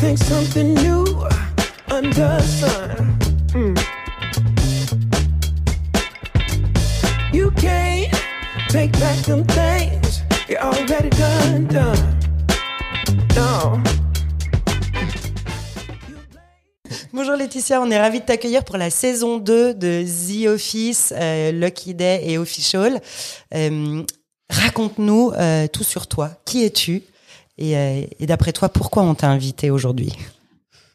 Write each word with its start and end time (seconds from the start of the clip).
think 0.00 0.16
something 0.16 0.74
new 0.76 1.04
back 8.98 9.16
things. 9.48 10.22
Bonjour 17.12 17.36
Laetitia, 17.36 17.82
on 17.82 17.90
est 17.90 17.98
ravis 17.98 18.20
de 18.20 18.24
t'accueillir 18.24 18.64
pour 18.64 18.78
la 18.78 18.88
saison 18.88 19.36
2 19.36 19.74
de 19.74 20.04
The 20.04 20.46
Office, 20.48 21.12
euh, 21.14 21.52
Lucky 21.52 21.92
Day 21.92 22.22
et 22.24 22.38
Official. 22.38 23.02
Euh, 23.54 24.02
Raconte-nous 24.48 25.32
euh, 25.36 25.66
tout 25.68 25.84
sur 25.84 26.06
toi. 26.06 26.30
Qui 26.46 26.64
es-tu? 26.64 27.02
Et, 27.60 27.76
euh, 27.76 28.02
et 28.18 28.26
d'après 28.26 28.52
toi, 28.52 28.68
pourquoi 28.68 29.04
on 29.04 29.14
t'a 29.14 29.28
invité 29.28 29.70
aujourd'hui? 29.70 30.12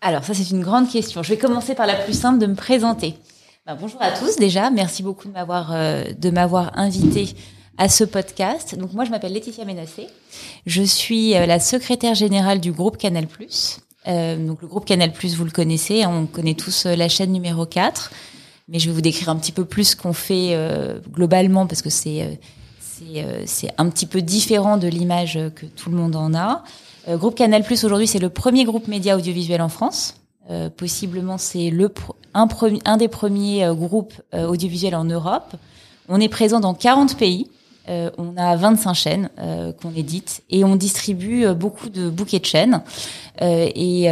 Alors 0.02 0.24
ça 0.24 0.34
c'est 0.36 0.52
une 0.52 0.62
grande 0.62 0.90
question. 0.90 1.24
Je 1.24 1.30
vais 1.30 1.38
commencer 1.38 1.74
par 1.74 1.88
la 1.88 1.96
plus 1.96 2.14
simple 2.14 2.40
de 2.40 2.46
me 2.46 2.56
présenter. 2.56 3.16
Ben, 3.66 3.76
bonjour 3.80 4.00
à 4.04 4.12
tous 4.12 4.36
déjà, 4.36 4.70
merci 4.70 5.02
beaucoup 5.02 5.28
de 5.28 5.34
m'avoir 5.34 5.72
euh, 5.74 6.04
invité 6.76 7.30
à 7.80 7.90
ce 7.90 8.04
podcast. 8.04 8.78
Donc 8.78 8.94
moi 8.94 9.06
je 9.06 9.10
m'appelle 9.10 9.34
Laetitia 9.34 9.66
Ménassé. 9.66 10.06
Je 10.68 10.84
suis 10.84 11.36
euh, 11.36 11.48
la 11.48 11.60
secrétaire 11.60 12.14
générale 12.14 12.60
du 12.60 12.72
groupe 12.72 12.98
Canal+. 12.98 13.26
Euh, 14.08 14.38
donc 14.38 14.62
le 14.62 14.68
groupe 14.68 14.86
Canal+, 14.86 15.12
vous 15.12 15.46
le 15.46 15.50
connaissez, 15.50 16.06
on 16.06 16.28
connaît 16.28 16.54
tous 16.54 16.86
la 16.86 17.10
chaîne 17.10 17.32
numéro 17.32 17.66
4, 17.66 18.12
mais 18.68 18.78
je 18.78 18.88
vais 18.88 18.94
vous 18.94 19.02
décrire 19.02 19.30
un 19.30 19.38
petit 19.38 19.52
peu 19.52 19.66
plus 19.66 19.86
ce 19.86 19.96
qu'on 19.96 20.14
fait 20.14 20.56
globalement 21.12 21.66
parce 21.66 21.82
que 21.82 21.90
c'est 21.90 22.40
c'est 22.98 23.24
euh, 23.24 23.44
c'est 23.46 23.72
un 23.78 23.90
petit 23.90 24.06
peu 24.06 24.22
différent 24.22 24.78
de 24.78 24.88
l'image 24.88 25.40
que 25.56 25.66
tout 25.66 25.90
le 25.90 25.98
monde 25.98 26.16
en 26.16 26.34
a. 26.34 26.64
Euh, 27.08 27.18
groupe 27.18 27.36
Canal+ 27.36 27.64
aujourd'hui, 27.72 28.08
c'est 28.08 28.20
le 28.20 28.30
premier 28.30 28.64
groupe 28.64 28.88
média 28.88 29.16
audiovisuel 29.16 29.62
en 29.62 29.70
France. 29.70 30.16
Euh, 30.50 30.70
possiblement, 30.70 31.38
c'est 31.38 31.70
le 31.70 31.92
un, 32.34 32.48
un 32.86 32.98
des 32.98 33.08
premiers 33.08 33.66
euh, 33.66 33.74
groupes 33.74 34.14
audiovisuels 34.34 34.96
en 34.96 35.06
Europe. 35.06 35.56
On 36.08 36.20
est 36.20 36.30
présent 36.30 36.60
dans 36.60 36.74
40 36.74 37.18
pays. 37.18 37.50
Euh, 37.88 38.10
on 38.18 38.36
a 38.36 38.56
25 38.56 38.94
chaînes 38.96 39.30
euh, 39.38 39.72
qu'on 39.72 39.94
édite 39.94 40.42
et 40.50 40.64
on 40.64 40.76
distribue 40.76 41.46
beaucoup 41.54 41.90
de 41.90 42.10
bouquets 42.10 42.40
de 42.40 42.46
chaînes. 42.46 42.82
Euh, 43.42 43.70
et, 43.76 44.08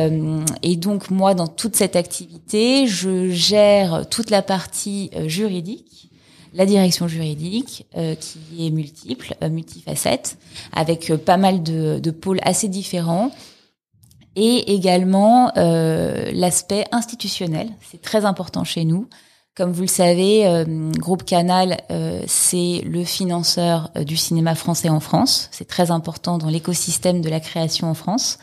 et 0.62 0.76
donc 0.76 1.10
moi, 1.10 1.34
dans 1.34 1.48
toute 1.48 1.76
cette 1.76 1.96
activité, 1.96 2.86
je 2.88 3.30
gère 3.30 4.08
toute 4.10 4.30
la 4.30 4.42
partie 4.42 5.10
juridique, 5.26 6.12
la 6.54 6.66
direction 6.66 7.08
juridique, 7.08 7.86
euh, 7.98 8.16
qui 8.16 8.68
est 8.68 8.70
multiple, 8.70 9.36
euh, 9.44 9.50
multifacette, 9.50 10.38
avec 10.72 11.10
euh, 11.10 11.18
pas 11.18 11.38
mal 11.38 11.64
de, 11.64 12.12
pôles 12.12 12.40
assez 12.44 12.68
différents. 12.68 13.32
Et 14.36 14.74
également 14.74 15.52
euh, 15.58 16.32
l'aspect 16.34 16.86
institutionnel, 16.92 17.70
c'est 17.90 18.02
très 18.02 18.26
important 18.26 18.64
chez 18.64 18.84
nous. 18.84 19.08
Comme 19.56 19.72
vous 19.72 19.82
le 19.84 19.88
savez, 19.88 20.48
euh, 20.48 20.66
Groupe 20.98 21.24
Canal, 21.24 21.78
euh, 21.92 22.24
c'est 22.26 22.82
le 22.88 23.04
financeur 23.04 23.92
euh, 23.96 24.04
du 24.04 24.18
cinéma 24.18 24.56
français 24.56 24.90
en 24.90 25.00
France. 25.00 25.48
C'est 25.52 25.68
très 25.68 25.92
important 25.92 26.40
dans 26.40 26.50
l'écosystème 26.50 27.22
de 27.22 27.30
la 27.30 27.40
création 27.40 27.88
en 27.88 27.94
France. 27.94 28.40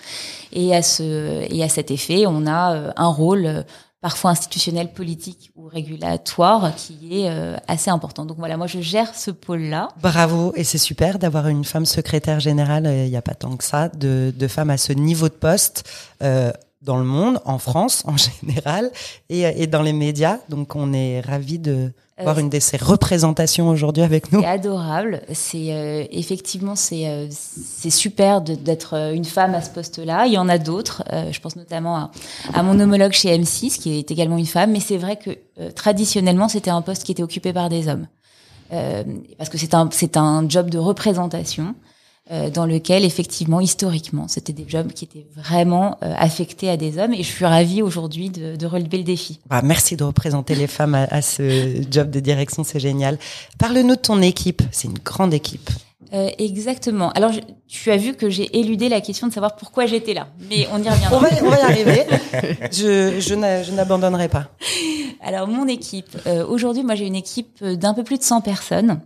Et 0.52 0.72
à 0.72 0.82
ce 0.82 1.44
et 1.50 1.64
à 1.64 1.68
cet 1.68 1.90
effet, 1.90 2.26
on 2.28 2.46
a 2.46 2.92
un 2.96 3.08
rôle 3.08 3.64
parfois 4.00 4.30
institutionnel, 4.30 4.92
politique 4.92 5.50
ou 5.56 5.68
régulatoire 5.68 6.74
qui 6.74 7.20
est 7.20 7.30
euh, 7.30 7.56
assez 7.68 7.90
important. 7.90 8.24
Donc 8.24 8.38
voilà, 8.38 8.56
moi 8.56 8.66
je 8.66 8.80
gère 8.80 9.14
ce 9.14 9.30
pôle-là. 9.30 9.88
Bravo, 10.00 10.52
et 10.56 10.64
c'est 10.64 10.78
super 10.78 11.18
d'avoir 11.18 11.48
une 11.48 11.64
femme 11.64 11.86
secrétaire 11.86 12.40
générale, 12.40 12.86
euh, 12.86 13.04
il 13.04 13.10
n'y 13.10 13.16
a 13.16 13.22
pas 13.22 13.34
tant 13.34 13.56
que 13.56 13.64
ça, 13.64 13.88
de, 13.88 14.32
de 14.34 14.48
femmes 14.48 14.70
à 14.70 14.78
ce 14.78 14.92
niveau 14.92 15.28
de 15.28 15.34
poste 15.34 15.88
euh, 16.22 16.50
dans 16.80 16.96
le 16.96 17.04
monde, 17.04 17.40
en 17.44 17.58
France 17.58 18.02
en 18.06 18.16
général, 18.16 18.90
et, 19.28 19.42
et 19.42 19.66
dans 19.66 19.82
les 19.82 19.92
médias. 19.92 20.38
Donc 20.48 20.76
on 20.76 20.92
est 20.94 21.20
ravis 21.20 21.58
de 21.58 21.92
voir 22.22 22.38
une 22.38 22.48
de 22.50 22.58
ces 22.60 22.76
représentations 22.76 23.68
aujourd'hui 23.68 24.02
avec 24.02 24.32
nous. 24.32 24.40
C'est 24.40 24.46
adorable. 24.46 25.22
C'est 25.32 25.72
euh, 25.72 26.04
effectivement 26.10 26.76
c'est 26.76 27.08
euh, 27.08 27.26
c'est 27.30 27.90
super 27.90 28.40
d'être 28.40 28.94
euh, 28.94 29.12
une 29.12 29.24
femme 29.24 29.54
à 29.54 29.62
ce 29.62 29.70
poste-là. 29.70 30.26
Il 30.26 30.32
y 30.32 30.38
en 30.38 30.48
a 30.48 30.58
d'autres. 30.58 31.02
Euh, 31.12 31.32
je 31.32 31.40
pense 31.40 31.56
notamment 31.56 31.96
à, 31.96 32.10
à 32.54 32.62
mon 32.62 32.78
homologue 32.80 33.12
chez 33.12 33.36
M6 33.36 33.78
qui 33.78 33.98
est 33.98 34.10
également 34.10 34.38
une 34.38 34.46
femme. 34.46 34.72
Mais 34.72 34.80
c'est 34.80 34.98
vrai 34.98 35.16
que 35.16 35.30
euh, 35.60 35.70
traditionnellement 35.70 36.48
c'était 36.48 36.70
un 36.70 36.82
poste 36.82 37.04
qui 37.04 37.12
était 37.12 37.22
occupé 37.22 37.52
par 37.52 37.68
des 37.68 37.88
hommes 37.88 38.06
Euh, 38.72 39.02
parce 39.36 39.50
que 39.50 39.58
c'est 39.58 39.74
un 39.74 39.88
c'est 39.90 40.16
un 40.16 40.48
job 40.48 40.70
de 40.70 40.78
représentation. 40.78 41.74
Euh, 42.30 42.50
dans 42.50 42.66
lequel 42.66 43.04
effectivement 43.04 43.60
historiquement 43.60 44.28
c'était 44.28 44.52
des 44.52 44.64
jobs 44.68 44.92
qui 44.92 45.04
étaient 45.04 45.26
vraiment 45.36 45.98
euh, 46.02 46.14
affectés 46.16 46.70
à 46.70 46.76
des 46.76 46.98
hommes 46.98 47.12
et 47.12 47.22
je 47.22 47.28
suis 47.28 47.44
ravie 47.44 47.82
aujourd'hui 47.82 48.30
de, 48.30 48.56
de 48.56 48.66
relever 48.66 48.98
le 48.98 49.04
défi. 49.04 49.40
Bah, 49.48 49.62
merci 49.62 49.96
de 49.96 50.04
représenter 50.04 50.54
les 50.54 50.66
femmes 50.66 50.94
à, 50.94 51.04
à 51.04 51.22
ce 51.22 51.82
job 51.90 52.10
de 52.10 52.20
direction, 52.20 52.64
c'est 52.64 52.80
génial. 52.80 53.18
Parle-nous 53.58 53.96
de 53.96 54.00
ton 54.00 54.22
équipe, 54.22 54.62
c'est 54.70 54.88
une 54.88 54.98
grande 54.98 55.34
équipe. 55.34 55.70
Euh, 56.12 56.28
exactement. 56.38 57.10
Alors, 57.10 57.30
je- 57.32 57.40
tu 57.68 57.90
as 57.90 57.96
vu 57.96 58.14
que 58.14 58.30
j'ai 58.30 58.58
éludé 58.58 58.88
la 58.88 59.00
question 59.00 59.26
de 59.28 59.32
savoir 59.32 59.54
pourquoi 59.56 59.86
j'étais 59.86 60.14
là, 60.14 60.28
mais 60.48 60.66
on 60.72 60.82
y 60.82 60.88
reviendra. 60.88 61.16
On 61.16 61.20
va, 61.20 61.28
on 61.42 61.50
va 61.50 61.58
y 61.58 61.62
arriver. 61.62 62.02
Je, 62.72 63.20
je 63.20 63.34
n'a- 63.34 63.62
je 63.62 63.72
n'abandonnerai 63.72 64.28
pas. 64.28 64.48
Alors, 65.22 65.46
mon 65.46 65.66
équipe. 65.68 66.16
euh, 66.26 66.46
Aujourd'hui, 66.46 66.82
moi, 66.82 66.94
j'ai 66.94 67.06
une 67.06 67.14
équipe 67.16 67.62
d'un 67.62 67.92
peu 67.92 68.02
plus 68.02 68.16
de 68.18 68.22
100 68.22 68.40
personnes. 68.40 69.00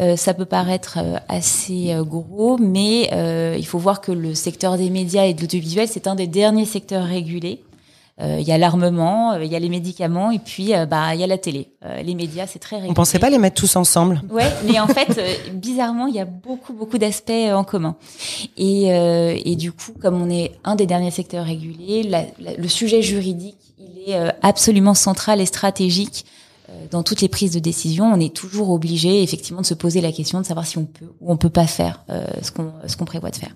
Euh, 0.00 0.16
ça 0.16 0.34
peut 0.34 0.44
paraître 0.44 0.98
euh, 1.00 1.16
assez 1.28 1.92
euh, 1.92 2.02
gros, 2.02 2.58
mais 2.58 3.10
euh, 3.12 3.54
il 3.56 3.64
faut 3.64 3.78
voir 3.78 4.00
que 4.00 4.10
le 4.10 4.34
secteur 4.34 4.76
des 4.76 4.90
médias 4.90 5.24
et 5.26 5.34
de 5.34 5.40
l'audiovisuel, 5.40 5.86
c'est 5.88 6.08
un 6.08 6.16
des 6.16 6.26
derniers 6.26 6.66
secteurs 6.66 7.04
régulés. 7.04 7.62
Euh, 8.20 8.38
Il 8.40 8.46
y 8.46 8.52
a 8.52 8.58
l'armement, 8.58 9.32
euh, 9.32 9.44
il 9.44 9.50
y 9.50 9.56
a 9.56 9.58
les 9.58 9.68
médicaments, 9.68 10.30
et 10.30 10.38
puis 10.38 10.72
euh, 10.72 10.86
bah 10.86 11.14
il 11.14 11.20
y 11.20 11.24
a 11.24 11.26
la 11.26 11.36
télé. 11.38 11.70
Euh, 11.84 12.00
les 12.02 12.14
médias, 12.14 12.46
c'est 12.46 12.60
très 12.60 12.76
régulé. 12.76 12.90
On 12.92 12.94
pensait 12.94 13.18
pas 13.18 13.28
les 13.28 13.38
mettre 13.38 13.56
tous 13.60 13.74
ensemble. 13.74 14.22
Ouais, 14.30 14.44
mais 14.70 14.78
en 14.78 14.86
fait, 14.86 15.18
euh, 15.18 15.34
bizarrement, 15.52 16.06
il 16.06 16.14
y 16.14 16.20
a 16.20 16.24
beaucoup, 16.24 16.72
beaucoup 16.74 16.96
d'aspects 16.98 17.32
en 17.52 17.64
commun. 17.64 17.96
Et, 18.56 18.92
euh, 18.92 19.36
et 19.44 19.56
du 19.56 19.72
coup, 19.72 19.92
comme 20.00 20.22
on 20.22 20.30
est 20.30 20.52
un 20.62 20.76
des 20.76 20.86
derniers 20.86 21.10
secteurs 21.10 21.44
régulés, 21.44 22.04
la- 22.04 22.26
la- 22.38 22.54
le 22.54 22.68
sujet 22.68 23.02
juridique, 23.02 23.56
il 23.80 24.10
est 24.12 24.14
euh, 24.16 24.30
absolument 24.42 24.94
central 24.94 25.40
et 25.40 25.46
stratégique 25.46 26.24
dans 26.90 27.02
toutes 27.02 27.20
les 27.20 27.28
prises 27.28 27.52
de 27.52 27.58
décision. 27.60 28.06
On 28.06 28.18
est 28.18 28.34
toujours 28.34 28.70
obligé, 28.70 29.22
effectivement, 29.22 29.60
de 29.60 29.66
se 29.66 29.74
poser 29.74 30.00
la 30.00 30.12
question 30.12 30.40
de 30.40 30.46
savoir 30.46 30.66
si 30.66 30.78
on 30.78 30.84
peut 30.86 31.06
ou 31.20 31.30
on 31.32 31.36
peut 31.36 31.50
pas 31.50 31.66
faire 31.66 32.02
euh, 32.10 32.24
ce 32.42 32.50
qu'on 32.50 32.72
ce 32.86 32.96
qu'on 32.96 33.04
prévoit 33.04 33.30
de 33.30 33.36
faire. 33.36 33.54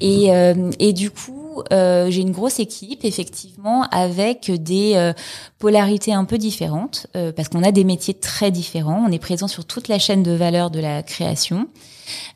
Et, 0.00 0.32
euh, 0.32 0.70
et 0.78 0.92
du 0.92 1.10
coup, 1.10 1.47
euh, 1.72 2.10
j'ai 2.10 2.20
une 2.20 2.32
grosse 2.32 2.60
équipe, 2.60 3.04
effectivement, 3.04 3.82
avec 3.90 4.50
des 4.50 4.94
euh, 4.96 5.12
polarités 5.58 6.12
un 6.12 6.24
peu 6.24 6.38
différentes, 6.38 7.06
euh, 7.16 7.32
parce 7.32 7.48
qu'on 7.48 7.62
a 7.62 7.72
des 7.72 7.84
métiers 7.84 8.14
très 8.14 8.50
différents. 8.50 9.04
On 9.06 9.12
est 9.12 9.18
présent 9.18 9.48
sur 9.48 9.64
toute 9.64 9.88
la 9.88 9.98
chaîne 9.98 10.22
de 10.22 10.32
valeur 10.32 10.70
de 10.70 10.80
la 10.80 11.02
création. 11.02 11.68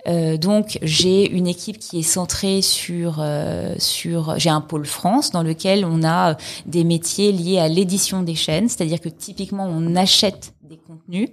Euh, 0.06 0.36
donc, 0.36 0.78
j'ai 0.82 1.30
une 1.30 1.46
équipe 1.46 1.78
qui 1.78 2.00
est 2.00 2.02
centrée 2.02 2.62
sur 2.62 3.16
euh, 3.20 3.74
sur. 3.78 4.38
J'ai 4.38 4.50
un 4.50 4.60
pôle 4.60 4.86
France 4.86 5.30
dans 5.30 5.42
lequel 5.42 5.84
on 5.84 6.04
a 6.04 6.36
des 6.66 6.84
métiers 6.84 7.32
liés 7.32 7.58
à 7.58 7.68
l'édition 7.68 8.22
des 8.22 8.34
chaînes, 8.34 8.68
c'est-à-dire 8.68 9.00
que 9.00 9.08
typiquement 9.08 9.64
on 9.64 9.96
achète 9.96 10.52
des 10.68 10.76
contenus, 10.76 11.30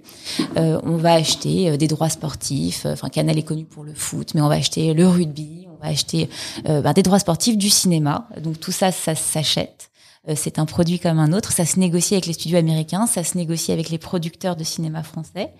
euh, 0.56 0.80
on 0.84 0.96
va 0.96 1.14
acheter 1.14 1.76
des 1.76 1.88
droits 1.88 2.08
sportifs. 2.08 2.86
Enfin, 2.86 3.08
Canal 3.08 3.38
est 3.38 3.42
connu 3.42 3.64
pour 3.64 3.84
le 3.84 3.94
foot, 3.94 4.32
mais 4.34 4.40
on 4.40 4.48
va 4.48 4.56
acheter 4.56 4.94
le 4.94 5.06
rugby, 5.06 5.66
on 5.80 5.86
va 5.86 5.92
acheter 5.92 6.28
euh, 6.68 6.80
ben, 6.80 6.92
des 6.92 7.02
droits 7.02 7.18
sportifs 7.18 7.56
du 7.56 7.70
cinéma. 7.70 8.28
Donc 8.42 8.60
tout 8.60 8.72
ça, 8.72 8.92
ça 8.92 9.14
s'achète. 9.14 9.90
Euh, 10.28 10.34
C'est 10.36 10.58
un 10.58 10.66
produit 10.66 10.98
comme 10.98 11.18
un 11.18 11.32
autre. 11.32 11.52
Ça 11.52 11.64
se 11.64 11.78
négocie 11.78 12.14
avec 12.14 12.26
les 12.26 12.32
studios 12.32 12.58
américains, 12.58 13.06
ça 13.06 13.24
se 13.24 13.36
négocie 13.36 13.72
avec 13.72 13.90
les 13.90 13.98
producteurs 13.98 14.56
de 14.56 14.64
cinéma 14.64 15.02
français. 15.02 15.50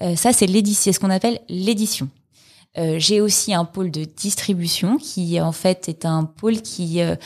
Euh, 0.00 0.16
ça, 0.16 0.32
c'est 0.32 0.46
l'édition, 0.46 0.92
ce 0.92 0.98
qu'on 0.98 1.10
appelle 1.10 1.40
l'édition. 1.48 2.08
J'ai 2.98 3.20
aussi 3.20 3.52
un 3.54 3.64
pôle 3.64 3.90
de 3.90 4.04
distribution 4.04 4.98
qui 4.98 5.40
en 5.40 5.50
fait 5.50 5.88
est 5.88 6.04
un 6.04 6.22
pôle 6.22 6.62
qui 6.62 7.00
est 7.00 7.18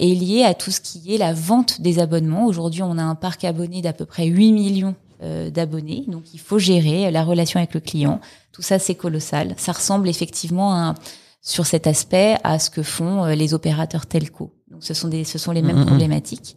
lié 0.00 0.42
à 0.42 0.52
tout 0.52 0.72
ce 0.72 0.80
qui 0.80 1.14
est 1.14 1.18
la 1.18 1.32
vente 1.32 1.80
des 1.80 2.00
abonnements. 2.00 2.46
Aujourd'hui, 2.46 2.82
on 2.82 2.98
a 2.98 3.02
un 3.02 3.14
parc 3.14 3.44
abonné 3.44 3.82
d'à 3.82 3.92
peu 3.92 4.04
près 4.04 4.26
8 4.26 4.50
millions 4.50 4.96
d'abonnés, 5.20 6.06
donc 6.08 6.34
il 6.34 6.40
faut 6.40 6.58
gérer 6.58 7.08
la 7.12 7.22
relation 7.22 7.58
avec 7.58 7.72
le 7.72 7.78
client. 7.78 8.20
Tout 8.50 8.62
ça, 8.62 8.80
c'est 8.80 8.96
colossal. 8.96 9.54
Ça 9.58 9.70
ressemble 9.70 10.08
effectivement 10.08 10.74
à, 10.74 10.94
sur 11.42 11.66
cet 11.66 11.86
aspect 11.86 12.36
à 12.44 12.58
ce 12.58 12.70
que 12.70 12.82
font 12.82 13.24
euh, 13.24 13.34
les 13.34 13.54
opérateurs 13.54 14.06
telco. 14.06 14.52
Donc, 14.70 14.84
ce 14.84 14.94
sont 14.94 15.08
des, 15.08 15.24
ce 15.24 15.38
sont 15.38 15.52
les 15.52 15.62
mêmes 15.62 15.78
Mhm. 15.80 15.86
problématiques. 15.86 16.56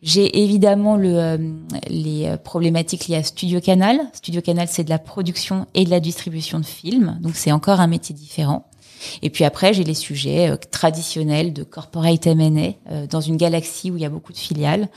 J'ai 0.00 0.42
évidemment 0.44 0.96
le, 0.96 1.16
euh, 1.18 1.38
les 1.88 2.26
euh, 2.26 2.36
problématiques 2.36 3.08
liées 3.08 3.16
à 3.16 3.22
Studio 3.24 3.60
Canal. 3.60 3.98
Studio 4.12 4.40
Canal, 4.40 4.68
c'est 4.70 4.84
de 4.84 4.90
la 4.90 4.98
production 5.00 5.66
et 5.74 5.84
de 5.84 5.90
la 5.90 5.98
distribution 5.98 6.60
de 6.60 6.66
films, 6.66 7.18
donc 7.20 7.34
c'est 7.34 7.50
encore 7.50 7.80
un 7.80 7.88
métier 7.88 8.14
différent. 8.14 8.66
Et 9.22 9.30
puis 9.30 9.44
après, 9.44 9.72
j'ai 9.74 9.82
les 9.84 9.94
sujets 9.94 10.50
euh, 10.50 10.56
traditionnels 10.56 11.52
de 11.52 11.64
corporate 11.64 12.26
M&A 12.26 12.74
euh, 12.92 13.06
dans 13.08 13.20
une 13.20 13.36
galaxie 13.36 13.90
où 13.90 13.96
il 13.96 14.02
y 14.02 14.06
a 14.06 14.10
beaucoup 14.10 14.32
de 14.32 14.38
filiales 14.38 14.88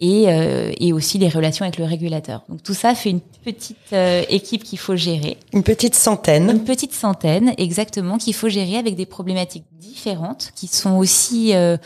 et, 0.00 0.24
euh, 0.28 0.72
et 0.78 0.92
aussi 0.92 1.18
les 1.18 1.28
relations 1.28 1.64
avec 1.64 1.78
le 1.78 1.84
régulateur. 1.84 2.42
Donc 2.48 2.62
tout 2.62 2.74
ça 2.74 2.94
fait 2.94 3.10
une 3.10 3.20
petite 3.20 3.76
euh, 3.92 4.22
équipe 4.28 4.64
qu'il 4.64 4.78
faut 4.78 4.96
gérer. 4.96 5.36
Une 5.52 5.62
petite 5.62 5.94
centaine. 5.94 6.50
Une 6.50 6.64
petite 6.64 6.92
centaine, 6.92 7.54
exactement, 7.58 8.18
qu'il 8.18 8.34
faut 8.34 8.48
gérer 8.48 8.76
avec 8.76 8.96
des 8.96 9.06
problématiques 9.06 9.64
différentes 9.72 10.52
qui 10.56 10.66
sont 10.66 10.96
aussi 10.96 11.54
euh, 11.54 11.76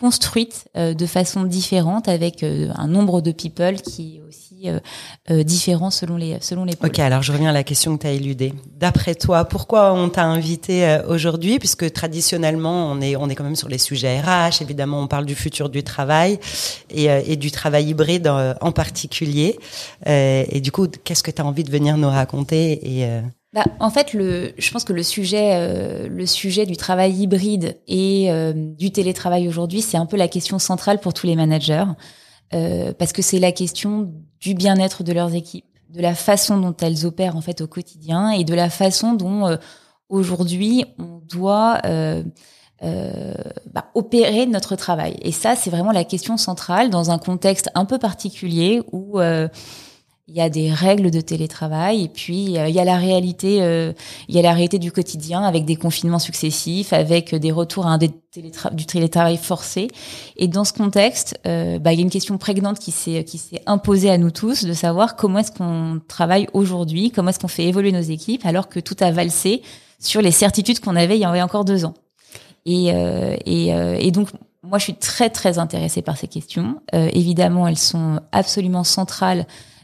construite 0.00 0.68
de 0.74 1.06
façon 1.06 1.44
différente 1.44 2.08
avec 2.08 2.42
un 2.42 2.86
nombre 2.86 3.20
de 3.20 3.32
people 3.32 3.80
qui 3.80 4.16
est 4.16 4.28
aussi 4.28 4.68
différent 5.44 5.90
selon 5.90 6.16
les 6.16 6.38
selon 6.40 6.64
les 6.64 6.74
Ok, 6.82 6.98
alors 6.98 7.22
je 7.22 7.32
reviens 7.32 7.50
à 7.50 7.52
la 7.52 7.62
question 7.62 7.96
que 7.96 8.02
tu 8.02 8.06
as 8.06 8.12
éludée. 8.12 8.52
D'après 8.78 9.14
toi, 9.14 9.44
pourquoi 9.44 9.92
on 9.92 10.08
t'a 10.08 10.24
invité 10.24 10.98
aujourd'hui? 11.08 11.58
Puisque 11.58 11.92
traditionnellement, 11.92 12.90
on 12.90 13.00
est 13.00 13.16
on 13.16 13.28
est 13.28 13.34
quand 13.34 13.44
même 13.44 13.56
sur 13.56 13.68
les 13.68 13.78
sujets 13.78 14.20
RH. 14.20 14.60
Évidemment, 14.60 15.00
on 15.00 15.06
parle 15.06 15.24
du 15.24 15.34
futur 15.34 15.68
du 15.68 15.82
travail 15.82 16.38
et, 16.90 17.04
et 17.04 17.36
du 17.36 17.50
travail 17.50 17.88
hybride 17.88 18.28
en, 18.28 18.72
particulier. 18.72 19.58
et 20.04 20.60
du 20.60 20.72
coup, 20.72 20.86
qu'est-ce 21.04 21.22
que 21.22 21.30
tu 21.30 21.40
as 21.40 21.46
envie 21.46 21.64
de 21.64 21.70
venir 21.70 21.96
nous 21.96 22.10
raconter 22.10 23.00
et 23.00 23.20
bah, 23.56 23.64
en 23.80 23.88
fait, 23.88 24.12
le, 24.12 24.52
je 24.58 24.70
pense 24.70 24.84
que 24.84 24.92
le 24.92 25.02
sujet, 25.02 25.52
euh, 25.54 26.08
le 26.10 26.26
sujet 26.26 26.66
du 26.66 26.76
travail 26.76 27.14
hybride 27.22 27.78
et 27.88 28.30
euh, 28.30 28.52
du 28.54 28.90
télétravail 28.90 29.48
aujourd'hui, 29.48 29.80
c'est 29.80 29.96
un 29.96 30.04
peu 30.04 30.18
la 30.18 30.28
question 30.28 30.58
centrale 30.58 31.00
pour 31.00 31.14
tous 31.14 31.26
les 31.26 31.36
managers, 31.36 31.86
euh, 32.52 32.92
parce 32.92 33.14
que 33.14 33.22
c'est 33.22 33.38
la 33.38 33.52
question 33.52 34.12
du 34.40 34.52
bien-être 34.52 35.04
de 35.04 35.12
leurs 35.14 35.34
équipes, 35.34 35.64
de 35.88 36.02
la 36.02 36.14
façon 36.14 36.58
dont 36.58 36.76
elles 36.82 37.06
opèrent 37.06 37.34
en 37.34 37.40
fait 37.40 37.62
au 37.62 37.66
quotidien 37.66 38.28
et 38.28 38.44
de 38.44 38.52
la 38.52 38.68
façon 38.68 39.14
dont 39.14 39.56
aujourd'hui 40.10 40.84
on 40.98 41.22
doit 41.26 41.80
bah, 42.82 43.90
opérer 43.94 44.44
notre 44.44 44.76
travail. 44.76 45.16
Et 45.22 45.32
ça, 45.32 45.56
c'est 45.56 45.70
vraiment 45.70 45.92
la 45.92 46.04
question 46.04 46.36
centrale 46.36 46.90
dans 46.90 47.10
un 47.10 47.16
contexte 47.16 47.70
un 47.74 47.86
peu 47.86 47.96
particulier 47.96 48.82
où 48.92 49.18
il 50.28 50.34
y 50.34 50.40
a 50.40 50.50
des 50.50 50.72
règles 50.72 51.12
de 51.12 51.20
télétravail 51.20 52.02
et 52.02 52.08
puis 52.08 52.58
euh, 52.58 52.68
il 52.68 52.74
y 52.74 52.80
a 52.80 52.84
la 52.84 52.96
réalité 52.96 53.62
euh, 53.62 53.92
il 54.28 54.34
y 54.34 54.38
a 54.40 54.42
la 54.42 54.52
réalité 54.52 54.80
du 54.80 54.90
quotidien 54.90 55.42
avec 55.42 55.64
des 55.64 55.76
confinements 55.76 56.18
successifs 56.18 56.92
avec 56.92 57.32
des 57.36 57.52
retours 57.52 57.86
à 57.86 57.90
un 57.90 57.98
des 57.98 58.10
télétravail 58.86 59.38
forcé. 59.38 59.88
Et 60.36 60.48
dans 60.48 60.64
ce 60.64 60.72
contexte 60.72 61.38
euh, 61.46 61.78
bah, 61.78 61.92
il 61.92 61.96
y 61.96 61.98
a 62.00 62.02
une 62.02 62.10
question 62.10 62.38
prégnante 62.38 62.80
qui 62.80 62.90
s'est 62.90 63.22
qui 63.22 63.38
s'est 63.38 63.62
imposée 63.66 64.10
à 64.10 64.18
nous 64.18 64.32
tous 64.32 64.64
de 64.64 64.72
savoir 64.72 65.14
comment 65.14 65.38
est-ce 65.38 65.52
qu'on 65.52 66.00
travaille 66.08 66.48
aujourd'hui 66.52 67.12
comment 67.12 67.30
est-ce 67.30 67.38
qu'on 67.38 67.46
fait 67.46 67.66
évoluer 67.66 67.92
nos 67.92 68.00
équipes 68.00 68.44
alors 68.44 68.68
que 68.68 68.80
tout 68.80 68.96
a 68.98 69.12
valsé 69.12 69.62
sur 70.00 70.22
les 70.22 70.32
certitudes 70.32 70.80
qu'on 70.80 70.96
avait 70.96 71.16
il 71.16 71.20
y 71.20 71.24
a 71.24 71.44
encore 71.44 71.64
deux 71.64 71.84
ans. 71.84 71.94
Et 72.64 72.88
et, 72.88 73.68
et 73.68 74.10
donc 74.10 74.30
moi 74.64 74.78
je 74.78 74.84
suis 74.84 74.96
très 74.96 75.30
très 75.30 75.58
intéressée 75.58 76.02
par 76.02 76.16
ces 76.16 76.26
questions. 76.26 76.80
Évidemment 76.92 77.68
elles 77.68 77.78
sont 77.78 78.20
absolument 78.32 78.82
centrales 78.82 79.46
euh, 79.46 79.75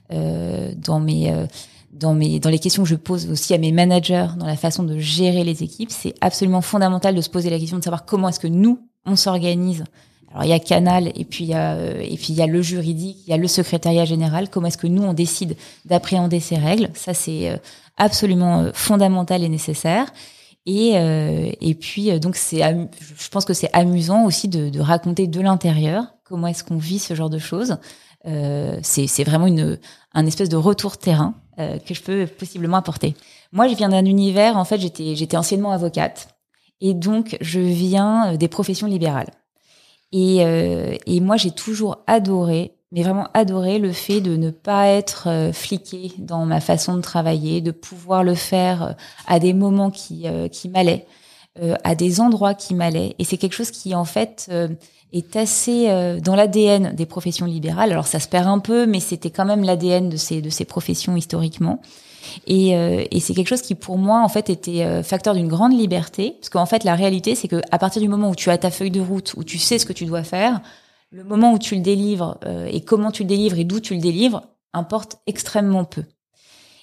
dans 0.76 1.00
mes 1.00 1.31
euh, 1.31 1.47
dans 1.93 2.14
mes 2.14 2.41
dans 2.41 2.50
les 2.50 2.59
questions 2.59 2.82
que 2.82 2.88
je 2.88 2.94
pose 2.94 3.31
aussi 3.31 3.53
à 3.55 3.59
mes 3.59 3.73
managers 3.73 4.29
dans 4.38 4.47
la 4.47 4.56
façon 4.56 4.82
de 4.82 4.99
gérer 4.99 5.44
les 5.44 5.62
équipes, 5.62 5.91
c'est 5.91 6.14
absolument 6.20 6.62
fondamental 6.62 7.14
de 7.14 7.20
se 7.20 7.29
poser 7.29 7.50
la 7.50 7.59
question 7.59 7.79
de 7.79 7.85
savoir 7.85 8.05
comment 8.05 8.29
est-ce 8.29 8.41
que 8.41 8.49
nous 8.49 8.79
on 9.05 9.17
s'organise. 9.17 9.85
Alors 10.31 10.44
il 10.44 10.49
y 10.49 10.55
a 10.55 10.59
Canal 10.59 11.12
et 11.14 11.25
puis 11.25 11.44
il 11.44 11.50
y 11.50 11.55
a 11.55 11.75
euh, 11.75 12.00
et 12.00 12.17
puis 12.17 12.29
il 12.31 12.37
y 12.37 12.43
a 12.43 12.47
le 12.47 12.62
juridique, 12.62 13.19
il 13.26 13.31
y 13.31 13.35
a 13.35 13.37
le 13.37 13.47
secrétariat 13.47 14.05
général. 14.05 14.49
Comment 14.49 14.69
est-ce 14.69 14.79
que 14.79 14.87
nous 14.87 15.03
on 15.03 15.12
décide 15.12 15.56
d'appréhender 15.85 16.41
ces 16.41 16.56
règles? 16.56 16.88
Ça 16.94 17.12
c'est 17.12 17.61
absolument 17.99 18.70
fondamental 18.73 19.43
et 19.43 19.49
nécessaire. 19.49 20.06
Et 20.65 20.93
et 21.61 21.75
puis 21.75 22.19
donc 22.20 22.37
c'est 22.37 22.62
je 22.62 23.29
pense 23.29 23.44
que 23.44 23.53
c'est 23.53 23.70
amusant 23.75 24.25
aussi 24.25 24.49
de, 24.49 24.70
de 24.70 24.81
raconter 24.81 25.26
de 25.26 25.41
l'intérieur 25.41 26.06
comment 26.25 26.47
est-ce 26.47 26.65
qu'on 26.65 26.79
vit 26.79 26.99
ce 26.99 27.15
genre 27.15 27.29
de 27.29 27.38
choses. 27.38 27.76
Euh, 28.27 28.79
c'est 28.83 29.25
vraiment 29.25 29.47
une, 29.47 29.79
un 30.15 30.27
espèce 30.27 30.49
de 30.49 30.57
retour 30.57 30.97
terrain 30.97 31.35
euh, 31.59 31.79
que 31.79 31.93
je 31.93 32.03
peux 32.03 32.27
possiblement 32.27 32.77
apporter. 32.77 33.15
Moi, 33.51 33.69
je 33.69 33.75
viens 33.75 33.89
d'un 33.89 34.05
univers, 34.05 34.57
en 34.57 34.65
fait, 34.65 34.81
j'étais 34.81 35.37
anciennement 35.37 35.73
avocate, 35.73 36.29
et 36.81 36.95
donc 36.95 37.37
je 37.41 37.61
viens 37.61 38.33
euh, 38.33 38.37
des 38.37 38.49
professions 38.49 38.87
libérales. 38.87 39.31
Et, 40.15 40.41
et 41.07 41.21
moi, 41.21 41.39
j'ai 41.39 41.53
toujours 41.53 42.05
adoré, 42.07 42.75
mais 42.91 43.03
vraiment 43.03 43.29
adoré 43.33 43.79
le 43.79 43.93
fait 43.93 44.21
de 44.21 44.37
ne 44.37 44.51
pas 44.51 44.89
être 44.89 45.27
euh, 45.27 45.53
fliquée 45.55 46.13
dans 46.19 46.45
ma 46.45 46.61
façon 46.61 46.97
de 46.97 47.01
travailler, 47.01 47.63
de 47.63 47.71
pouvoir 47.71 48.23
le 48.23 48.35
faire 48.35 48.95
à 49.27 49.39
des 49.39 49.55
moments 49.55 49.91
qui, 49.91 50.27
qui 50.51 50.69
m'allaient, 50.69 51.07
à 51.83 51.95
des 51.95 52.21
endroits 52.21 52.53
qui 52.53 52.75
m'allaient. 52.75 53.15
Et 53.19 53.25
c'est 53.25 53.39
quelque 53.39 53.55
chose 53.55 53.71
qui, 53.71 53.95
en 53.95 54.05
fait, 54.05 54.51
est 55.12 55.37
assez 55.37 55.88
euh, 55.88 56.20
dans 56.20 56.35
l'ADN 56.35 56.94
des 56.94 57.06
professions 57.06 57.47
libérales. 57.47 57.93
Alors 57.93 58.06
ça 58.06 58.20
se 58.20 58.29
perd 58.29 58.47
un 58.47 58.59
peu, 58.59 58.87
mais 58.87 59.00
c'était 59.00 59.31
quand 59.31 59.44
même 59.44 59.62
l'ADN 59.62 60.09
de 60.09 60.17
ces 60.17 60.41
de 60.41 60.50
ces 60.50 60.64
professions 60.64 61.17
historiquement. 61.17 61.81
Et, 62.47 62.76
euh, 62.76 63.05
et 63.11 63.20
c'est 63.20 63.35
quelque 63.35 63.49
chose 63.49 63.62
qui 63.62 63.75
pour 63.75 63.99
moi 63.99 64.23
en 64.23 64.29
fait 64.29 64.49
était 64.49 64.85
euh, 64.85 65.03
facteur 65.03 65.35
d'une 65.35 65.49
grande 65.49 65.79
liberté, 65.79 66.37
parce 66.41 66.49
qu'en 66.49 66.67
fait 66.67 66.85
la 66.85 66.94
réalité 66.94 67.35
c'est 67.35 67.49
que 67.49 67.61
à 67.70 67.79
partir 67.79 68.00
du 68.00 68.09
moment 68.09 68.31
où 68.31 68.35
tu 68.35 68.50
as 68.50 68.59
ta 68.59 68.70
feuille 68.70 68.91
de 68.91 69.00
route, 69.00 69.35
où 69.37 69.44
tu 69.44 69.59
sais 69.59 69.79
ce 69.79 69.87
que 69.87 69.93
tu 69.93 70.06
dois 70.06 70.23
faire, 70.23 70.61
le 71.11 71.25
moment 71.25 71.53
où 71.53 71.58
tu 71.58 71.75
le 71.75 71.82
délivres 71.82 72.38
et 72.70 72.81
comment 72.81 73.11
tu 73.11 73.25
le 73.25 73.29
délivres 73.29 73.58
et 73.58 73.65
d'où 73.65 73.81
tu 73.81 73.94
le 73.94 74.00
délivres 74.00 74.44
importe 74.73 75.19
extrêmement 75.26 75.85
peu. 75.85 76.05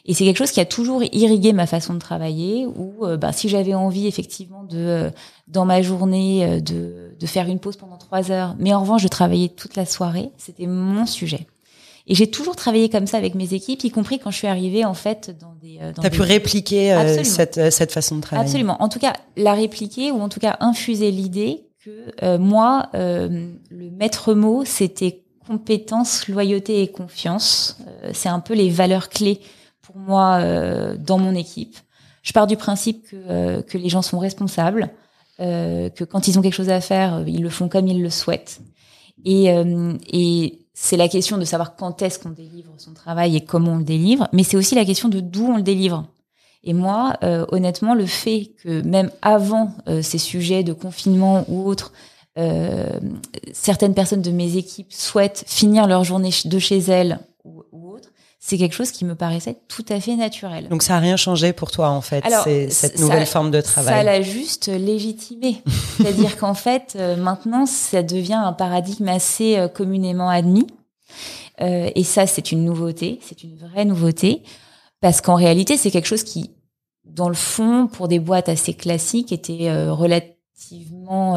Et 0.05 0.13
c'est 0.13 0.23
quelque 0.23 0.37
chose 0.37 0.51
qui 0.51 0.59
a 0.59 0.65
toujours 0.65 1.03
irrigué 1.11 1.53
ma 1.53 1.67
façon 1.67 1.93
de 1.93 1.99
travailler. 1.99 2.65
Où, 2.65 3.05
euh, 3.05 3.17
bah, 3.17 3.31
si 3.31 3.49
j'avais 3.49 3.73
envie 3.73 4.07
effectivement 4.07 4.63
de, 4.63 4.77
euh, 4.77 5.09
dans 5.47 5.65
ma 5.65 5.81
journée, 5.81 6.45
euh, 6.45 6.59
de, 6.59 7.15
de 7.19 7.25
faire 7.27 7.47
une 7.47 7.59
pause 7.59 7.75
pendant 7.75 7.97
trois 7.97 8.31
heures, 8.31 8.55
mais 8.59 8.73
en 8.73 8.81
revanche 8.81 9.03
de 9.03 9.07
travailler 9.07 9.49
toute 9.49 9.75
la 9.75 9.85
soirée, 9.85 10.31
c'était 10.37 10.67
mon 10.67 11.05
sujet. 11.05 11.47
Et 12.07 12.15
j'ai 12.15 12.27
toujours 12.27 12.55
travaillé 12.55 12.89
comme 12.89 13.05
ça 13.05 13.17
avec 13.17 13.35
mes 13.35 13.53
équipes, 13.53 13.83
y 13.83 13.91
compris 13.91 14.17
quand 14.17 14.31
je 14.31 14.37
suis 14.37 14.47
arrivée 14.47 14.83
en 14.83 14.95
fait 14.95 15.37
dans 15.39 15.53
des. 15.61 15.77
Dans 15.93 16.01
T'as 16.01 16.09
pu 16.09 16.21
répliquer 16.21 17.23
cette 17.23 17.71
cette 17.71 17.91
façon 17.91 18.15
de 18.15 18.21
travailler. 18.21 18.47
Absolument. 18.47 18.81
En 18.81 18.89
tout 18.89 18.97
cas, 18.97 19.13
la 19.37 19.53
répliquer 19.53 20.09
ou 20.09 20.19
en 20.19 20.27
tout 20.27 20.39
cas 20.39 20.57
infuser 20.59 21.11
l'idée 21.11 21.67
que 21.85 22.37
moi, 22.37 22.89
le 22.93 23.91
maître 23.91 24.33
mot, 24.33 24.63
c'était 24.65 25.21
compétence, 25.47 26.27
loyauté 26.27 26.81
et 26.81 26.87
confiance. 26.87 27.77
c'est 28.13 28.29
un 28.29 28.39
peu 28.39 28.55
les 28.55 28.71
valeurs 28.71 29.09
clés 29.09 29.39
pour 29.91 30.00
moi 30.00 30.39
euh, 30.39 30.95
dans 30.97 31.18
mon 31.18 31.33
équipe. 31.33 31.75
Je 32.21 32.31
pars 32.31 32.45
du 32.45 32.57
principe 32.57 33.09
que, 33.09 33.15
euh, 33.15 33.62
que 33.63 33.77
les 33.77 33.89
gens 33.89 34.03
sont 34.03 34.19
responsables, 34.19 34.89
euh, 35.39 35.89
que 35.89 36.03
quand 36.03 36.27
ils 36.27 36.38
ont 36.38 36.44
quelque 36.44 36.53
chose 36.53 36.69
à 36.69 36.81
faire, 36.81 37.24
ils 37.25 37.41
le 37.41 37.50
font 37.50 37.69
comme 37.69 37.88
ils 37.88 38.01
le 38.01 38.09
souhaitent. 38.09 38.62
Et, 39.25 39.47
et 40.13 40.59
c'est 40.74 40.95
la 40.95 41.09
question 41.09 41.38
de 41.38 41.44
savoir 41.44 41.75
quand 41.75 42.01
est-ce 42.01 42.19
qu'on 42.19 42.30
délivre 42.30 42.71
son 42.77 42.94
travail 42.94 43.36
et 43.36 43.41
comment 43.41 43.74
on 43.74 43.77
le 43.80 43.83
délivre, 43.83 44.30
mais 44.31 44.44
c'est 44.44 44.56
aussi 44.56 44.75
la 44.75 44.86
question 44.86 45.09
de 45.09 45.19
d'où 45.19 45.45
on 45.45 45.57
le 45.57 45.62
délivre. 45.62 46.07
Et 46.63 46.71
moi, 46.71 47.18
honnêtement, 47.51 47.95
le 47.95 48.06
fait 48.06 48.51
que 48.63 48.81
même 48.83 49.11
avant 49.21 49.73
ces 50.02 50.19
sujets 50.19 50.63
de 50.63 50.71
confinement 50.71 51.44
ou 51.49 51.68
autres, 51.68 51.92
certaines 53.52 53.94
personnes 53.94 54.21
de 54.21 54.31
mes 54.31 54.56
équipes 54.56 54.94
souhaitent 54.94 55.44
finir 55.47 55.85
leur 55.85 56.06
journée 56.06 56.31
de 56.45 56.59
chez 56.59 56.78
elles 56.78 57.19
ou, 57.44 57.63
ou 57.73 57.92
autre, 57.92 58.09
c'est 58.39 58.57
quelque 58.57 58.73
chose 58.73 58.91
qui 58.91 59.03
me 59.03 59.15
paraissait 59.15 59.57
tout 59.67 59.85
à 59.89 59.99
fait 59.99 60.15
naturel. 60.15 60.69
Donc 60.69 60.81
ça 60.81 60.93
n'a 60.93 60.99
rien 60.99 61.17
changé 61.17 61.51
pour 61.51 61.71
toi 61.71 61.89
en 61.89 62.01
fait, 62.01 62.23
c'est 62.43 62.69
cette 62.69 62.97
nouvelle 62.99 63.25
forme 63.25 63.51
de 63.51 63.59
travail. 63.61 63.93
Ça 63.93 64.03
l'a 64.03 64.21
juste 64.21 64.67
légitimé. 64.67 65.61
C'est-à-dire 65.97 66.37
qu'en 66.39 66.53
fait, 66.53 66.95
euh, 66.95 67.17
maintenant, 67.17 67.65
ça 67.65 68.01
devient 68.01 68.33
un 68.41 68.53
paradigme 68.53 69.09
assez 69.09 69.57
euh, 69.57 69.67
communément 69.67 70.29
admis. 70.29 70.67
Euh, 71.61 71.89
et 71.93 72.03
ça, 72.05 72.25
c'est 72.25 72.53
une 72.53 72.63
nouveauté, 72.63 73.19
c'est 73.21 73.43
une 73.43 73.57
vraie 73.57 73.83
nouveauté, 73.83 74.43
parce 75.01 75.19
qu'en 75.19 75.35
réalité, 75.35 75.75
c'est 75.75 75.91
quelque 75.91 76.07
chose 76.07 76.23
qui, 76.23 76.51
dans 77.03 77.27
le 77.27 77.35
fond, 77.35 77.87
pour 77.87 78.07
des 78.07 78.19
boîtes 78.19 78.47
assez 78.47 78.73
classiques, 78.73 79.33
était 79.33 79.69
relativement 79.89 80.39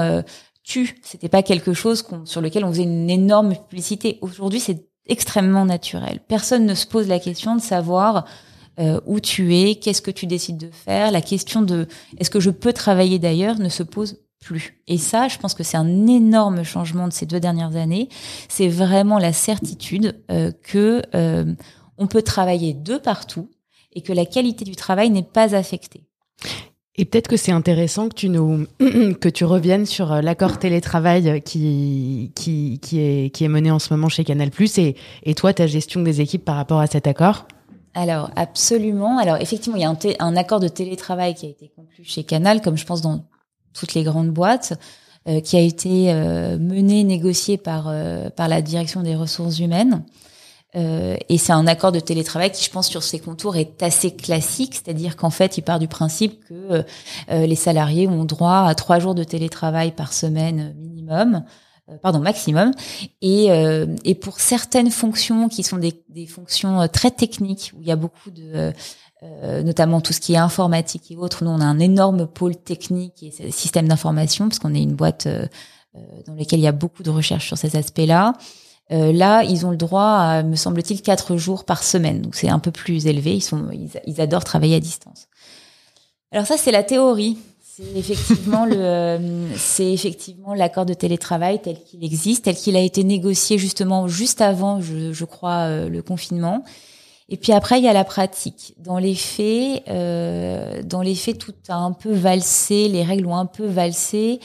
euh, 0.00 0.22
tu. 0.62 1.00
C'était 1.02 1.28
pas 1.28 1.42
quelque 1.42 1.72
chose 1.72 2.04
sur 2.24 2.40
lequel 2.40 2.64
on 2.64 2.70
faisait 2.70 2.84
une 2.84 3.10
énorme 3.10 3.54
publicité. 3.68 4.18
Aujourd'hui, 4.20 4.60
c'est 4.60 4.86
extrêmement 5.06 5.64
naturel. 5.64 6.20
Personne 6.28 6.66
ne 6.66 6.74
se 6.74 6.86
pose 6.86 7.08
la 7.08 7.18
question 7.18 7.56
de 7.56 7.60
savoir 7.60 8.24
euh, 8.78 9.00
où 9.06 9.20
tu 9.20 9.54
es, 9.56 9.74
qu'est-ce 9.74 10.02
que 10.02 10.10
tu 10.10 10.26
décides 10.26 10.58
de 10.58 10.70
faire. 10.70 11.10
La 11.10 11.20
question 11.20 11.62
de 11.62 11.86
est-ce 12.18 12.30
que 12.30 12.40
je 12.40 12.50
peux 12.50 12.72
travailler 12.72 13.18
d'ailleurs 13.18 13.58
ne 13.58 13.68
se 13.68 13.82
pose 13.82 14.18
plus. 14.40 14.82
Et 14.88 14.98
ça, 14.98 15.28
je 15.28 15.38
pense 15.38 15.54
que 15.54 15.62
c'est 15.62 15.76
un 15.76 16.06
énorme 16.06 16.64
changement 16.64 17.06
de 17.06 17.12
ces 17.12 17.26
deux 17.26 17.40
dernières 17.40 17.76
années. 17.76 18.08
C'est 18.48 18.68
vraiment 18.68 19.18
la 19.18 19.32
certitude 19.32 20.20
euh, 20.30 20.50
que 20.62 21.02
euh, 21.14 21.54
on 21.96 22.06
peut 22.06 22.22
travailler 22.22 22.74
de 22.74 22.98
partout 22.98 23.50
et 23.92 24.02
que 24.02 24.12
la 24.12 24.26
qualité 24.26 24.64
du 24.64 24.74
travail 24.74 25.10
n'est 25.10 25.22
pas 25.22 25.54
affectée. 25.54 26.06
Et 26.96 27.06
peut-être 27.06 27.28
que 27.28 27.38
c'est 27.38 27.52
intéressant 27.52 28.08
que 28.10 28.14
tu 28.14 28.28
nous 28.28 28.66
que 29.20 29.28
tu 29.28 29.44
reviennes 29.44 29.86
sur 29.86 30.12
euh, 30.12 30.20
l'accord 30.20 30.58
télétravail 30.58 31.40
qui 31.42 32.32
qui 32.34 32.78
qui 32.82 33.00
est 33.00 33.30
qui 33.30 33.44
est 33.44 33.48
mené 33.48 33.70
en 33.70 33.78
ce 33.78 33.94
moment 33.94 34.10
chez 34.10 34.24
Canal+ 34.24 34.50
et 34.76 34.96
et 35.22 35.34
toi 35.34 35.54
ta 35.54 35.66
gestion 35.66 36.02
des 36.02 36.20
équipes 36.20 36.44
par 36.44 36.56
rapport 36.56 36.80
à 36.80 36.86
cet 36.86 37.06
accord? 37.06 37.46
Alors 37.94 38.30
absolument. 38.36 39.18
Alors 39.18 39.36
effectivement, 39.36 39.76
il 39.76 39.82
y 39.82 39.84
a 39.84 39.90
un, 39.90 39.98
un 40.18 40.36
accord 40.36 40.60
de 40.60 40.68
télétravail 40.68 41.34
qui 41.34 41.46
a 41.46 41.48
été 41.48 41.72
conclu 41.74 42.04
chez 42.04 42.24
Canal, 42.24 42.60
comme 42.60 42.76
je 42.76 42.84
pense 42.84 43.00
dans 43.00 43.24
toutes 43.72 43.94
les 43.94 44.02
grandes 44.02 44.30
boîtes, 44.30 44.74
euh, 45.28 45.40
qui 45.40 45.56
a 45.56 45.60
été 45.60 46.12
euh, 46.12 46.58
mené, 46.58 47.04
négocié 47.04 47.56
par 47.56 47.90
par 48.36 48.48
la 48.48 48.60
direction 48.60 49.02
des 49.02 49.16
ressources 49.16 49.60
humaines. 49.60 50.04
Euh, 50.74 51.16
et 51.28 51.38
c'est 51.38 51.52
un 51.52 51.66
accord 51.66 51.92
de 51.92 52.00
télétravail 52.00 52.50
qui, 52.50 52.64
je 52.64 52.70
pense, 52.70 52.88
sur 52.88 53.02
ses 53.02 53.18
contours 53.18 53.56
est 53.56 53.82
assez 53.82 54.10
classique, 54.10 54.74
c'est-à-dire 54.74 55.16
qu'en 55.16 55.30
fait, 55.30 55.58
il 55.58 55.62
part 55.62 55.78
du 55.78 55.88
principe 55.88 56.44
que 56.44 56.84
euh, 57.30 57.46
les 57.46 57.54
salariés 57.56 58.08
ont 58.08 58.24
droit 58.24 58.64
à 58.66 58.74
trois 58.74 58.98
jours 58.98 59.14
de 59.14 59.24
télétravail 59.24 59.92
par 59.92 60.12
semaine 60.12 60.74
minimum, 60.78 61.44
euh, 61.90 61.96
pardon, 62.00 62.20
maximum. 62.20 62.72
Et, 63.20 63.48
et 64.04 64.14
pour 64.14 64.40
certaines 64.40 64.90
fonctions 64.90 65.48
qui 65.48 65.62
sont 65.62 65.76
des, 65.76 66.02
des 66.08 66.26
fonctions 66.26 66.88
très 66.88 67.10
techniques, 67.10 67.72
où 67.76 67.82
il 67.82 67.88
y 67.88 67.92
a 67.92 67.96
beaucoup 67.96 68.30
de, 68.30 68.72
notamment 69.62 70.00
tout 70.00 70.12
ce 70.12 70.20
qui 70.20 70.32
est 70.32 70.38
informatique 70.38 71.10
et 71.10 71.16
autres, 71.16 71.44
nous 71.44 71.50
on 71.50 71.60
a 71.60 71.64
un 71.64 71.78
énorme 71.78 72.26
pôle 72.26 72.56
technique 72.56 73.22
et 73.22 73.50
système 73.50 73.88
d'information, 73.88 74.48
parce 74.48 74.58
qu'on 74.58 74.74
est 74.74 74.82
une 74.82 74.94
boîte 74.94 75.28
dans 76.26 76.34
laquelle 76.34 76.60
il 76.60 76.64
y 76.64 76.68
a 76.68 76.72
beaucoup 76.72 77.02
de 77.02 77.10
recherches 77.10 77.46
sur 77.48 77.58
ces 77.58 77.76
aspects-là. 77.76 78.34
Là, 78.92 79.42
ils 79.42 79.64
ont 79.64 79.70
le 79.70 79.76
droit 79.76 80.04
à, 80.04 80.42
me 80.42 80.56
semble-t-il, 80.56 81.00
quatre 81.02 81.36
jours 81.36 81.64
par 81.64 81.82
semaine. 81.82 82.20
Donc 82.20 82.34
c'est 82.34 82.48
un 82.48 82.58
peu 82.58 82.70
plus 82.70 83.06
élevé. 83.06 83.34
Ils 83.34 83.40
sont, 83.40 83.68
ils 84.06 84.20
adorent 84.20 84.44
travailler 84.44 84.76
à 84.76 84.80
distance. 84.80 85.28
Alors 86.32 86.46
ça, 86.46 86.56
c'est 86.56 86.72
la 86.72 86.82
théorie. 86.82 87.38
C'est 87.74 87.98
effectivement 87.98 88.66
le, 88.66 88.76
euh, 88.76 89.48
c'est 89.56 89.92
effectivement 89.92 90.54
l'accord 90.54 90.84
de 90.84 90.94
télétravail 90.94 91.60
tel 91.62 91.82
qu'il 91.82 92.04
existe, 92.04 92.44
tel 92.44 92.54
qu'il 92.54 92.76
a 92.76 92.80
été 92.80 93.04
négocié 93.04 93.56
justement 93.58 94.08
juste 94.08 94.40
avant, 94.40 94.80
je, 94.80 95.12
je 95.12 95.24
crois, 95.24 95.68
euh, 95.68 95.88
le 95.88 96.02
confinement. 96.02 96.64
Et 97.28 97.38
puis 97.38 97.52
après, 97.52 97.78
il 97.78 97.84
y 97.84 97.88
a 97.88 97.94
la 97.94 98.04
pratique. 98.04 98.74
Dans 98.78 98.98
les 98.98 99.14
faits, 99.14 99.84
euh, 99.88 100.82
dans 100.82 101.00
les 101.00 101.14
faits, 101.14 101.38
tout 101.38 101.54
a 101.68 101.76
un 101.76 101.92
peu 101.92 102.12
valsé, 102.12 102.88
les 102.88 103.02
règles 103.02 103.26
ont 103.26 103.36
un 103.36 103.46
peu 103.46 103.64
valsé 103.64 104.40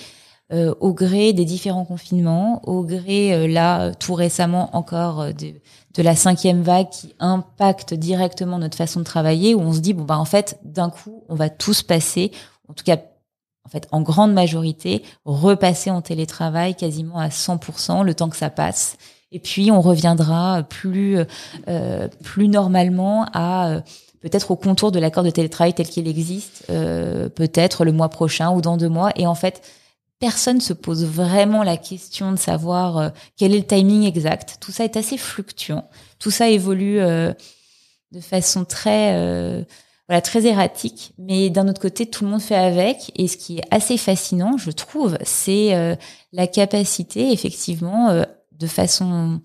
euh, 0.53 0.73
au 0.79 0.93
gré 0.93 1.33
des 1.33 1.45
différents 1.45 1.85
confinements, 1.85 2.61
au 2.67 2.83
gré 2.83 3.47
là 3.47 3.93
tout 3.93 4.13
récemment 4.13 4.75
encore 4.75 5.33
de, 5.33 5.53
de 5.95 6.01
la 6.01 6.15
cinquième 6.15 6.61
vague 6.61 6.89
qui 6.89 7.13
impacte 7.19 7.93
directement 7.93 8.57
notre 8.57 8.77
façon 8.77 8.99
de 8.99 9.05
travailler, 9.05 9.55
où 9.55 9.61
on 9.61 9.73
se 9.73 9.79
dit 9.79 9.93
bon 9.93 10.03
bah 10.03 10.17
en 10.17 10.25
fait 10.25 10.59
d'un 10.63 10.89
coup 10.89 11.23
on 11.29 11.35
va 11.35 11.49
tous 11.49 11.83
passer, 11.83 12.31
en 12.69 12.73
tout 12.73 12.83
cas 12.83 12.97
en 13.67 13.69
fait, 13.69 13.85
en 13.91 14.01
grande 14.01 14.31
majorité, 14.31 15.03
repasser 15.25 15.91
en 15.91 16.01
télétravail 16.01 16.73
quasiment 16.73 17.19
à 17.19 17.27
100%, 17.27 18.05
le 18.05 18.13
temps 18.13 18.29
que 18.29 18.37
ça 18.37 18.49
passe. 18.49 18.95
Et 19.33 19.39
puis, 19.39 19.71
on 19.71 19.81
reviendra 19.81 20.63
plus, 20.63 21.17
euh, 21.67 22.07
plus 22.23 22.47
normalement 22.47 23.25
à 23.33 23.71
euh, 23.71 23.81
peut-être 24.21 24.51
au 24.51 24.55
contour 24.55 24.93
de 24.93 24.99
l'accord 24.99 25.25
de 25.25 25.29
télétravail 25.31 25.73
tel 25.73 25.87
qu'il 25.87 26.07
existe, 26.07 26.63
euh, 26.69 27.27
peut-être 27.27 27.83
le 27.83 27.91
mois 27.91 28.07
prochain 28.07 28.51
ou 28.51 28.61
dans 28.61 28.77
deux 28.77 28.87
mois. 28.87 29.11
Et 29.17 29.27
en 29.27 29.35
fait, 29.35 29.61
personne 30.19 30.61
se 30.61 30.73
pose 30.73 31.05
vraiment 31.05 31.63
la 31.63 31.77
question 31.77 32.31
de 32.31 32.37
savoir 32.37 32.97
euh, 32.97 33.09
quel 33.35 33.53
est 33.53 33.59
le 33.59 33.67
timing 33.67 34.03
exact. 34.03 34.57
Tout 34.59 34.71
ça 34.71 34.83
est 34.83 34.97
assez 34.97 35.17
fluctuant. 35.17 35.89
Tout 36.19 36.31
ça 36.31 36.49
évolue 36.49 36.99
euh, 36.99 37.33
de 38.11 38.19
façon 38.19 38.65
très 38.65 39.65
voilà 40.07 40.21
très 40.21 40.45
erratique 40.45 41.13
mais 41.17 41.49
d'un 41.49 41.67
autre 41.67 41.81
côté 41.81 42.05
tout 42.05 42.23
le 42.23 42.31
monde 42.31 42.41
fait 42.41 42.55
avec 42.55 43.11
et 43.15 43.27
ce 43.27 43.37
qui 43.37 43.57
est 43.57 43.63
assez 43.71 43.97
fascinant 43.97 44.57
je 44.57 44.71
trouve 44.71 45.17
c'est 45.23 45.75
euh, 45.75 45.95
la 46.31 46.47
capacité 46.47 47.31
effectivement 47.31 48.09
euh, 48.09 48.23
de 48.53 48.67
façon 48.67 49.41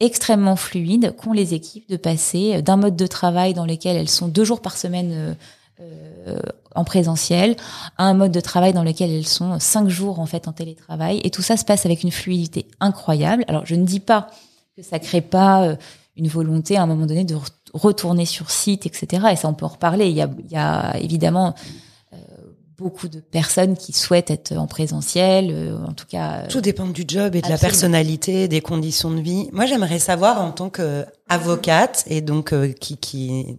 extrêmement 0.00 0.56
fluide 0.56 1.14
qu'ont 1.16 1.32
les 1.32 1.54
équipes 1.54 1.88
de 1.88 1.96
passer 1.96 2.56
euh, 2.56 2.62
d'un 2.62 2.76
mode 2.76 2.96
de 2.96 3.06
travail 3.06 3.54
dans 3.54 3.66
lequel 3.66 3.96
elles 3.96 4.08
sont 4.08 4.28
deux 4.28 4.44
jours 4.44 4.62
par 4.62 4.76
semaine 4.76 5.36
en 6.74 6.84
présentiel 6.84 7.56
à 7.96 8.04
un 8.04 8.14
mode 8.14 8.32
de 8.32 8.40
travail 8.40 8.72
dans 8.72 8.84
lequel 8.84 9.10
elles 9.10 9.26
sont 9.26 9.58
cinq 9.58 9.88
jours 9.88 10.20
en 10.20 10.26
fait 10.26 10.46
en 10.46 10.52
télétravail 10.52 11.20
et 11.24 11.30
tout 11.30 11.42
ça 11.42 11.56
se 11.56 11.64
passe 11.64 11.86
avec 11.86 12.02
une 12.02 12.10
fluidité 12.10 12.66
incroyable 12.78 13.44
alors 13.48 13.64
je 13.64 13.74
ne 13.74 13.84
dis 13.84 14.00
pas 14.00 14.28
que 14.76 14.82
ça 14.82 14.98
crée 14.98 15.22
pas 15.22 15.76
une 16.16 16.28
volonté 16.28 16.76
à 16.76 16.82
un 16.82 16.86
moment 16.86 17.06
donné 17.06 17.24
de 17.24 17.36
retourner 17.72 18.26
sur 18.26 18.50
site, 18.50 18.86
etc. 18.86 19.26
Et 19.32 19.36
ça, 19.36 19.48
on 19.48 19.54
peut 19.54 19.64
en 19.64 19.70
reparler. 19.70 20.08
Il 20.08 20.16
y 20.16 20.22
a, 20.22 20.30
il 20.38 20.52
y 20.52 20.56
a 20.56 20.96
évidemment 20.98 21.54
euh, 22.12 22.16
beaucoup 22.76 23.08
de 23.08 23.20
personnes 23.20 23.76
qui 23.76 23.92
souhaitent 23.92 24.30
être 24.30 24.52
en 24.52 24.66
présentiel, 24.66 25.50
euh, 25.50 25.78
en 25.86 25.92
tout 25.92 26.06
cas. 26.06 26.40
Euh, 26.40 26.46
Tout 26.48 26.60
dépend 26.60 26.86
du 26.86 27.04
job 27.06 27.34
et 27.36 27.40
de 27.40 27.48
la 27.48 27.58
personnalité, 27.58 28.48
des 28.48 28.60
conditions 28.60 29.10
de 29.10 29.20
vie. 29.20 29.48
Moi, 29.52 29.66
j'aimerais 29.66 29.98
savoir 29.98 30.42
en 30.42 30.50
tant 30.50 30.68
qu'avocate 30.68 32.04
et 32.06 32.20
donc 32.20 32.54
qui, 32.80 32.96
qui 32.96 33.58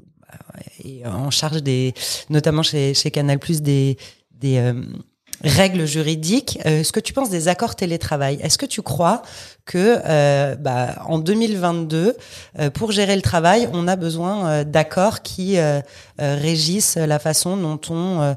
est 0.84 1.06
en 1.06 1.32
charge 1.32 1.64
des, 1.64 1.94
notamment 2.30 2.64
chez, 2.64 2.94
Canal+, 3.12 3.40
des 3.62 3.98
des 4.40 4.74
règles 5.44 5.86
juridiques. 5.86 6.60
Euh, 6.66 6.84
ce 6.84 6.92
que 6.92 7.00
tu 7.00 7.14
penses 7.14 7.30
des 7.30 7.48
accords 7.48 7.76
télétravail? 7.76 8.40
Est-ce 8.42 8.58
que 8.58 8.66
tu 8.66 8.82
crois 8.82 9.22
que 9.66 10.00
euh, 10.06 10.56
bah, 10.56 10.96
en 11.08 11.20
2022, 11.20 12.16
euh, 12.60 12.70
pour 12.70 12.92
gérer 12.92 13.16
le 13.16 13.22
travail, 13.22 13.70
on 13.74 13.88
a 13.88 13.96
besoin 13.96 14.48
euh, 14.48 14.64
d'accords 14.64 15.22
qui 15.22 15.58
régissent 16.18 16.98
la 16.98 17.20
façon 17.20 17.58
dont 17.58 17.80
on 17.90 18.36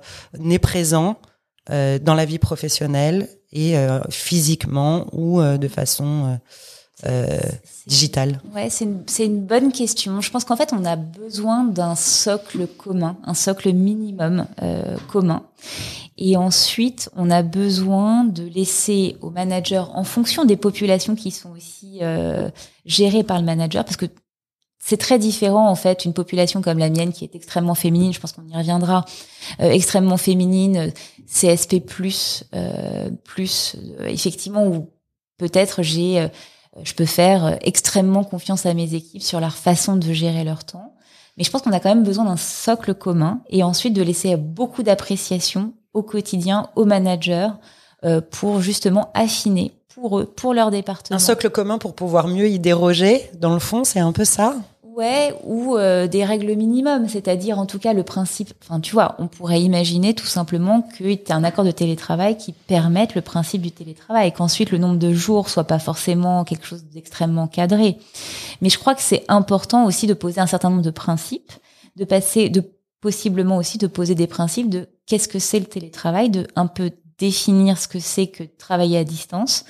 est 0.51 0.59
présent 0.59 1.17
dans 1.69 2.15
la 2.15 2.25
vie 2.25 2.39
professionnelle 2.39 3.29
et 3.53 3.75
physiquement 4.11 5.07
ou 5.13 5.43
de 5.43 5.69
façon 5.69 6.39
euh, 7.07 7.39
digitale 7.87 8.41
Ouais, 8.55 8.71
c'est 8.71 8.85
une, 8.85 9.05
une, 9.19 9.45
bonne 9.45 9.73
question. 9.73 10.21
Je 10.21 10.31
pense 10.31 10.45
qu'en 10.45 10.57
fait, 10.57 10.73
on 10.73 10.85
a 10.85 10.97
besoin 10.97 11.65
d'un 11.65 11.95
socle 11.95 12.67
commun, 12.67 13.17
un 13.25 13.35
socle 13.35 13.73
minimum 13.73 14.47
euh, 14.63 14.97
commun. 15.09 15.43
Et 16.17 16.37
ensuite, 16.37 17.11
on 17.17 17.31
a 17.31 17.43
besoin 17.43 18.25
de 18.25 18.45
laisser 18.45 19.17
aux 19.21 19.31
managers, 19.31 19.83
en 19.93 20.05
fonction 20.05 20.45
des 20.45 20.57
populations 20.57 21.17
qui 21.17 21.33
sont 21.33 21.51
aussi 21.51 21.99
euh, 22.03 22.51
gérées 22.87 23.25
par 23.25 23.39
le 23.39 23.45
manager, 23.45 23.85
parce 23.85 23.97
que 23.97 24.07
c'est 24.79 24.99
très 24.99 25.19
différent 25.19 25.71
en 25.71 25.75
fait 25.77 26.05
une 26.05 26.13
population 26.13 26.61
comme 26.61 26.79
la 26.79 26.91
mienne 26.91 27.11
qui 27.11 27.25
est 27.25 27.35
extrêmement 27.35 27.75
féminine 27.75 28.13
je 28.13 28.21
pense 28.21 28.33
qu'on 28.33 28.47
y 28.47 28.55
reviendra 28.55 29.07
euh, 29.61 29.71
extrêmement 29.71 30.19
féminine 30.19 30.93
CSP 31.27 31.81
plus 31.81 32.45
euh, 32.55 33.09
plus 33.25 33.77
effectivement 34.01 34.67
où 34.67 34.91
peut-être 35.39 35.83
j'ai 35.83 36.29
je 36.83 36.95
peux 36.95 37.07
faire 37.07 37.45
euh, 37.45 37.55
extrêmement 37.63 38.25
confiance 38.25 38.67
à 38.67 38.75
mes 38.75 38.95
équipes 38.95 39.23
sur 39.23 39.41
leur 39.41 39.55
façon 39.55 39.97
de 39.97 40.13
gérer 40.13 40.45
leur 40.45 40.65
temps. 40.65 40.95
Mais 41.37 41.45
je 41.45 41.51
pense 41.51 41.63
qu'on 41.63 41.73
a 41.73 41.81
quand 41.81 41.89
même 41.89 42.05
besoin 42.05 42.25
d'un 42.25 42.37
socle 42.37 42.95
commun 42.95 43.41
et 43.51 43.63
ensuite 43.63 43.93
de 43.93 44.03
laisser 44.03 44.37
beaucoup 44.37 44.83
d'appréciation 44.83 45.73
au 45.93 46.03
quotidien 46.03 46.69
aux 46.77 46.85
managers 46.85 47.49
euh, 48.05 48.21
pour 48.21 48.61
justement 48.61 49.11
affiner 49.15 49.73
pour 49.95 50.19
eux, 50.19 50.27
pour 50.27 50.55
leur 50.55 50.71
département. 50.71 51.17
Un 51.17 51.21
socle 51.21 51.51
commun 51.51 51.79
pour 51.79 51.95
pouvoir 51.95 52.29
mieux 52.29 52.49
y 52.49 52.59
déroger, 52.59 53.31
dans 53.39 53.55
le 53.55 53.61
fond, 53.61 53.85
c'est 53.85 54.01
un 54.01 54.13
peu 54.13 54.25
ça? 54.25 54.57
Ouais, 54.95 55.35
ou 55.43 55.77
euh, 55.77 56.07
des 56.07 56.25
règles 56.25 56.55
minimum, 56.55 57.09
c'est-à-dire 57.09 57.59
en 57.59 57.67
tout 57.67 57.81
cas 57.81 57.93
le 57.93 58.05
principe. 58.05 58.53
Enfin, 58.63 58.79
tu 58.79 58.93
vois, 58.93 59.17
on 59.19 59.27
pourrait 59.27 59.61
imaginer 59.61 60.15
tout 60.15 60.27
simplement 60.27 60.83
qu'il 60.83 61.11
y 61.11 61.13
ait 61.13 61.33
un 61.33 61.43
accord 61.43 61.65
de 61.65 61.73
télétravail 61.73 62.37
qui 62.37 62.53
permette 62.53 63.17
le 63.17 63.21
principe 63.21 63.63
du 63.63 63.73
télétravail, 63.73 64.29
et 64.29 64.31
qu'ensuite 64.31 64.71
le 64.71 64.79
nombre 64.79 64.99
de 64.99 65.13
jours 65.13 65.49
soit 65.49 65.65
pas 65.65 65.81
forcément 65.81 66.45
quelque 66.45 66.65
chose 66.65 66.85
d'extrêmement 66.85 67.49
cadré. 67.49 67.99
Mais 68.61 68.69
je 68.69 68.79
crois 68.79 68.95
que 68.95 69.03
c'est 69.03 69.25
important 69.27 69.85
aussi 69.85 70.07
de 70.07 70.15
poser 70.15 70.41
un 70.41 70.47
certain 70.47 70.71
nombre 70.71 70.83
de 70.83 70.91
principes, 70.91 71.51
de 71.97 72.05
passer, 72.05 72.49
de 72.49 72.63
possiblement 73.01 73.57
aussi 73.57 73.79
de 73.79 73.89
poser 73.89 74.15
des 74.15 74.29
principes 74.29 74.71
de 74.71 74.89
qu'est-ce 75.07 75.27
que 75.27 75.41
c'est 75.41 75.59
le 75.59 75.67
télétravail, 75.67 76.31
de 76.31 76.47
un 76.55 76.69
peu 76.69 76.93
définir 77.19 77.79
ce 77.79 77.89
que 77.89 77.99
c'est 77.99 78.29
que 78.29 78.45
travailler 78.45 78.99
à 78.99 79.05
distance. 79.05 79.65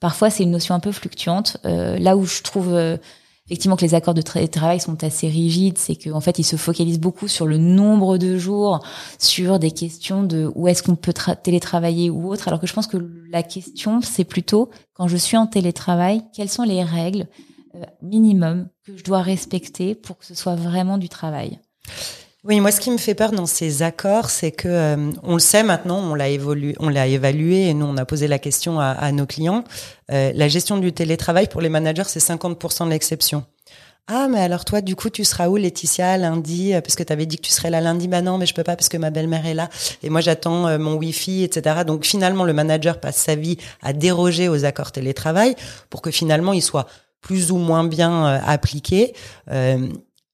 Parfois, 0.00 0.28
c'est 0.28 0.42
une 0.42 0.50
notion 0.50 0.74
un 0.74 0.80
peu 0.80 0.92
fluctuante. 0.92 1.56
Euh, 1.64 1.98
là 1.98 2.18
où 2.18 2.26
je 2.26 2.42
trouve 2.42 2.74
euh, 2.74 2.98
effectivement 3.46 3.76
que 3.76 3.84
les 3.84 3.94
accords 3.94 4.14
de 4.14 4.22
travail 4.22 4.80
sont 4.80 5.02
assez 5.04 5.28
rigides, 5.28 5.78
c'est 5.78 5.94
qu'en 5.94 6.20
fait 6.20 6.38
ils 6.38 6.44
se 6.44 6.56
focalisent 6.56 7.00
beaucoup 7.00 7.28
sur 7.28 7.46
le 7.46 7.58
nombre 7.58 8.18
de 8.18 8.36
jours, 8.36 8.84
sur 9.18 9.58
des 9.58 9.70
questions 9.70 10.24
de 10.24 10.50
où 10.54 10.68
est-ce 10.68 10.82
qu'on 10.82 10.96
peut 10.96 11.14
télétravailler 11.42 12.10
ou 12.10 12.28
autre, 12.28 12.48
alors 12.48 12.60
que 12.60 12.66
je 12.66 12.72
pense 12.72 12.86
que 12.86 12.98
la 13.30 13.42
question 13.42 14.00
c'est 14.00 14.24
plutôt 14.24 14.70
quand 14.94 15.08
je 15.08 15.16
suis 15.16 15.36
en 15.36 15.46
télétravail, 15.46 16.22
quelles 16.34 16.48
sont 16.48 16.64
les 16.64 16.82
règles 16.82 17.26
euh, 17.74 17.84
minimum 18.02 18.68
que 18.84 18.96
je 18.96 19.04
dois 19.04 19.22
respecter 19.22 19.94
pour 19.94 20.18
que 20.18 20.26
ce 20.26 20.34
soit 20.34 20.56
vraiment 20.56 20.98
du 20.98 21.08
travail? 21.08 21.60
Oui, 22.48 22.60
moi, 22.60 22.70
ce 22.70 22.80
qui 22.80 22.92
me 22.92 22.96
fait 22.96 23.16
peur 23.16 23.32
dans 23.32 23.46
ces 23.46 23.82
accords, 23.82 24.30
c'est 24.30 24.52
que 24.52 24.68
euh, 24.68 25.10
on 25.24 25.32
le 25.32 25.40
sait 25.40 25.64
maintenant, 25.64 25.98
on 25.98 26.14
l'a 26.14 26.28
évolué, 26.28 26.76
on 26.78 26.88
l'a 26.88 27.08
évalué, 27.08 27.68
et 27.68 27.74
nous, 27.74 27.86
on 27.86 27.96
a 27.96 28.04
posé 28.04 28.28
la 28.28 28.38
question 28.38 28.78
à, 28.78 29.10
nos 29.10 29.26
clients. 29.26 29.64
Euh, 30.12 30.30
la 30.32 30.46
gestion 30.46 30.78
du 30.78 30.92
télétravail 30.92 31.48
pour 31.48 31.60
les 31.60 31.68
managers, 31.68 32.04
c'est 32.06 32.20
50% 32.20 32.84
de 32.84 32.90
l'exception. 32.90 33.44
Ah, 34.06 34.28
mais 34.30 34.38
alors 34.38 34.64
toi, 34.64 34.80
du 34.80 34.94
coup, 34.94 35.10
tu 35.10 35.24
seras 35.24 35.48
où, 35.48 35.56
Laetitia, 35.56 36.18
lundi? 36.18 36.72
Euh, 36.72 36.80
Parce 36.80 36.94
que 36.94 37.02
tu 37.02 37.12
avais 37.12 37.26
dit 37.26 37.36
que 37.36 37.42
tu 37.42 37.50
serais 37.50 37.70
là 37.70 37.80
lundi. 37.80 38.06
Bah 38.06 38.22
non, 38.22 38.38
mais 38.38 38.46
je 38.46 38.54
peux 38.54 38.62
pas 38.62 38.76
parce 38.76 38.88
que 38.88 38.96
ma 38.96 39.10
belle-mère 39.10 39.44
est 39.44 39.54
là. 39.54 39.68
Et 40.04 40.08
moi, 40.08 40.20
j'attends 40.20 40.78
mon 40.78 40.94
Wi-Fi, 40.94 41.42
etc. 41.42 41.78
Donc 41.84 42.04
finalement, 42.04 42.44
le 42.44 42.52
manager 42.52 43.00
passe 43.00 43.16
sa 43.16 43.34
vie 43.34 43.56
à 43.82 43.92
déroger 43.92 44.48
aux 44.48 44.64
accords 44.64 44.92
télétravail 44.92 45.56
pour 45.90 46.00
que 46.00 46.12
finalement, 46.12 46.52
il 46.52 46.62
soit 46.62 46.86
plus 47.20 47.50
ou 47.50 47.56
moins 47.56 47.82
bien 47.82 48.24
appliqué. 48.24 49.14
Euh, 49.50 49.88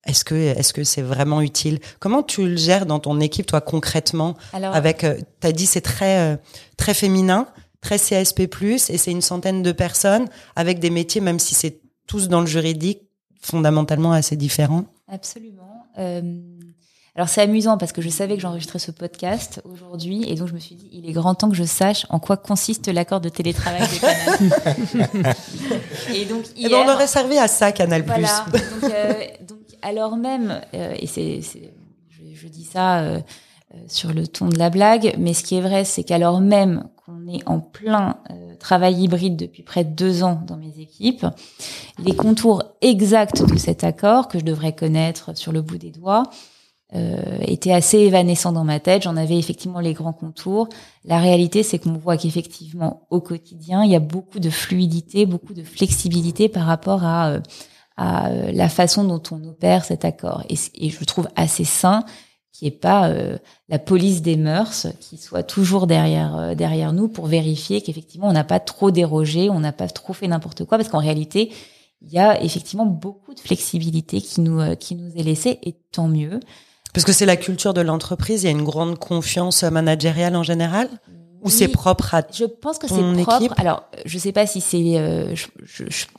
est-ce 0.05 0.25
que 0.25 0.35
est-ce 0.35 0.73
que 0.73 0.85
c'est 0.85 1.03
vraiment 1.03 1.41
utile? 1.41 1.79
Comment 2.01 2.23
tu 2.23 2.47
le 2.47 2.57
gères 2.57 2.87
dans 2.87 2.99
ton 2.99 3.21
équipe 3.21 3.47
toi 3.47 3.61
concrètement? 3.61 4.37
Alors, 4.53 4.75
avec 4.75 5.05
euh, 5.05 5.17
tu 5.41 5.47
as 5.47 5.53
dit 5.53 5.67
c'est 5.67 5.81
très 5.81 6.19
euh, 6.19 6.37
très 6.77 6.95
féminin, 6.95 7.47
très 7.81 7.99
CSP+ 7.99 8.49
et 8.63 8.79
c'est 8.79 9.11
une 9.11 9.23
centaine 9.23 9.63
de 9.63 9.73
personnes 9.73 10.29
avec 10.57 10.81
des 10.81 10.91
métiers 10.91 11.21
même 11.21 11.39
si 11.39 11.55
c'est 11.55 11.81
tous 12.07 12.29
dans 12.29 12.41
le 12.41 12.47
juridique 12.47 13.03
fondamentalement 13.41 14.13
assez 14.13 14.37
différents. 14.37 14.85
Absolument. 15.09 15.87
Euh, 15.99 16.41
Alors 17.15 17.29
c'est 17.29 17.43
amusant 17.43 17.79
parce 17.79 17.93
que 17.93 18.03
je 18.03 18.09
savais 18.09 18.35
que 18.35 18.41
j'enregistrais 18.41 18.81
ce 18.81 18.91
podcast 18.91 19.61
aujourd'hui 19.65 20.25
et 20.29 20.35
donc 20.35 20.49
je 20.49 20.55
me 20.55 20.59
suis 20.59 20.75
dit 20.75 20.89
il 20.93 21.09
est 21.09 21.13
grand 21.13 21.37
temps 21.37 21.49
que 21.49 21.57
je 21.57 21.65
sache 21.65 22.07
en 22.09 22.19
quoi 22.19 22.37
consiste 22.37 22.89
l'accord 22.89 23.21
de 23.21 23.29
télétravail 23.29 23.83
de 23.83 24.01
Canal. 24.01 25.37
et 26.15 26.25
donc 26.25 26.45
hier, 26.57 26.71
et 26.71 26.73
ben 26.73 26.85
on 26.87 26.93
aurait 26.93 27.07
servi 27.07 27.39
à 27.39 27.47
ça 27.47 27.71
Canal+. 27.71 28.03
Voilà. 28.03 28.47
donc, 28.51 28.91
euh, 28.91 29.25
donc 29.47 29.62
alors 29.83 30.17
même 30.17 30.61
euh, 30.75 30.95
et 30.99 31.07
c'est 31.07 31.41
je, 31.41 32.23
je, 32.35 32.49
dis 32.49 32.65
ça 32.65 33.01
euh, 33.01 33.21
sur 33.89 34.12
le 34.12 34.27
ton 34.27 34.49
de 34.49 34.59
la 34.59 34.71
blague, 34.71 35.15
mais 35.19 35.35
ce 35.35 35.43
qui 35.43 35.57
est 35.57 35.61
vrai 35.61 35.85
c'est 35.85 36.05
qu'alors 36.05 36.41
même 36.41 36.89
qu'on 37.05 37.27
est 37.29 37.47
en 37.47 37.61
plein 37.61 38.19
travail 38.61 39.03
hybride 39.03 39.37
depuis 39.37 39.62
près 39.62 39.85
de 39.85 39.91
deux 39.91 40.23
ans 40.23 40.43
dans 40.47 40.57
mes 40.57 40.79
équipes, 40.79 41.27
les 41.99 42.15
contours 42.15 42.62
exacts 42.81 43.43
de 43.43 43.59
cet 43.59 43.83
accord 43.83 44.29
que 44.29 44.39
je 44.39 44.45
devrais 44.45 44.75
connaître 44.75 45.37
sur 45.37 45.53
le 45.53 45.62
bout 45.62 45.79
des 45.79 45.91
doigts 45.91 46.25
euh, 46.95 47.39
était 47.41 47.73
assez 47.73 47.99
évanescent 48.01 48.53
dans 48.53 48.65
ma 48.65 48.79
tête. 48.79 49.05
J'en 49.05 49.17
avais 49.17 49.39
effectivement 49.39 49.81
les 49.81 49.95
grands 49.95 50.12
contours. 50.12 50.69
La 51.07 51.19
réalité, 51.19 51.62
c'est 51.62 51.79
qu'on 51.79 51.95
voit 51.95 52.19
qu'effectivement, 52.19 53.07
au 53.09 53.23
quotidien, 53.23 53.83
il 53.83 53.91
y 53.91 53.97
a 53.97 54.01
beaucoup 54.01 54.41
de 54.41 54.51
fluidité, 54.51 55.25
beaucoup 55.25 55.55
de 55.55 55.62
flexibilité 55.62 56.51
par 56.51 56.67
rapport 56.67 57.03
à, 57.05 57.31
euh, 57.31 57.41
à 57.97 58.31
euh, 58.31 58.53
la 58.53 58.69
façon 58.69 59.05
dont 59.05 59.23
on 59.31 59.43
opère 59.45 59.85
cet 59.85 60.05
accord. 60.05 60.45
Et, 60.49 60.57
et 60.75 60.91
je 60.91 61.05
trouve 61.05 61.29
assez 61.37 61.65
sain 61.65 62.05
qu'il 62.53 62.69
n'y 62.69 62.75
ait 62.75 62.79
pas 62.79 63.09
euh, 63.09 63.39
la 63.69 63.79
police 63.79 64.23
des 64.23 64.37
mœurs 64.37 64.87
qui 65.01 65.17
soit 65.17 65.43
toujours 65.43 65.87
derrière 65.87 66.55
derrière 66.57 66.93
nous 66.93 67.09
pour 67.09 67.27
vérifier 67.27 67.81
qu'effectivement 67.81 68.29
on 68.29 68.33
n'a 68.33 68.45
pas 68.45 68.61
trop 68.61 68.91
dérogé, 68.91 69.51
on 69.51 69.61
n'a 69.61 69.73
pas 69.73 69.89
trop 69.89 70.13
fait 70.13 70.29
n'importe 70.29 70.65
quoi, 70.65 70.79
parce 70.79 70.91
qu'en 70.91 70.99
réalité 70.99 71.53
il 72.03 72.13
y 72.13 72.19
a 72.19 72.43
effectivement 72.43 72.87
beaucoup 72.87 73.35
de 73.35 73.41
flexibilité 73.41 74.21
qui 74.21 74.41
nous 74.41 74.77
qui 74.77 74.97
nous 74.97 75.13
est 75.17 75.23
laissée 75.23 75.59
et 75.63 75.75
tant 75.93 76.09
mieux. 76.09 76.41
Parce 76.93 77.07
que 77.07 77.13
c'est 77.13 77.27
la 77.27 77.37
culture 77.37 77.73
de 77.73 77.81
l'entreprise, 77.81 78.43
il 78.43 78.47
y 78.47 78.49
a 78.49 78.53
une 78.53 78.65
grande 78.65 78.99
confiance 78.99 79.63
managériale 79.63 80.37
en 80.37 80.43
général? 80.43 80.89
Ou 81.43 81.51
c'est 81.51 81.69
propre 81.69 82.15
à 82.15 82.23
Je 82.33 82.45
pense 82.45 82.79
que 82.79 82.89
c'est 82.89 83.23
propre. 83.23 83.55
Alors, 83.59 83.85
je 84.07 84.19
sais 84.19 84.33
pas 84.33 84.47
si 84.47 84.61
c'est. 84.61 84.99
Euh, 84.99 85.35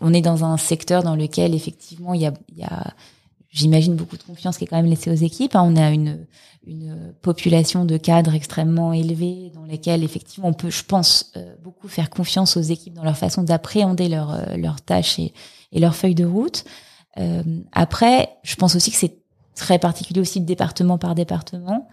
on 0.02 0.14
est 0.14 0.22
dans 0.22 0.44
un 0.44 0.58
secteur 0.58 1.04
dans 1.04 1.16
lequel 1.16 1.56
effectivement 1.56 2.14
il 2.14 2.22
y 2.22 2.26
a, 2.26 2.34
y 2.56 2.64
a 2.64 2.94
j'imagine 3.50 3.96
beaucoup 3.96 4.18
de 4.18 4.24
confiance 4.24 4.58
qui 4.58 4.66
est 4.66 4.68
quand 4.68 4.76
même 4.76 4.90
laissée 4.90 5.12
aux 5.12 5.16
équipes. 5.16 5.56
Hein. 5.56 5.64
On 5.64 5.76
a 5.78 5.92
une, 5.92 6.26
une 6.66 7.14
population 7.22 7.86
de 7.86 7.98
cadres 7.98 8.34
extrêmement 8.34 8.92
élevée 8.92 9.52
dans 9.54 9.64
lesquels 9.64 10.04
effectivement 10.04 10.50
on 10.50 10.54
peut, 10.54 10.70
je 10.72 10.84
pense, 10.84 11.32
euh, 11.38 11.56
beaucoup 11.64 11.88
faire 11.88 12.10
confiance 12.10 12.58
aux 12.58 12.62
équipes 12.62 12.94
dans 12.94 13.04
leur 13.04 13.18
façon 13.18 13.44
d'appréhender 13.44 14.10
leurs 14.10 14.32
euh, 14.32 14.58
leurs 14.58 14.82
tâches 14.82 15.20
et, 15.20 15.34
et 15.72 15.80
leurs 15.80 15.96
feuilles 15.96 16.16
de 16.16 16.26
route. 16.26 16.66
Euh, 17.18 17.44
après, 17.72 18.38
je 18.44 18.56
pense 18.56 18.76
aussi 18.76 18.92
que 18.92 18.98
c'est 18.98 19.18
très 19.56 19.78
particulier 19.80 20.20
aussi 20.20 20.42
de 20.42 20.46
département 20.46 20.98
par 20.98 21.16
département. 21.16 21.88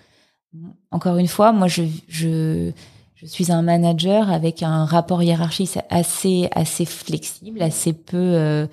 Encore 0.90 1.18
une 1.18 1.28
fois, 1.28 1.52
moi, 1.52 1.68
je, 1.68 1.82
je, 2.08 2.72
je 3.20 3.26
suis 3.26 3.52
un 3.52 3.62
manager 3.62 4.30
avec 4.30 4.62
un 4.62 4.84
rapport 4.84 5.22
hiérarchique 5.22 5.78
assez, 5.90 6.48
assez 6.52 6.84
flexible, 6.84 7.62
assez 7.62 7.92
peu. 7.92 8.16
Euh, 8.16 8.66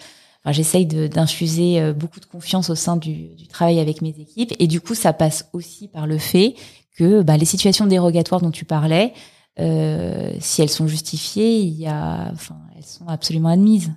enfin, 0.43 0.51
J'essaye 0.51 0.85
d'infuser 0.85 1.81
euh, 1.81 1.93
beaucoup 1.93 2.19
de 2.19 2.25
confiance 2.25 2.69
au 2.69 2.75
sein 2.75 2.97
du, 2.97 3.35
du, 3.35 3.47
travail 3.47 3.79
avec 3.79 4.01
mes 4.01 4.15
équipes, 4.19 4.53
et 4.59 4.67
du 4.67 4.81
coup, 4.81 4.95
ça 4.95 5.13
passe 5.13 5.49
aussi 5.53 5.87
par 5.87 6.07
le 6.07 6.17
fait 6.17 6.55
que 6.95 7.21
bah, 7.21 7.37
les 7.37 7.45
situations 7.45 7.85
dérogatoires 7.85 8.41
dont 8.41 8.51
tu 8.51 8.65
parlais, 8.65 9.13
euh, 9.59 10.33
si 10.39 10.61
elles 10.61 10.69
sont 10.69 10.87
justifiées, 10.87 11.59
il 11.59 11.73
y 11.73 11.87
a, 11.87 12.29
enfin, 12.31 12.57
elles 12.75 12.85
sont 12.85 13.07
absolument 13.07 13.49
admises. 13.49 13.91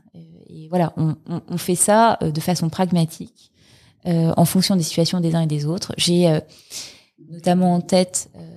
Et 0.49 0.69
voilà, 0.69 0.93
on, 0.97 1.17
on, 1.29 1.43
on 1.49 1.59
fait 1.59 1.75
ça 1.75 2.19
euh, 2.23 2.31
de 2.31 2.41
façon 2.41 2.69
pragmatique 2.69 3.51
euh, 4.07 4.33
en 4.37 4.47
fonction 4.47 4.77
des 4.77 4.83
situations 4.83 5.21
des 5.21 5.35
uns 5.35 5.43
et 5.43 5.47
des 5.47 5.67
autres. 5.67 5.93
J'ai 5.99 6.27
euh, 6.29 6.41
notamment 7.29 7.75
en 7.75 7.81
tête 7.83 8.31
euh, 8.35 8.50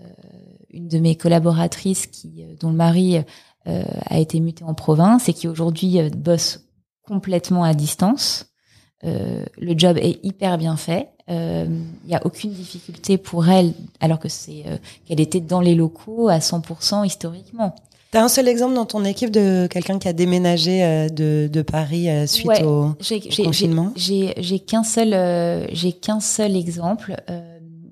une 0.73 0.87
de 0.87 0.99
mes 0.99 1.15
collaboratrices 1.15 2.07
qui, 2.07 2.43
dont 2.59 2.69
le 2.69 2.75
mari 2.75 3.17
a 3.65 4.19
été 4.19 4.39
muté 4.39 4.63
en 4.65 4.73
province 4.73 5.29
et 5.29 5.33
qui 5.33 5.47
aujourd'hui 5.47 5.97
bosse 6.09 6.65
complètement 7.03 7.63
à 7.63 7.73
distance. 7.73 8.47
le 9.03 9.77
job 9.77 9.97
est 9.97 10.19
hyper 10.23 10.57
bien 10.57 10.75
fait. 10.75 11.09
Il 11.29 12.07
n'y 12.07 12.15
a 12.15 12.25
aucune 12.25 12.51
difficulté 12.51 13.17
pour 13.17 13.47
elle, 13.47 13.73
alors 14.01 14.19
que 14.19 14.27
c'est 14.27 14.65
qu'elle 15.05 15.21
était 15.21 15.39
dans 15.39 15.61
les 15.61 15.75
locaux 15.75 16.27
à 16.27 16.39
100% 16.39 17.05
historiquement. 17.05 17.73
T'as 18.13 18.21
un 18.21 18.27
seul 18.27 18.47
exemple 18.47 18.75
dans 18.75 18.85
ton 18.85 19.05
équipe 19.05 19.31
de 19.31 19.67
quelqu'un 19.71 19.97
qui 19.97 20.07
a 20.07 20.13
déménagé 20.13 20.83
euh, 20.83 21.09
de, 21.09 21.49
de 21.51 21.61
Paris 21.63 22.11
euh, 22.11 22.27
suite 22.27 22.61
au, 22.63 22.95
confinement? 23.43 23.91
J'ai 23.95 24.59
qu'un 24.59 24.83
seul, 24.83 25.15
euh, 25.15 25.65
j'ai 25.71 25.93
qu'un 25.93 26.19
seul 26.19 26.55
exemple. 26.55 27.15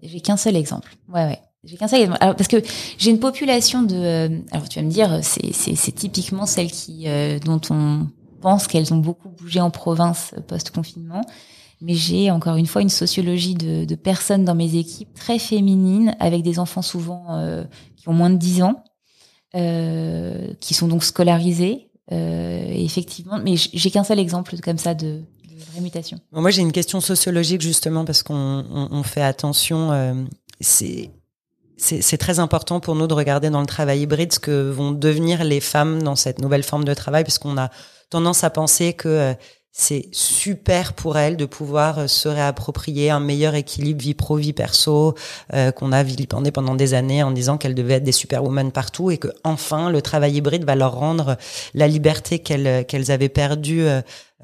j'ai 0.03 0.21
qu'un 0.21 0.37
seul 0.37 0.55
exemple. 0.55 0.95
Ouais, 1.11 1.25
ouais. 1.25 1.39
J'ai 1.63 1.77
qu'un 1.77 1.87
seul. 1.87 2.15
Alors, 2.19 2.35
parce 2.35 2.47
que 2.47 2.57
j'ai 2.97 3.11
une 3.11 3.19
population 3.19 3.83
de. 3.83 4.41
alors 4.51 4.67
tu 4.67 4.79
vas 4.79 4.85
me 4.85 4.91
dire, 4.91 5.19
c'est 5.21 5.91
typiquement 5.91 6.45
celle 6.45 6.71
qui, 6.71 7.05
dont 7.45 7.61
on 7.69 8.07
pense 8.41 8.67
qu'elles 8.67 8.93
ont 8.93 8.97
beaucoup 8.97 9.29
bougé 9.29 9.59
en 9.59 9.69
province 9.69 10.33
post 10.47 10.71
confinement. 10.71 11.21
Mais 11.79 11.93
j'ai 11.95 12.29
encore 12.29 12.57
une 12.57 12.67
fois 12.67 12.81
une 12.83 12.89
sociologie 12.89 13.55
de, 13.55 13.85
de, 13.85 13.95
personnes 13.95 14.45
dans 14.45 14.53
mes 14.53 14.75
équipes 14.75 15.13
très 15.15 15.39
féminines, 15.39 16.15
avec 16.19 16.43
des 16.43 16.59
enfants 16.59 16.83
souvent 16.83 17.25
qui 17.95 18.09
ont 18.09 18.13
moins 18.13 18.29
de 18.29 18.37
10 18.37 18.63
ans 18.63 18.83
euh, 19.53 20.53
qui 20.61 20.73
sont 20.73 20.87
donc 20.87 21.03
scolarisés. 21.03 21.89
Euh, 22.13 22.71
effectivement, 22.73 23.37
mais 23.43 23.55
j'ai 23.57 23.91
qu'un 23.91 24.05
seul 24.05 24.17
exemple 24.17 24.57
comme 24.61 24.77
ça 24.77 24.93
de, 24.93 25.23
de 25.49 25.73
rémutation. 25.75 26.19
moi, 26.31 26.51
j'ai 26.51 26.61
une 26.61 26.71
question 26.71 27.01
sociologique 27.01 27.61
justement 27.61 28.05
parce 28.05 28.23
qu'on 28.23 28.33
on, 28.69 28.87
on 28.91 29.03
fait 29.03 29.21
attention. 29.21 29.91
Euh, 29.91 30.13
c'est 30.61 31.11
c'est 31.81 32.17
très 32.17 32.37
important 32.39 32.79
pour 32.79 32.95
nous 32.95 33.07
de 33.07 33.13
regarder 33.13 33.49
dans 33.49 33.61
le 33.61 33.65
travail 33.65 34.01
hybride 34.01 34.33
ce 34.33 34.39
que 34.39 34.69
vont 34.69 34.91
devenir 34.91 35.43
les 35.43 35.59
femmes 35.59 36.03
dans 36.03 36.15
cette 36.15 36.39
nouvelle 36.39 36.63
forme 36.63 36.85
de 36.85 36.93
travail, 36.93 37.23
parce 37.23 37.39
qu'on 37.39 37.57
a 37.57 37.69
tendance 38.11 38.43
à 38.43 38.51
penser 38.51 38.93
que 38.93 39.07
euh, 39.07 39.33
c'est 39.71 40.09
super 40.11 40.93
pour 40.93 41.17
elle 41.17 41.37
de 41.37 41.45
pouvoir 41.45 41.99
euh, 41.99 42.07
se 42.07 42.27
réapproprier 42.27 43.09
un 43.09 43.19
meilleur 43.19 43.55
équilibre 43.55 44.01
vie 44.01 44.13
pro 44.13 44.35
vie 44.35 44.53
perso 44.53 45.15
euh, 45.53 45.71
qu'on 45.71 45.91
a 45.91 46.03
vilipendé 46.03 46.51
pendant 46.51 46.75
des 46.75 46.93
années 46.93 47.23
en 47.23 47.31
disant 47.31 47.57
qu'elles 47.57 47.73
devaient 47.73 47.95
être 47.95 48.03
des 48.03 48.11
superwomen 48.11 48.71
partout 48.71 49.09
et 49.09 49.17
que 49.17 49.29
enfin 49.43 49.89
le 49.89 50.01
travail 50.01 50.35
hybride 50.35 50.65
va 50.65 50.75
leur 50.75 50.93
rendre 50.93 51.37
la 51.73 51.87
liberté 51.87 52.39
qu'elles 52.39 53.11
avaient 53.11 53.29
perdue 53.29 53.87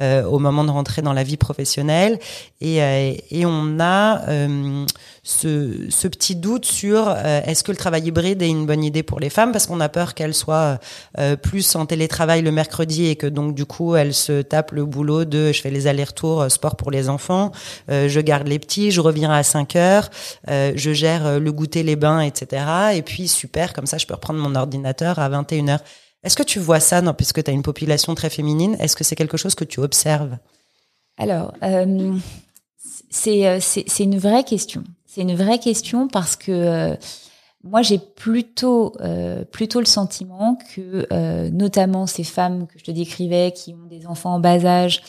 euh, 0.01 0.07
euh, 0.07 0.23
au 0.23 0.39
moment 0.39 0.63
de 0.63 0.71
rentrer 0.71 1.01
dans 1.01 1.13
la 1.13 1.23
vie 1.23 1.37
professionnelle. 1.37 2.19
Et, 2.61 2.81
euh, 2.81 3.13
et 3.29 3.45
on 3.45 3.79
a 3.79 4.27
euh, 4.29 4.85
ce, 5.23 5.89
ce, 5.89 6.07
petit 6.07 6.35
doute 6.35 6.65
sur 6.65 7.09
est-ce 7.09 7.63
que 7.63 7.71
le 7.71 7.77
travail 7.77 8.03
hybride 8.03 8.41
est 8.41 8.49
une 8.49 8.65
bonne 8.65 8.83
idée 8.83 9.03
pour 9.03 9.19
les 9.19 9.29
femmes, 9.29 9.51
parce 9.51 9.67
qu'on 9.67 9.79
a 9.79 9.89
peur 9.89 10.13
qu'elles 10.13 10.33
soient 10.33 10.79
plus 11.41 11.75
en 11.75 11.85
télétravail 11.85 12.41
le 12.41 12.51
mercredi 12.51 13.07
et 13.07 13.15
que 13.15 13.27
donc 13.27 13.53
du 13.55 13.65
coup 13.65 13.95
elles 13.95 14.13
se 14.13 14.41
tapent 14.41 14.71
le 14.71 14.85
boulot 14.85 15.25
de 15.25 15.51
je 15.51 15.61
fais 15.61 15.69
les 15.69 15.87
allers-retours 15.87 16.49
sport 16.49 16.77
pour 16.77 16.91
les 16.91 17.09
enfants, 17.09 17.51
je 17.89 18.19
garde 18.21 18.47
les 18.47 18.59
petits, 18.59 18.91
je 18.91 19.01
reviens 19.01 19.31
à 19.31 19.43
5 19.43 19.75
heures, 19.75 20.09
je 20.47 20.93
gère 20.93 21.39
le 21.39 21.51
goûter, 21.51 21.83
les 21.83 21.97
bains, 21.97 22.21
etc. 22.21 22.63
Et 22.93 23.01
puis 23.01 23.27
super, 23.27 23.73
comme 23.73 23.85
ça 23.85 23.97
je 23.97 24.05
peux 24.05 24.13
reprendre 24.13 24.39
mon 24.39 24.55
ordinateur 24.55 25.19
à 25.19 25.27
21 25.27 25.67
heures. 25.67 25.83
Est-ce 26.27 26.35
que 26.35 26.43
tu 26.43 26.59
vois 26.59 26.81
ça, 26.81 27.01
non, 27.01 27.13
puisque 27.13 27.41
tu 27.41 27.49
as 27.49 27.53
une 27.53 27.61
population 27.61 28.13
très 28.13 28.29
féminine, 28.29 28.75
est-ce 28.81 28.97
que 28.97 29.05
c'est 29.05 29.15
quelque 29.15 29.37
chose 29.37 29.55
que 29.55 29.63
tu 29.63 29.79
observes? 29.79 30.37
Alors, 31.15 31.53
euh, 31.63 32.17
euh, 33.27 33.59
c'est 33.61 34.03
une 34.03 34.17
vraie 34.17 34.43
question. 34.43 34.83
C'est 35.05 35.21
une 35.21 35.35
vraie 35.35 35.57
question 35.57 36.09
parce 36.09 36.35
que 36.35 36.51
euh, 36.51 36.95
moi, 37.63 37.81
j'ai 37.81 37.97
plutôt, 37.97 38.91
le 38.99 39.85
sentiment 39.85 40.57
que, 40.75 41.07
notamment 41.51 42.07
ces 42.07 42.25
femmes 42.25 42.67
que 42.67 42.77
je 42.77 42.83
te 42.83 42.91
décrivais, 42.91 43.53
qui 43.53 43.73
ont 43.73 43.87
des 43.87 44.05
enfants 44.05 44.33
en 44.33 44.41
bas 44.41 44.65
âge, 44.65 45.03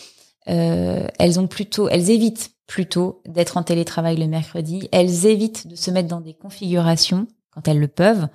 elles 0.47 1.41
ont 1.41 1.49
plutôt, 1.49 1.89
elles 1.89 2.11
évitent 2.11 2.53
plutôt 2.69 3.23
d'être 3.27 3.57
en 3.57 3.65
télétravail 3.65 4.19
le 4.19 4.29
mercredi. 4.29 4.89
Elles 4.93 5.27
évitent 5.27 5.67
de 5.67 5.75
se 5.75 5.91
mettre 5.91 6.07
dans 6.07 6.21
des 6.21 6.35
configurations 6.35 7.27
quand 7.51 7.67
elles 7.67 7.81
le 7.81 7.89
peuvent 7.89 8.29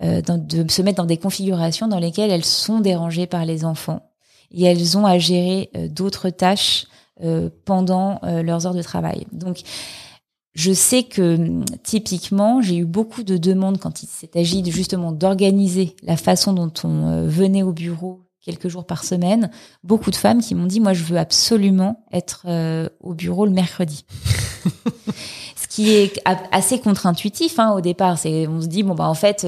euh, 0.00 0.20
de 0.22 0.70
se 0.70 0.80
mettre 0.80 0.98
dans 0.98 1.06
des 1.06 1.16
configurations 1.16 1.88
dans 1.88 1.98
lesquelles 1.98 2.30
elles 2.30 2.44
sont 2.44 2.78
dérangées 2.78 3.26
par 3.26 3.44
les 3.44 3.64
enfants 3.64 4.12
et 4.52 4.62
elles 4.62 4.96
ont 4.96 5.04
à 5.04 5.18
gérer 5.18 5.70
euh, 5.76 5.88
d'autres 5.88 6.30
tâches 6.30 6.86
euh, 7.24 7.50
pendant 7.64 8.20
leurs 8.22 8.68
heures 8.68 8.74
de 8.74 8.82
travail. 8.82 9.26
Donc, 9.32 9.62
je 10.54 10.72
sais 10.72 11.02
que 11.02 11.64
typiquement, 11.82 12.62
j'ai 12.62 12.76
eu 12.76 12.84
beaucoup 12.84 13.24
de 13.24 13.36
demandes 13.36 13.78
quand 13.78 14.04
il 14.04 14.06
s'est 14.06 14.30
agi 14.38 14.62
justement 14.70 15.10
d'organiser 15.10 15.96
la 16.04 16.16
façon 16.16 16.52
dont 16.52 16.72
on 16.84 17.26
venait 17.26 17.64
au 17.64 17.72
bureau 17.72 18.22
quelques 18.40 18.68
jours 18.68 18.86
par 18.86 19.02
semaine. 19.02 19.50
Beaucoup 19.82 20.12
de 20.12 20.16
femmes 20.16 20.40
qui 20.40 20.54
m'ont 20.54 20.66
dit, 20.66 20.78
moi, 20.78 20.92
je 20.92 21.02
veux 21.02 21.18
absolument 21.18 22.04
être 22.12 22.46
au 23.00 23.14
bureau 23.14 23.46
le 23.46 23.52
mercredi. 23.52 24.04
Ce 25.56 25.68
qui 25.68 25.90
est 25.90 26.22
assez 26.52 26.80
contre-intuitif 26.80 27.58
hein, 27.58 27.72
au 27.72 27.80
départ. 27.80 28.18
C'est, 28.18 28.46
on 28.46 28.60
se 28.60 28.66
dit, 28.66 28.82
bon, 28.82 28.94
bah 28.94 29.08
en 29.08 29.14
fait, 29.14 29.46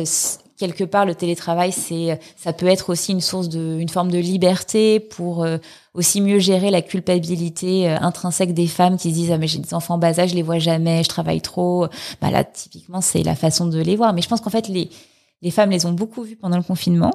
quelque 0.60 0.84
part 0.84 1.06
le 1.06 1.14
télétravail 1.14 1.72
c'est 1.72 2.20
ça 2.36 2.52
peut 2.52 2.66
être 2.66 2.90
aussi 2.90 3.12
une 3.12 3.22
source 3.22 3.48
de 3.48 3.78
une 3.80 3.88
forme 3.88 4.10
de 4.10 4.18
liberté 4.18 5.00
pour 5.00 5.42
euh, 5.42 5.56
aussi 5.94 6.20
mieux 6.20 6.38
gérer 6.38 6.70
la 6.70 6.82
culpabilité 6.82 7.88
euh, 7.88 7.96
intrinsèque 8.00 8.52
des 8.52 8.66
femmes 8.66 8.98
qui 8.98 9.08
se 9.08 9.14
disent 9.14 9.32
ah 9.32 9.38
mais 9.38 9.48
j'ai 9.48 9.58
des 9.58 9.72
enfants 9.72 9.94
en 9.94 9.98
bas 9.98 10.20
âge 10.20 10.30
je 10.30 10.34
les 10.34 10.42
vois 10.42 10.58
jamais 10.58 11.02
je 11.02 11.08
travaille 11.08 11.40
trop 11.40 11.86
bah 12.20 12.30
là 12.30 12.44
typiquement 12.44 13.00
c'est 13.00 13.22
la 13.22 13.34
façon 13.34 13.66
de 13.66 13.80
les 13.80 13.96
voir 13.96 14.12
mais 14.12 14.20
je 14.20 14.28
pense 14.28 14.42
qu'en 14.42 14.50
fait 14.50 14.68
les 14.68 14.90
les 15.42 15.50
femmes 15.50 15.70
les 15.70 15.86
ont 15.86 15.92
beaucoup 15.92 16.22
vues 16.22 16.36
pendant 16.36 16.58
le 16.58 16.62
confinement. 16.62 17.12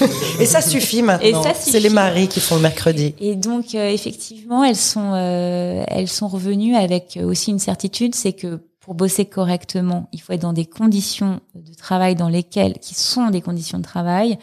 Et 0.40 0.46
ça 0.46 0.60
suffit 0.60 1.00
maintenant. 1.00 1.44
C'est 1.54 1.78
les 1.78 1.90
maris 1.90 2.26
qui 2.26 2.40
font 2.40 2.56
le 2.56 2.62
mercredi. 2.62 3.14
Et 3.20 3.36
donc 3.36 3.76
euh, 3.76 3.88
effectivement, 3.88 4.64
elles 4.64 4.74
sont 4.74 5.14
elles 5.14 6.08
sont 6.08 6.26
revenues 6.26 6.74
avec 6.74 7.20
aussi 7.22 7.52
une 7.52 7.60
certitude, 7.60 8.16
c'est 8.16 8.32
que 8.32 8.58
pour 8.88 8.94
bosser 8.94 9.26
correctement, 9.26 10.08
il 10.12 10.20
faut 10.22 10.32
être 10.32 10.40
dans 10.40 10.54
des 10.54 10.64
conditions 10.64 11.40
de 11.54 11.74
travail 11.74 12.14
dans 12.14 12.30
lesquelles, 12.30 12.78
qui 12.78 12.94
sont 12.94 13.28
des 13.28 13.42
conditions 13.42 13.76
de 13.76 13.82
travail, 13.82 14.38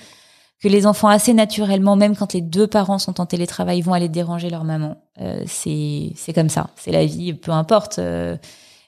que 0.59 0.67
les 0.67 0.85
enfants 0.85 1.07
assez 1.07 1.33
naturellement, 1.33 1.95
même 1.95 2.15
quand 2.15 2.33
les 2.33 2.41
deux 2.41 2.67
parents 2.67 2.99
sont 2.99 3.19
en 3.19 3.25
télétravail, 3.25 3.81
vont 3.81 3.93
aller 3.93 4.07
déranger 4.07 4.51
leur 4.51 4.63
maman. 4.63 4.97
Euh, 5.19 5.41
c'est 5.47 6.11
c'est 6.15 6.31
comme 6.31 6.49
ça, 6.49 6.69
c'est 6.75 6.91
la 6.91 7.07
vie, 7.07 7.33
peu 7.33 7.49
importe, 7.49 7.97
euh, 7.97 8.37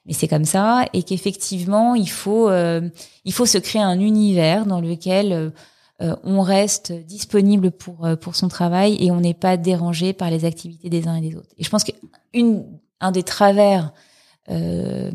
mais 0.06 0.14
c'est 0.14 0.28
comme 0.28 0.46
ça, 0.46 0.86
et 0.94 1.02
qu'effectivement 1.02 1.96
il 1.96 2.12
faut 2.12 2.50
euh, 2.50 2.88
il 3.26 3.34
faut 3.34 3.48
se 3.48 3.58
créer 3.58 3.82
un 3.82 4.00
univers 4.00 4.68
dans 4.68 4.80
lequel 4.80 5.54
on 6.00 6.42
reste 6.42 6.92
disponible 6.92 7.72
pour 7.72 8.08
pour 8.22 8.36
son 8.36 8.48
travail 8.48 8.96
et 9.04 9.10
on 9.10 9.22
n'est 9.22 9.34
pas 9.34 9.58
dérangé 9.58 10.14
par 10.14 10.30
les 10.30 10.46
activités 10.46 10.92
des 10.92 11.08
uns 11.08 11.16
et 11.16 11.22
des 11.22 11.36
autres. 11.36 11.50
Et 11.58 11.64
je 11.64 11.70
pense 11.72 11.84
qu'une 11.84 12.64
un 13.00 13.12
des 13.12 13.24
travers 13.24 13.92
euh, 14.50 15.12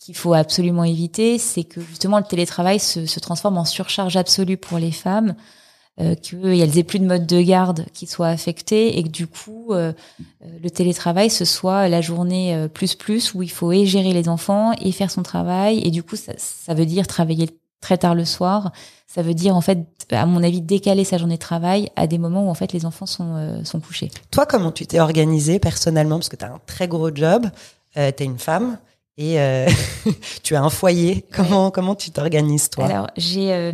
qu'il 0.00 0.16
faut 0.16 0.34
absolument 0.34 0.84
éviter, 0.84 1.38
c'est 1.38 1.64
que 1.64 1.80
justement 1.80 2.18
le 2.18 2.24
télétravail 2.24 2.80
se, 2.80 3.06
se, 3.06 3.20
transforme 3.20 3.58
en 3.58 3.64
surcharge 3.64 4.16
absolue 4.16 4.56
pour 4.56 4.78
les 4.78 4.92
femmes, 4.92 5.34
euh, 6.00 6.14
qu'elles 6.14 6.78
aient 6.78 6.84
plus 6.84 6.98
de 6.98 7.04
mode 7.04 7.26
de 7.26 7.40
garde 7.42 7.84
qui 7.92 8.06
soit 8.06 8.28
affecté 8.28 8.98
et 8.98 9.02
que 9.02 9.08
du 9.08 9.26
coup 9.26 9.68
euh, 9.70 9.92
euh, 10.42 10.46
le 10.62 10.70
télétravail 10.70 11.28
ce 11.28 11.44
soit 11.44 11.88
la 11.88 12.00
journée 12.00 12.54
euh, 12.54 12.68
plus 12.68 12.94
plus 12.94 13.34
où 13.34 13.42
il 13.42 13.50
faut 13.50 13.72
et 13.72 13.84
gérer 13.84 14.12
les 14.12 14.28
enfants 14.28 14.72
et 14.80 14.92
faire 14.92 15.10
son 15.10 15.22
travail 15.22 15.80
et 15.86 15.90
du 15.90 16.02
coup 16.02 16.16
ça, 16.16 16.32
ça 16.38 16.72
veut 16.72 16.86
dire 16.86 17.06
travailler 17.06 17.50
très 17.80 17.98
tard 17.98 18.14
le 18.14 18.24
soir, 18.24 18.72
ça 19.06 19.22
veut 19.22 19.34
dire 19.34 19.56
en 19.56 19.60
fait 19.60 19.80
à 20.10 20.26
mon 20.26 20.42
avis 20.42 20.60
décaler 20.60 21.04
sa 21.04 21.18
journée 21.18 21.34
de 21.34 21.40
travail 21.40 21.90
à 21.96 22.06
des 22.06 22.18
moments 22.18 22.46
où 22.46 22.50
en 22.50 22.54
fait 22.54 22.72
les 22.72 22.86
enfants 22.86 23.06
sont 23.06 23.34
euh, 23.36 23.64
sont 23.64 23.80
couchés. 23.80 24.10
Toi 24.30 24.46
comment 24.46 24.70
tu 24.70 24.86
t'es 24.86 25.00
organisée 25.00 25.58
personnellement? 25.58 26.16
Parce 26.16 26.28
que 26.28 26.36
tu 26.36 26.44
as 26.44 26.52
un 26.52 26.60
très 26.66 26.88
gros 26.88 27.14
job, 27.14 27.46
euh, 27.96 28.12
tu 28.16 28.22
es 28.22 28.26
une 28.26 28.38
femme 28.38 28.78
et 29.20 29.38
euh, 29.38 29.68
tu 30.42 30.56
as 30.56 30.62
un 30.62 30.70
foyer. 30.70 31.24
Comment 31.30 31.70
comment 31.70 31.94
tu 31.94 32.10
t'organises 32.10 32.70
toi? 32.70 32.86
Alors 32.86 33.06
j'ai 33.18 33.52
euh, 33.52 33.72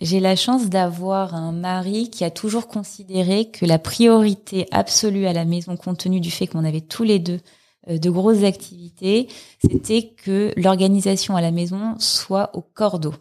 j'ai 0.00 0.20
la 0.20 0.36
chance 0.36 0.68
d'avoir 0.68 1.34
un 1.34 1.50
mari 1.50 2.10
qui 2.10 2.24
a 2.24 2.30
toujours 2.30 2.68
considéré 2.68 3.46
que 3.46 3.64
la 3.64 3.78
priorité 3.78 4.66
absolue 4.70 5.26
à 5.26 5.32
la 5.32 5.46
maison, 5.46 5.76
compte 5.76 5.98
tenu 5.98 6.20
du 6.20 6.30
fait 6.30 6.46
qu'on 6.46 6.64
avait 6.64 6.82
tous 6.82 7.04
les 7.04 7.18
deux 7.18 7.40
euh, 7.88 7.96
de 7.96 8.10
grosses 8.10 8.44
activités, 8.44 9.28
c'était 9.66 10.12
que 10.14 10.52
l'organisation 10.56 11.36
à 11.36 11.40
la 11.40 11.52
maison 11.52 11.94
soit 11.98 12.50
au 12.54 12.60
cordeau. 12.60 13.14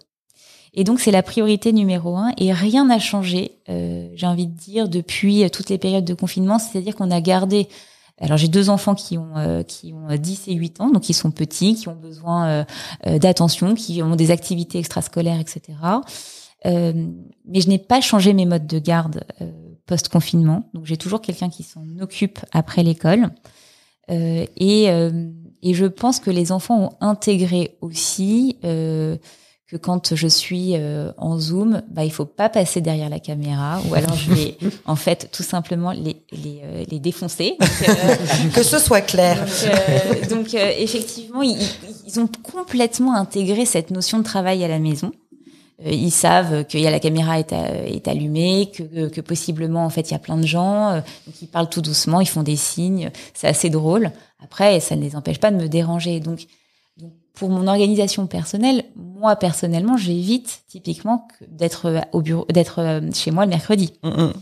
Et 0.74 0.84
donc 0.84 1.00
c'est 1.00 1.12
la 1.12 1.24
priorité 1.24 1.72
numéro 1.72 2.18
un 2.18 2.34
et 2.38 2.52
rien 2.52 2.86
n'a 2.86 3.00
changé, 3.00 3.60
j'ai 3.68 4.26
envie 4.26 4.48
de 4.48 4.56
dire, 4.56 4.88
depuis 4.88 5.50
toutes 5.52 5.70
les 5.70 5.78
périodes 5.78 6.06
de 6.06 6.14
confinement. 6.14 6.60
C'est-à-dire 6.60 6.96
qu'on 6.96 7.12
a 7.12 7.20
gardé 7.20 7.68
alors 8.22 8.38
j'ai 8.38 8.48
deux 8.48 8.70
enfants 8.70 8.96
qui 8.96 9.18
ont 9.18 9.36
euh, 9.36 9.64
qui 9.64 9.94
ont 9.94 10.16
10 10.16 10.48
et 10.48 10.54
8 10.54 10.82
ans, 10.82 10.90
donc 10.90 11.10
ils 11.10 11.14
sont 11.14 11.32
petits, 11.32 11.76
qui 11.76 11.88
ont 11.88 11.96
besoin 11.96 12.48
euh, 12.48 12.64
euh, 13.08 13.20
d'attention, 13.20 13.74
qui 13.74 14.02
ont 14.04 14.16
des 14.16 14.32
activités 14.32 14.80
extrascolaires, 14.80 15.40
etc. 15.40 15.78
mais 16.64 17.60
je 17.60 17.68
n'ai 17.68 17.80
pas 17.80 18.02
changé 18.02 18.34
mes 18.34 18.46
modes 18.46 18.68
de 18.68 18.78
garde 18.78 19.24
post 19.88 20.10
confinement, 20.10 20.70
donc 20.76 20.86
j'ai 20.86 20.98
toujours 20.98 21.22
quelqu'un 21.22 21.50
qui 21.50 21.64
s'en 21.64 21.84
occupe 22.00 22.40
après 22.52 22.84
l'école. 22.84 23.30
et 24.10 24.86
et 25.64 25.76
je 25.76 25.86
pense 25.86 26.20
que 26.20 26.32
les 26.32 26.52
enfants 26.52 26.80
ont 26.84 26.98
intégré 27.02 27.78
aussi 27.82 28.58
que 29.72 29.78
quand 29.78 30.16
je 30.16 30.28
suis 30.28 30.74
euh, 30.76 31.14
en 31.16 31.40
zoom, 31.40 31.82
bah 31.90 32.04
il 32.04 32.12
faut 32.12 32.26
pas 32.26 32.50
passer 32.50 32.82
derrière 32.82 33.08
la 33.10 33.20
caméra 33.20 33.80
ou 33.90 33.96
alors 33.96 34.16
je 34.16 34.34
vais 34.34 34.58
en 34.86 34.98
fait 34.98 35.30
tout 35.32 35.44
simplement 35.44 35.92
les 35.92 36.18
les, 36.34 36.60
euh, 36.64 36.84
les 36.90 37.00
défoncer. 37.00 37.58
Euh, 37.82 38.16
que 38.54 38.64
ce 38.64 38.78
soit 38.78 39.02
clair. 39.02 39.44
Donc, 40.30 40.52
donc 40.52 40.54
effectivement, 40.54 41.42
ils, 41.42 41.58
ils, 42.06 42.20
ont 42.20 42.30
complètement 42.44 43.16
intégré 43.16 43.66
cette 43.66 43.90
notion 43.90 44.20
de 44.20 44.24
travail 44.24 44.64
à 44.64 44.68
la 44.68 44.78
maison. 44.78 45.12
Ils 45.84 46.12
savent 46.12 46.66
qu'il 46.66 46.82
y 46.82 46.88
a 46.88 46.92
la 46.92 47.00
caméra 47.00 47.40
est, 47.40 47.54
est 47.54 48.08
allumée, 48.08 48.72
que, 48.72 49.08
que 49.08 49.22
possiblement 49.22 49.84
en 49.84 49.90
fait 49.90 50.10
il 50.10 50.12
y 50.12 50.16
a 50.16 50.20
plein 50.20 50.38
de 50.38 50.46
gens, 50.46 50.94
donc 50.96 51.42
ils 51.42 51.48
parlent 51.48 51.70
tout 51.70 51.82
doucement, 51.82 52.22
ils 52.22 52.28
font 52.28 52.44
des 52.44 52.56
signes, 52.56 53.10
c'est 53.34 53.48
assez 53.48 53.70
drôle. 53.72 54.12
Après, 54.44 54.80
ça 54.80 54.96
ne 54.96 55.02
les 55.02 55.16
empêche 55.16 55.40
pas 55.40 55.52
de 55.52 55.58
me 55.58 55.68
déranger. 55.68 56.20
Donc 56.20 56.46
pour 57.34 57.50
mon 57.50 57.68
organisation 57.68 58.28
personnelle, 58.28 58.86
moi 58.96 59.36
personnellement, 59.36 59.98
j'évite 59.98 60.64
typiquement 60.68 61.28
d'être 61.48 62.02
au 62.12 62.22
bureau, 62.22 62.46
d'être 62.50 62.80
euh, 62.80 63.02
chez 63.14 63.32
moi 63.32 63.46
le 63.46 63.50
mercredi. 63.50 63.94
Mm, 64.04 64.10
mm. 64.10 64.34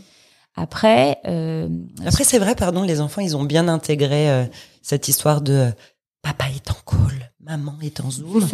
Après, 0.56 1.18
euh, 1.26 1.68
après 2.04 2.24
c'est 2.24 2.38
vrai, 2.38 2.54
pardon, 2.54 2.82
les 2.82 3.00
enfants, 3.00 3.20
ils 3.20 3.36
ont 3.36 3.44
bien 3.44 3.68
intégré 3.68 4.30
euh, 4.30 4.44
cette 4.82 5.08
histoire 5.08 5.40
de 5.40 5.70
papa 6.22 6.46
est 6.54 6.70
en 6.70 6.76
call, 6.84 7.30
maman 7.40 7.74
est 7.82 8.00
en 8.00 8.10
Zoom. 8.10 8.46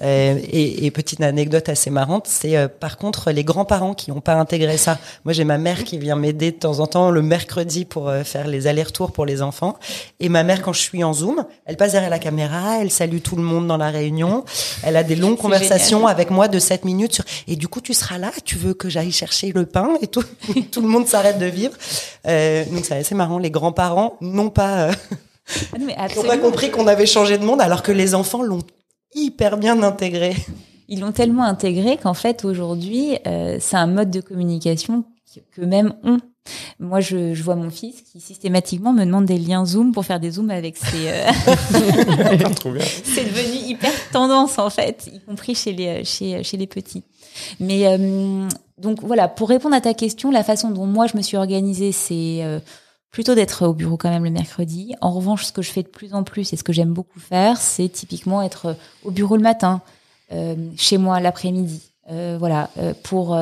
Euh, 0.00 0.38
et, 0.42 0.86
et, 0.86 0.90
petite 0.90 1.20
anecdote 1.20 1.68
assez 1.68 1.90
marrante, 1.90 2.26
c'est 2.26 2.56
euh, 2.56 2.66
par 2.68 2.96
contre 2.96 3.30
les 3.30 3.44
grands-parents 3.44 3.92
qui 3.92 4.10
n'ont 4.10 4.22
pas 4.22 4.34
intégré 4.36 4.78
ça. 4.78 4.98
Moi, 5.24 5.34
j'ai 5.34 5.44
ma 5.44 5.58
mère 5.58 5.84
qui 5.84 5.98
vient 5.98 6.16
m'aider 6.16 6.50
de 6.50 6.56
temps 6.56 6.80
en 6.80 6.86
temps 6.86 7.10
le 7.10 7.20
mercredi 7.20 7.84
pour 7.84 8.08
euh, 8.08 8.24
faire 8.24 8.48
les 8.48 8.66
allers-retours 8.66 9.12
pour 9.12 9.26
les 9.26 9.42
enfants. 9.42 9.78
Et 10.18 10.30
ma 10.30 10.44
mère, 10.44 10.62
quand 10.62 10.72
je 10.72 10.80
suis 10.80 11.04
en 11.04 11.12
Zoom, 11.12 11.44
elle 11.66 11.76
passe 11.76 11.92
derrière 11.92 12.10
la 12.10 12.18
caméra, 12.18 12.78
elle 12.80 12.90
salue 12.90 13.18
tout 13.18 13.36
le 13.36 13.42
monde 13.42 13.66
dans 13.66 13.76
la 13.76 13.90
réunion, 13.90 14.44
elle 14.82 14.96
a 14.96 15.04
des 15.04 15.16
longues 15.16 15.38
conversations 15.38 16.06
avec 16.06 16.30
moi 16.30 16.48
de 16.48 16.58
7 16.58 16.86
minutes 16.86 17.14
sur. 17.14 17.24
Et 17.48 17.56
du 17.56 17.68
coup, 17.68 17.82
tu 17.82 17.92
seras 17.92 18.16
là, 18.16 18.30
tu 18.44 18.56
veux 18.56 18.72
que 18.72 18.88
j'aille 18.88 19.12
chercher 19.12 19.52
le 19.52 19.66
pain 19.66 19.90
et 20.00 20.06
tout. 20.06 20.24
tout 20.72 20.80
le 20.80 20.88
monde 20.88 21.06
s'arrête 21.06 21.38
de 21.38 21.46
vivre. 21.46 21.74
Donc 22.24 22.84
c'est 22.84 22.96
assez 22.96 23.14
marrant. 23.14 23.38
Les 23.38 23.50
grands-parents 23.50 24.16
n'ont 24.22 24.50
pas 24.50 24.90
ah 25.96 26.06
Ils 26.10 26.16
n'ont 26.16 26.22
pas 26.24 26.38
compris 26.38 26.70
qu'on 26.70 26.86
avait 26.86 27.06
changé 27.06 27.38
de 27.38 27.44
monde 27.44 27.60
alors 27.60 27.82
que 27.82 27.92
les 27.92 28.14
enfants 28.14 28.42
l'ont 28.42 28.62
hyper 29.14 29.56
bien 29.56 29.82
intégré. 29.82 30.36
Ils 30.88 31.00
l'ont 31.00 31.12
tellement 31.12 31.44
intégré 31.44 31.96
qu'en 31.96 32.14
fait 32.14 32.44
aujourd'hui, 32.44 33.18
euh, 33.26 33.58
c'est 33.60 33.76
un 33.76 33.86
mode 33.86 34.10
de 34.10 34.20
communication 34.20 35.04
que 35.52 35.62
même 35.62 35.94
on. 36.02 36.18
Moi, 36.80 37.00
je, 37.00 37.34
je, 37.34 37.42
vois 37.42 37.54
mon 37.54 37.70
fils 37.70 38.00
qui 38.02 38.18
systématiquement 38.18 38.92
me 38.92 39.04
demande 39.04 39.26
des 39.26 39.38
liens 39.38 39.64
Zoom 39.64 39.92
pour 39.92 40.04
faire 40.04 40.18
des 40.18 40.32
Zooms 40.32 40.50
avec 40.50 40.76
ses. 40.76 41.08
Euh... 41.08 41.30
c'est 43.04 43.24
devenu 43.24 43.68
hyper 43.68 43.92
tendance 44.10 44.58
en 44.58 44.70
fait, 44.70 45.08
y 45.12 45.20
compris 45.20 45.54
chez 45.54 45.72
les 45.72 46.04
chez 46.04 46.42
chez 46.42 46.56
les 46.56 46.66
petits. 46.66 47.04
Mais 47.60 47.86
euh, 47.86 48.48
donc 48.78 49.02
voilà, 49.02 49.28
pour 49.28 49.48
répondre 49.50 49.74
à 49.74 49.80
ta 49.80 49.94
question, 49.94 50.30
la 50.30 50.42
façon 50.42 50.70
dont 50.70 50.86
moi 50.86 51.06
je 51.06 51.16
me 51.16 51.22
suis 51.22 51.36
organisée, 51.36 51.92
c'est 51.92 52.40
euh, 52.42 52.58
plutôt 53.10 53.34
d'être 53.34 53.66
au 53.66 53.74
bureau 53.74 53.96
quand 53.96 54.10
même 54.10 54.24
le 54.24 54.30
mercredi. 54.30 54.94
En 55.00 55.10
revanche, 55.10 55.44
ce 55.44 55.52
que 55.52 55.62
je 55.62 55.70
fais 55.70 55.82
de 55.82 55.88
plus 55.88 56.14
en 56.14 56.22
plus 56.22 56.52
et 56.52 56.56
ce 56.56 56.62
que 56.62 56.72
j'aime 56.72 56.92
beaucoup 56.92 57.18
faire, 57.18 57.56
c'est 57.60 57.88
typiquement 57.88 58.42
être 58.42 58.76
au 59.04 59.10
bureau 59.10 59.36
le 59.36 59.42
matin, 59.42 59.80
euh, 60.32 60.54
chez 60.76 60.98
moi 60.98 61.20
l'après-midi. 61.20 61.82
Euh, 62.10 62.36
voilà, 62.38 62.70
euh, 62.78 62.94
pour 63.02 63.38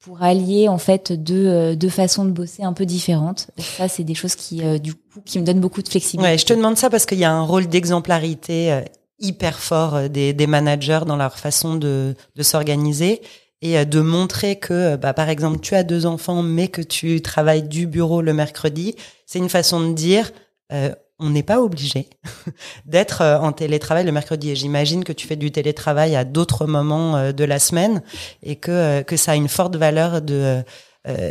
pour 0.00 0.22
allier 0.22 0.68
en 0.68 0.78
fait 0.78 1.12
deux 1.12 1.74
deux 1.74 1.88
façons 1.88 2.24
de 2.24 2.30
bosser 2.30 2.62
un 2.62 2.72
peu 2.72 2.86
différentes. 2.86 3.48
Ça, 3.58 3.88
c'est 3.88 4.04
des 4.04 4.14
choses 4.14 4.36
qui 4.36 4.62
du 4.80 4.94
coup 4.94 5.20
qui 5.24 5.38
me 5.40 5.44
donnent 5.44 5.60
beaucoup 5.60 5.82
de 5.82 5.88
flexibilité. 5.88 6.30
Ouais, 6.30 6.38
je 6.38 6.46
te 6.46 6.52
demande 6.52 6.76
ça 6.76 6.90
parce 6.90 7.06
qu'il 7.06 7.18
y 7.18 7.24
a 7.24 7.32
un 7.32 7.42
rôle 7.42 7.66
d'exemplarité 7.66 8.82
hyper 9.18 9.58
fort 9.58 10.08
des, 10.10 10.34
des 10.34 10.46
managers 10.46 11.00
dans 11.06 11.16
leur 11.16 11.38
façon 11.38 11.74
de 11.74 12.14
de 12.36 12.42
s'organiser 12.42 13.22
et 13.62 13.78
euh, 13.78 13.84
de 13.84 14.00
montrer 14.00 14.56
que, 14.56 14.72
euh, 14.72 14.96
bah, 14.96 15.14
par 15.14 15.28
exemple, 15.28 15.60
tu 15.60 15.74
as 15.74 15.82
deux 15.82 16.06
enfants, 16.06 16.42
mais 16.42 16.68
que 16.68 16.82
tu 16.82 17.20
travailles 17.22 17.62
du 17.62 17.86
bureau 17.86 18.22
le 18.22 18.34
mercredi, 18.34 18.94
c'est 19.26 19.38
une 19.38 19.48
façon 19.48 19.88
de 19.88 19.94
dire, 19.94 20.30
euh, 20.72 20.90
on 21.18 21.30
n'est 21.30 21.42
pas 21.42 21.62
obligé 21.62 22.10
d'être 22.86 23.22
en 23.22 23.52
télétravail 23.52 24.04
le 24.04 24.12
mercredi. 24.12 24.50
Et 24.50 24.56
j'imagine 24.56 25.04
que 25.04 25.12
tu 25.12 25.26
fais 25.26 25.36
du 25.36 25.50
télétravail 25.50 26.14
à 26.14 26.24
d'autres 26.24 26.66
moments 26.66 27.32
de 27.32 27.44
la 27.44 27.58
semaine 27.58 28.02
et 28.42 28.56
que 28.56 29.00
que 29.00 29.16
ça 29.16 29.32
a 29.32 29.34
une 29.34 29.48
forte 29.48 29.76
valeur 29.76 30.20
de 30.20 30.62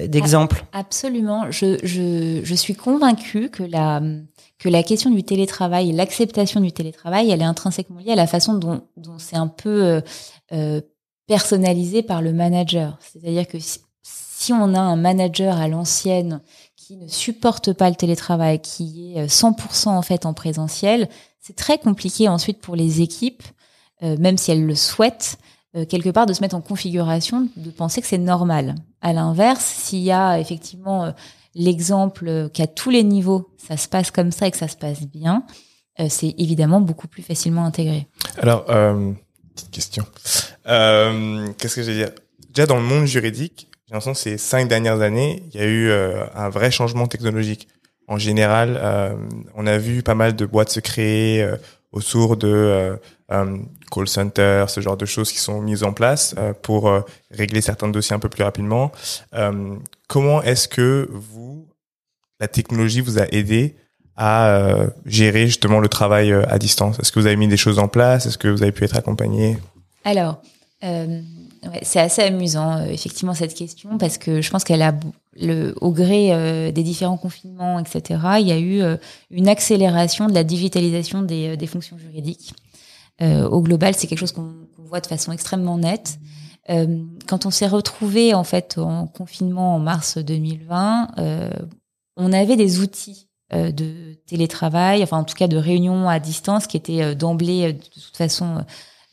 d'exemple. 0.07 0.63
Absolument. 0.71 1.51
Je, 1.51 1.77
je, 1.83 2.39
je 2.43 2.55
suis 2.55 2.73
convaincue 2.73 3.51
que 3.51 3.61
la 3.61 4.01
que 4.57 4.69
la 4.69 4.81
question 4.81 5.11
du 5.11 5.23
télétravail, 5.23 5.91
l'acceptation 5.91 6.61
du 6.61 6.71
télétravail, 6.71 7.29
elle 7.29 7.41
est 7.41 7.45
intrinsèquement 7.45 7.99
liée 7.99 8.13
à 8.13 8.15
la 8.15 8.25
façon 8.25 8.55
dont, 8.55 8.81
dont 8.97 9.19
c'est 9.19 9.35
un 9.35 9.47
peu 9.47 10.01
euh, 10.51 10.81
personnalisé 11.27 12.03
par 12.03 12.21
le 12.21 12.33
manager. 12.33 12.97
C'est-à-dire 13.01 13.47
que 13.47 13.57
si, 13.59 14.53
on 14.53 14.73
a 14.73 14.79
un 14.79 14.95
manager 14.95 15.57
à 15.57 15.67
l'ancienne 15.67 16.41
qui 16.75 16.97
ne 16.97 17.07
supporte 17.07 17.73
pas 17.73 17.89
le 17.89 17.95
télétravail, 17.95 18.61
qui 18.61 19.13
est 19.15 19.25
100% 19.25 19.87
euh, 19.87 19.91
en 19.91 20.01
fait 20.01 20.25
en 20.25 20.33
présentiel, 20.33 21.09
c'est 21.39 21.55
très 21.55 21.79
compliqué 21.79 22.27
ensuite 22.27 22.61
pour 22.61 22.75
les 22.75 23.01
équipes, 23.01 23.43
euh, 24.03 24.17
même 24.19 24.37
si 24.37 24.51
elles 24.51 24.65
le 24.65 24.75
souhaitent, 24.75 25.37
euh, 25.75 25.85
quelque 25.85 26.09
part 26.09 26.27
de 26.27 26.33
se 26.33 26.41
mettre 26.41 26.55
en 26.55 26.61
configuration, 26.61 27.47
de 27.55 27.71
penser 27.71 28.01
que 28.01 28.07
c'est 28.07 28.19
normal. 28.19 28.75
À 29.01 29.13
l'inverse, 29.13 29.65
s'il 29.65 30.03
y 30.03 30.11
a 30.11 30.39
effectivement 30.39 31.11
l'exemple 31.55 32.49
qu'à 32.53 32.67
tous 32.67 32.91
les 32.91 33.03
niveaux, 33.03 33.49
ça 33.57 33.77
se 33.77 33.87
passe 33.87 34.11
comme 34.11 34.31
ça 34.31 34.47
et 34.47 34.51
que 34.51 34.57
ça 34.57 34.67
se 34.67 34.75
passe 34.75 35.01
bien, 35.01 35.43
c'est 36.09 36.35
évidemment 36.37 36.81
beaucoup 36.81 37.07
plus 37.07 37.23
facilement 37.23 37.63
intégré. 37.65 38.07
Alors, 38.37 38.65
petite 38.65 39.71
question. 39.71 40.05
Euh, 40.67 41.47
Qu'est-ce 41.57 41.75
que 41.75 41.83
je 41.83 41.91
veux 41.91 41.97
dire? 41.97 42.11
Déjà 42.49 42.65
dans 42.65 42.77
le 42.77 42.83
monde 42.83 43.05
juridique, 43.05 43.69
j'ai 43.87 43.93
l'impression 43.93 44.13
que 44.13 44.19
ces 44.19 44.37
cinq 44.37 44.67
dernières 44.67 45.01
années, 45.01 45.43
il 45.53 45.59
y 45.59 45.63
a 45.63 45.67
eu 45.67 45.89
euh, 45.89 46.23
un 46.35 46.49
vrai 46.49 46.71
changement 46.71 47.07
technologique. 47.07 47.67
En 48.07 48.17
général, 48.17 48.79
euh, 48.81 49.15
on 49.55 49.65
a 49.67 49.77
vu 49.77 50.03
pas 50.03 50.15
mal 50.15 50.35
de 50.35 50.45
boîtes 50.45 50.69
se 50.69 50.79
créer 50.79 51.47
autour 51.91 52.37
de 52.37 52.99
call 53.91 54.07
center, 54.07 54.65
ce 54.67 54.79
genre 54.81 54.97
de 54.97 55.05
choses 55.05 55.31
qui 55.31 55.39
sont 55.39 55.61
mises 55.61 55.83
en 55.83 55.91
place 55.91 56.35
pour 56.61 56.91
régler 57.31 57.61
certains 57.61 57.87
dossiers 57.87 58.15
un 58.15 58.19
peu 58.19 58.29
plus 58.29 58.43
rapidement. 58.43 58.91
Comment 60.07 60.43
est-ce 60.43 60.67
que 60.67 61.09
vous, 61.11 61.67
la 62.39 62.47
technologie 62.47 63.01
vous 63.01 63.17
a 63.17 63.25
aidé 63.31 63.75
à 64.15 64.85
gérer 65.05 65.47
justement 65.47 65.79
le 65.79 65.87
travail 65.87 66.31
à 66.31 66.59
distance? 66.59 66.99
Est-ce 66.99 67.11
que 67.11 67.19
vous 67.19 67.25
avez 67.25 67.37
mis 67.37 67.47
des 67.47 67.57
choses 67.57 67.79
en 67.79 67.87
place? 67.87 68.27
Est-ce 68.27 68.37
que 68.37 68.49
vous 68.49 68.61
avez 68.61 68.71
pu 68.71 68.83
être 68.83 68.97
accompagné? 68.97 69.57
Alors, 70.03 70.43
euh, 70.85 71.21
c'est 71.81 71.99
assez 71.99 72.21
amusant, 72.21 72.77
euh, 72.77 72.85
effectivement, 72.85 73.33
cette 73.33 73.55
question, 73.55 73.97
parce 73.97 74.17
que 74.17 74.41
je 74.41 74.49
pense 74.51 74.63
qu'elle 74.63 74.81
a, 74.81 74.93
au 75.81 75.91
gré 75.91 76.31
euh, 76.31 76.71
des 76.71 76.83
différents 76.83 77.17
confinements, 77.17 77.79
etc., 77.79 78.19
il 78.39 78.47
y 78.47 78.51
a 78.51 78.59
eu 78.59 78.81
une 79.31 79.47
accélération 79.47 80.27
de 80.27 80.33
la 80.33 80.43
digitalisation 80.43 81.21
des, 81.23 81.67
fonctions 81.67 81.97
juridiques. 81.97 82.53
Au 83.21 83.61
global, 83.61 83.95
c'est 83.95 84.07
quelque 84.07 84.19
chose 84.19 84.33
qu'on 84.33 84.53
voit 84.77 84.99
de 84.99 85.07
façon 85.07 85.31
extrêmement 85.31 85.77
nette. 85.77 86.19
Quand 87.27 87.45
on 87.45 87.51
s'est 87.51 87.67
retrouvé 87.67 88.33
en 88.33 88.43
fait 88.43 88.77
en 88.77 89.07
confinement 89.07 89.75
en 89.75 89.79
mars 89.79 90.17
2020, 90.17 91.11
euh, 91.17 91.49
on 92.17 92.33
avait 92.33 92.57
des 92.57 92.79
outils 92.79 93.29
de 93.53 94.15
télétravail, 94.25 95.01
enfin 95.03 95.17
en 95.17 95.23
tout 95.23 95.35
cas 95.35 95.47
de 95.47 95.57
réunion 95.57 96.09
à 96.09 96.19
distance, 96.19 96.67
qui 96.67 96.75
étaient 96.75 97.15
d'emblée 97.15 97.73
de 97.73 97.79
toute 97.79 98.17
façon 98.17 98.65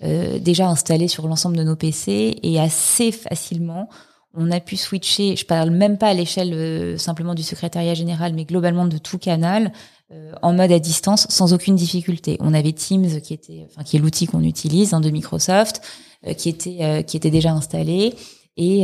euh, 0.03 0.39
déjà 0.39 0.69
installés 0.69 1.09
sur 1.09 1.27
l'ensemble 1.29 1.57
de 1.57 1.65
nos 1.65 1.77
PC 1.77 2.39
et 2.43 2.61
assez 2.61 3.13
facilement 3.13 3.89
on 4.35 4.51
a 4.51 4.61
pu 4.61 4.79
switcher. 4.79 5.37
Je 5.37 5.45
parle 5.45 5.71
même 5.71 5.99
pas 5.99 6.09
à 6.09 6.15
l'échelle 6.15 6.53
euh, 6.55 6.97
simplement 6.97 7.35
du 7.35 7.43
secrétariat 7.43 7.93
général, 7.95 8.33
mais 8.33 8.45
globalement 8.45 8.87
de 8.87 8.97
tout 8.99 9.19
canal 9.19 9.73
euh, 10.13 10.33
en 10.43 10.53
mode 10.53 10.73
à 10.73 10.79
distance 10.79 11.27
sans 11.31 11.55
aucune 11.55 11.77
difficulté. 11.77 12.37
On 12.41 12.53
avait 12.53 12.73
Teams 12.73 13.21
qui 13.23 13.33
était, 13.33 13.67
enfin 13.71 13.83
qui 13.83 13.97
est 13.97 14.01
l'outil 14.01 14.27
qu'on 14.27 14.43
utilise 14.43 14.93
hein, 14.93 15.01
de 15.01 15.09
Microsoft, 15.11 15.81
euh, 16.27 16.35
qui 16.35 16.51
était 16.51 16.79
euh, 16.81 17.03
qui 17.03 17.17
était 17.17 17.31
déjà 17.31 17.53
installé 17.53 18.15
et 18.59 18.83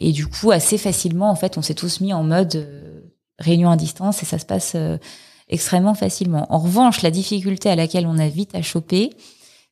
et 0.00 0.10
du 0.10 0.26
coup 0.26 0.50
assez 0.50 0.76
facilement 0.76 1.30
en 1.30 1.36
fait 1.36 1.56
on 1.56 1.62
s'est 1.62 1.74
tous 1.74 2.00
mis 2.00 2.12
en 2.12 2.24
mode 2.24 2.66
réunion 3.38 3.70
à 3.70 3.76
distance 3.76 4.24
et 4.24 4.26
ça 4.26 4.40
se 4.40 4.44
passe 4.44 4.76
extrêmement 5.48 5.94
facilement. 5.94 6.52
En 6.52 6.58
revanche, 6.58 7.02
la 7.02 7.12
difficulté 7.12 7.70
à 7.70 7.76
laquelle 7.76 8.08
on 8.08 8.18
a 8.18 8.26
vite 8.26 8.56
à 8.56 8.62
choper, 8.62 9.10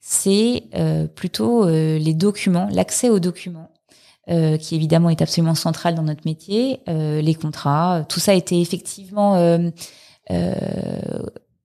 c'est 0.01 0.65
euh, 0.75 1.07
plutôt 1.07 1.65
euh, 1.65 1.99
les 1.99 2.15
documents, 2.15 2.69
l'accès 2.73 3.11
aux 3.11 3.21
documents. 3.21 3.71
euh, 4.29 4.57
qui 4.59 4.77
évidemment 4.77 5.11
est 5.11 5.23
absolument 5.23 5.55
central 5.55 5.95
dans 5.95 6.03
notre 6.03 6.23
métier, 6.25 6.81
euh, 6.89 7.21
les 7.21 7.35
contrats, 7.35 8.05
tout 8.09 8.21
ça 8.21 8.33
a 8.33 8.35
été 8.35 8.61
effectivement 8.61 9.35
euh, 9.37 9.71
euh, 10.31 10.55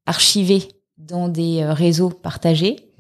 archivé 0.06 0.70
dans 0.98 1.28
des 1.28 1.62
euh, 1.62 1.74
réseaux 1.74 2.10
partagés. 2.10 2.92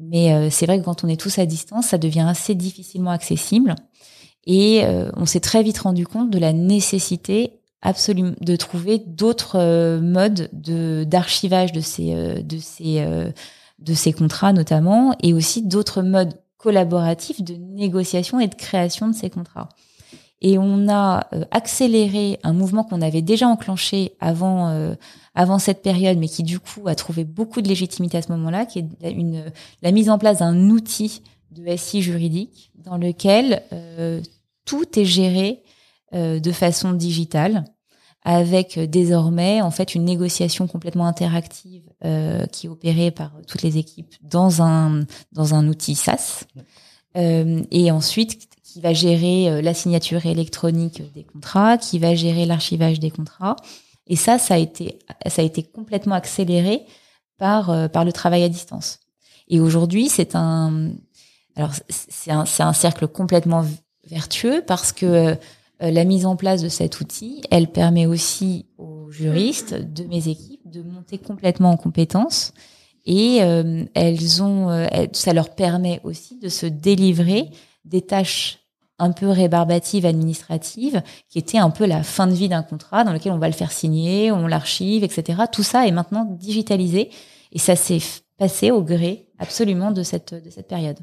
Mais 0.00 0.32
euh, 0.32 0.48
c'est 0.50 0.66
vrai 0.66 0.80
que 0.80 0.84
quand 0.84 1.04
on 1.04 1.08
est 1.08 1.20
tous 1.20 1.38
à 1.38 1.46
distance, 1.46 1.88
ça 1.88 1.98
devient 1.98 2.26
assez 2.28 2.54
difficilement 2.54 3.12
accessible. 3.12 3.76
Et 4.46 4.82
euh, 4.84 5.10
on 5.16 5.26
s'est 5.26 5.40
très 5.40 5.62
vite 5.62 5.78
rendu 5.78 6.06
compte 6.06 6.30
de 6.30 6.38
la 6.38 6.52
nécessité 6.52 7.60
absolument 7.82 8.34
de 8.40 8.56
trouver 8.56 8.98
d'autres 8.98 9.58
euh, 9.58 10.00
modes 10.00 10.48
de 10.52 11.04
d'archivage 11.04 11.72
de 11.72 11.80
ces 11.80 12.14
euh, 12.14 12.42
de 12.42 12.58
ces 12.58 13.00
euh, 13.00 13.30
de 13.78 13.94
ces 13.94 14.12
contrats 14.12 14.52
notamment, 14.52 15.14
et 15.22 15.32
aussi 15.34 15.62
d'autres 15.62 16.02
modes 16.02 16.34
collaboratifs 16.56 17.42
de 17.42 17.54
négociation 17.54 18.40
et 18.40 18.48
de 18.48 18.54
création 18.54 19.08
de 19.08 19.14
ces 19.14 19.30
contrats. 19.30 19.68
Et 20.40 20.58
on 20.58 20.88
a 20.88 21.26
euh, 21.32 21.44
accéléré 21.50 22.38
un 22.42 22.52
mouvement 22.52 22.84
qu'on 22.84 23.00
avait 23.00 23.22
déjà 23.22 23.48
enclenché 23.48 24.12
avant 24.20 24.68
euh, 24.68 24.94
avant 25.34 25.58
cette 25.58 25.82
période, 25.82 26.18
mais 26.18 26.28
qui 26.28 26.42
du 26.42 26.60
coup 26.60 26.86
a 26.86 26.94
trouvé 26.94 27.24
beaucoup 27.24 27.60
de 27.60 27.68
légitimité 27.68 28.18
à 28.18 28.22
ce 28.22 28.30
moment-là, 28.32 28.66
qui 28.66 28.78
est 28.78 29.10
une 29.10 29.44
la 29.82 29.90
mise 29.90 30.10
en 30.10 30.18
place 30.18 30.38
d'un 30.38 30.70
outil 30.70 31.22
de 31.50 31.76
SI 31.76 32.02
juridique 32.02 32.72
dans 32.84 32.96
lequel 32.96 33.62
euh, 33.72 34.20
tout 34.64 34.98
est 34.98 35.04
géré 35.04 35.62
euh, 36.14 36.40
de 36.40 36.52
façon 36.52 36.92
digitale, 36.92 37.64
avec 38.24 38.78
euh, 38.78 38.86
désormais 38.86 39.60
en 39.60 39.70
fait 39.70 39.94
une 39.94 40.04
négociation 40.04 40.66
complètement 40.66 41.06
interactive 41.06 41.82
euh, 42.04 42.46
qui 42.46 42.66
est 42.66 42.70
opérée 42.70 43.10
par 43.10 43.32
toutes 43.46 43.62
les 43.62 43.76
équipes 43.78 44.14
dans 44.22 44.62
un 44.62 45.04
dans 45.32 45.54
un 45.54 45.68
outil 45.68 45.94
SaaS, 45.94 46.44
Euh, 47.16 47.62
et 47.70 47.92
ensuite 47.92 48.48
qui 48.64 48.80
va 48.80 48.92
gérer 48.92 49.48
euh, 49.48 49.62
la 49.62 49.72
signature 49.72 50.26
électronique 50.26 51.00
des 51.12 51.22
contrats, 51.22 51.78
qui 51.78 52.00
va 52.00 52.16
gérer 52.16 52.44
l'archivage 52.44 52.98
des 52.98 53.10
contrats. 53.10 53.54
Et 54.08 54.16
ça, 54.16 54.38
ça 54.38 54.54
a 54.54 54.58
été 54.58 54.98
ça 55.26 55.42
a 55.42 55.44
été 55.44 55.62
complètement 55.62 56.16
accéléré 56.16 56.82
par 57.38 57.70
euh, 57.70 57.88
par 57.88 58.04
le 58.04 58.12
travail 58.12 58.42
à 58.42 58.48
distance. 58.48 58.98
Et 59.46 59.60
aujourd'hui, 59.60 60.08
c'est 60.08 60.34
un 60.34 60.90
alors 61.54 61.72
c'est 61.88 62.32
un 62.32 62.44
c'est 62.46 62.64
un 62.64 62.72
cercle 62.72 63.06
complètement 63.06 63.64
vertueux 64.08 64.64
parce 64.66 64.90
que 64.92 65.06
euh, 65.06 65.34
la 65.80 66.04
mise 66.04 66.24
en 66.24 66.36
place 66.36 66.62
de 66.62 66.68
cet 66.68 67.00
outil, 67.00 67.42
elle 67.50 67.68
permet 67.68 68.06
aussi 68.06 68.66
aux 68.78 69.10
juristes 69.10 69.74
de 69.74 70.04
mes 70.04 70.28
équipes 70.28 70.60
de 70.64 70.82
monter 70.82 71.18
complètement 71.18 71.70
en 71.70 71.76
compétences 71.76 72.52
et 73.06 73.42
euh, 73.42 73.84
elles 73.94 74.42
ont, 74.42 74.70
euh, 74.70 74.86
ça 75.12 75.32
leur 75.32 75.54
permet 75.54 76.00
aussi 76.04 76.38
de 76.38 76.48
se 76.48 76.66
délivrer 76.66 77.50
des 77.84 78.02
tâches 78.02 78.60
un 78.98 79.12
peu 79.12 79.28
rébarbatives 79.28 80.06
administratives 80.06 81.02
qui 81.28 81.38
étaient 81.38 81.58
un 81.58 81.70
peu 81.70 81.84
la 81.84 82.02
fin 82.02 82.26
de 82.26 82.32
vie 82.32 82.48
d'un 82.48 82.62
contrat 82.62 83.04
dans 83.04 83.12
lequel 83.12 83.32
on 83.32 83.38
va 83.38 83.48
le 83.48 83.54
faire 83.54 83.72
signer, 83.72 84.30
on 84.32 84.46
l'archive, 84.46 85.04
etc. 85.04 85.42
Tout 85.52 85.64
ça 85.64 85.86
est 85.86 85.90
maintenant 85.90 86.24
digitalisé 86.24 87.10
et 87.52 87.58
ça 87.58 87.76
s'est 87.76 88.00
passé 88.38 88.70
au 88.70 88.82
gré 88.82 89.26
absolument 89.38 89.90
de 89.90 90.02
cette 90.02 90.34
de 90.34 90.50
cette 90.50 90.68
période. 90.68 90.98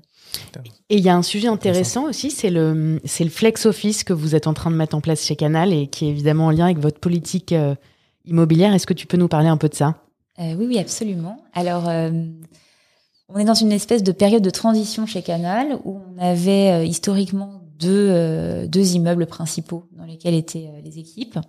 Et 0.89 0.98
il 0.98 1.04
y 1.04 1.10
a 1.10 1.15
un 1.15 1.22
sujet 1.22 1.48
intéressant 1.48 2.06
aussi, 2.06 2.32
c'est 2.32 2.50
le, 2.50 3.00
c'est 3.06 3.24
le 3.24 3.30
flex 3.30 3.65
office 3.65 4.04
que 4.04 4.13
vous 4.13 4.36
êtes 4.36 4.48
en 4.48 4.54
train 4.54 4.72
de 4.72 4.76
mettre 4.76 4.96
en 4.96 5.02
place 5.02 5.24
chez 5.26 5.36
Canal 5.36 5.74
et 5.74 5.88
qui 5.88 6.06
est 6.06 6.10
évidemment 6.10 6.48
en 6.48 6.52
lien 6.52 6.65
avec 6.65 6.80
votre 6.80 7.00
politique 7.00 7.52
euh, 7.52 7.76
immobilière. 8.26 8.74
Est-ce 8.74 8.88
que 8.88 8.94
tu 8.94 9.08
peux 9.08 9.17
nous 9.17 9.28
parler 9.28 9.48
un 9.48 9.58
peu 9.58 9.70
de 9.70 9.76
ça? 9.76 9.96
Euh, 10.39 10.54
oui, 10.58 10.65
oui, 10.67 10.80
absolument. 10.80 11.38
Alors, 11.54 11.88
euh, 11.88 12.12
on 13.30 13.38
est 13.38 13.46
dans 13.46 13.54
une 13.54 13.72
espèce 13.72 14.04
de 14.04 14.12
période 14.12 14.41
de 14.41 14.50
transition 14.50 15.06
chez 15.06 15.22
Canal 15.22 15.78
où 15.84 16.00
on 16.15 16.22
avait 16.22 16.88
historiquement 16.88 17.62
deux, 17.82 18.08
euh, 18.12 18.67
deux 18.67 18.94
immeubles 18.94 19.26
principaux 19.26 19.86
dans 19.98 20.06
lesquels 20.06 20.36
étaient 20.36 20.70
euh, 20.70 20.82
les 20.84 21.00
équipes. 21.00 21.39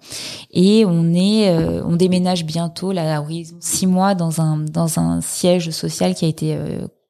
Et 0.51 0.85
on 0.87 1.13
est 1.13 1.51
euh, 1.51 1.85
on 1.85 1.97
déménage 1.97 2.45
bientôt 2.45 2.91
là 2.93 3.17
à 3.17 3.21
horizon 3.21 3.57
six 3.61 3.87
mois 3.87 4.15
dans 4.15 4.41
un 4.41 4.57
dans 4.59 4.99
un 4.99 5.21
siège 5.21 5.71
social 5.71 6.15
qui 6.15 6.25
a 6.25 6.29
été 6.29 6.59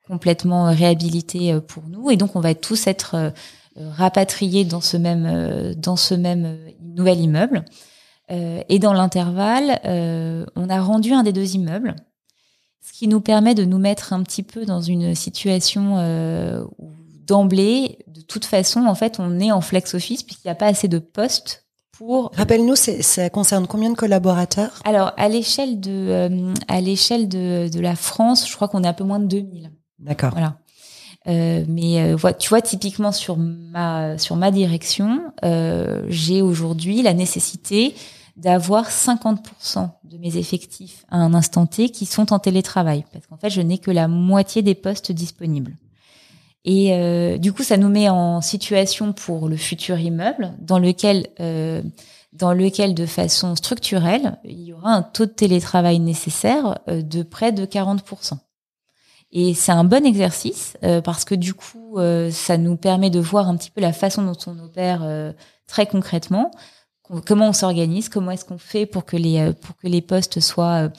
complètement 0.07 0.65
réhabilité 0.65 1.59
pour 1.69 1.85
nous. 1.89 2.11
Et 2.11 2.17
donc 2.17 2.37
on 2.37 2.41
va 2.41 2.55
tous 2.55 2.87
être 2.87 3.33
rapatriés 3.77 4.65
dans 4.65 4.81
ce 4.81 4.97
même 4.97 5.75
dans 5.75 5.97
ce 5.97 6.15
même 6.15 6.59
nouvel 6.81 7.21
immeuble. 7.21 7.65
Et 8.29 8.79
dans 8.79 8.93
l'intervalle, 8.93 9.81
on 10.57 10.69
a 10.69 10.81
rendu 10.81 11.13
un 11.13 11.23
des 11.23 11.33
deux 11.33 11.55
immeubles, 11.55 11.95
ce 12.81 12.93
qui 12.93 13.09
nous 13.09 13.21
permet 13.21 13.55
de 13.55 13.65
nous 13.65 13.79
mettre 13.79 14.13
un 14.13 14.23
petit 14.23 14.43
peu 14.43 14.65
dans 14.65 14.81
une 14.81 15.15
situation 15.15 15.97
où 16.79 17.02
d'emblée, 17.33 17.99
de 18.09 18.21
toute 18.21 18.45
façon, 18.45 18.85
en 18.85 18.95
fait, 18.95 19.18
on 19.18 19.40
est 19.40 19.51
en 19.51 19.62
flex 19.62 19.95
office 19.95 20.23
puisqu'il 20.23 20.49
n'y 20.49 20.53
a 20.53 20.55
pas 20.55 20.66
assez 20.66 20.87
de 20.87 20.99
postes 20.99 21.64
pour. 21.92 22.31
Rappelle-nous, 22.35 22.77
ça 22.77 23.31
concerne 23.31 23.66
combien 23.66 23.88
de 23.88 23.97
collaborateurs? 23.97 24.83
Alors, 24.85 25.12
à 25.16 25.31
l'échelle 25.31 25.81
de, 25.81 25.90
euh, 25.90 26.55
à 26.68 26.83
l'échelle 26.83 27.31
de, 27.31 27.71
de 27.73 27.81
la 27.81 27.97
France, 27.97 28.47
je 28.47 28.55
crois 28.55 28.68
qu'on 28.68 28.85
est 28.85 28.88
un 28.88 28.92
peu 28.92 29.05
moins 29.05 29.18
de 29.18 29.27
2000. 29.27 29.73
D'accord. 29.99 30.33
Voilà. 30.33 30.59
Euh, 31.27 31.64
mais 31.68 32.03
euh, 32.03 32.33
tu 32.38 32.51
vois, 32.51 32.61
typiquement 32.61 33.12
sur 33.12 33.38
ma 33.38 34.18
sur 34.18 34.37
ma 34.37 34.51
direction, 34.51 35.23
euh, 35.42 36.05
j'ai 36.09 36.42
aujourd'hui 36.42 37.01
la 37.01 37.14
nécessité 37.14 37.95
d'avoir 38.37 38.90
50% 38.90 39.88
de 40.05 40.18
mes 40.18 40.37
effectifs 40.37 41.05
à 41.11 41.16
un 41.16 41.33
instant 41.33 41.66
T 41.66 41.88
qui 41.90 42.05
sont 42.05 42.33
en 42.33 42.38
télétravail, 42.38 43.05
parce 43.12 43.27
qu'en 43.27 43.37
fait, 43.38 43.51
je 43.51 43.61
n'ai 43.62 43.79
que 43.79 43.90
la 43.90 44.09
moitié 44.09 44.61
des 44.61 44.75
postes 44.75 45.12
disponibles. 45.12 45.77
Et 46.64 46.94
euh, 46.94 47.38
du 47.38 47.53
coup, 47.53 47.64
ça 47.64 47.77
nous 47.77 47.88
met 47.88 48.09
en 48.09 48.40
situation 48.40 49.12
pour 49.12 49.48
le 49.48 49.57
futur 49.57 49.98
immeuble, 49.98 50.53
dans 50.61 50.79
lequel, 50.79 51.29
euh, 51.40 51.83
dans 52.33 52.53
lequel, 52.53 52.94
de 52.94 53.07
façon 53.07 53.57
structurelle, 53.57 54.38
il 54.44 54.62
y 54.62 54.72
aura 54.72 54.90
un 54.92 55.03
taux 55.03 55.27
de 55.27 55.33
télétravail 55.33 55.98
nécessaire 55.98 56.79
euh, 56.88 57.03
de 57.03 57.22
près 57.22 57.51
de 57.53 57.66
40%. 57.66 58.38
Et 59.33 59.55
c'est 59.55 59.72
un 59.72 59.85
bon 59.85 60.05
exercice 60.05 60.77
euh, 60.85 61.01
parce 61.01 61.25
que 61.25 61.35
du 61.35 61.55
coup, 61.55 61.98
euh, 61.98 62.31
ça 62.31 62.59
nous 62.59 62.77
permet 62.77 63.11
de 63.11 63.18
voir 63.18 63.48
un 63.48 63.57
petit 63.57 63.70
peu 63.70 63.81
la 63.81 63.92
façon 63.92 64.22
dont 64.22 64.37
on 64.46 64.59
opère 64.61 65.33
très 65.66 65.87
concrètement, 65.87 66.51
comment 67.27 67.48
on 67.48 67.53
s'organise, 67.53 68.09
comment 68.09 68.31
est-ce 68.31 68.44
qu'on 68.44 68.59
fait 68.59 68.87
pour 68.87 69.05
que 69.05 69.16
les 69.16 69.53
pour 69.55 69.77
que 69.77 69.88
les 69.88 70.03
postes 70.03 70.40
soient 70.40 70.90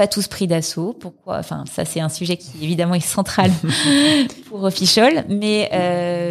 pas 0.00 0.06
tous 0.06 0.28
pris 0.28 0.46
d'assaut. 0.46 0.96
Pourquoi? 0.98 1.36
Enfin, 1.36 1.64
ça 1.70 1.84
c'est 1.84 2.00
un 2.00 2.08
sujet 2.08 2.38
qui 2.38 2.52
évidemment 2.62 2.94
est 2.94 3.00
central 3.00 3.50
pour 4.48 4.64
Official, 4.64 5.26
mais 5.28 5.68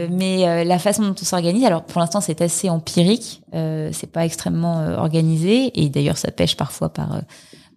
mais 0.09 0.65
la 0.65 0.79
façon 0.79 1.03
dont 1.03 1.15
on 1.21 1.25
s'organise. 1.25 1.65
Alors 1.65 1.83
pour 1.83 2.01
l'instant, 2.01 2.19
c'est 2.19 2.41
assez 2.41 2.67
empirique, 2.67 3.43
c'est 3.53 4.11
pas 4.11 4.25
extrêmement 4.25 4.83
organisé 4.97 5.71
et 5.79 5.89
d'ailleurs 5.89 6.17
ça 6.17 6.31
pêche 6.31 6.57
parfois 6.57 6.89
par 6.89 7.21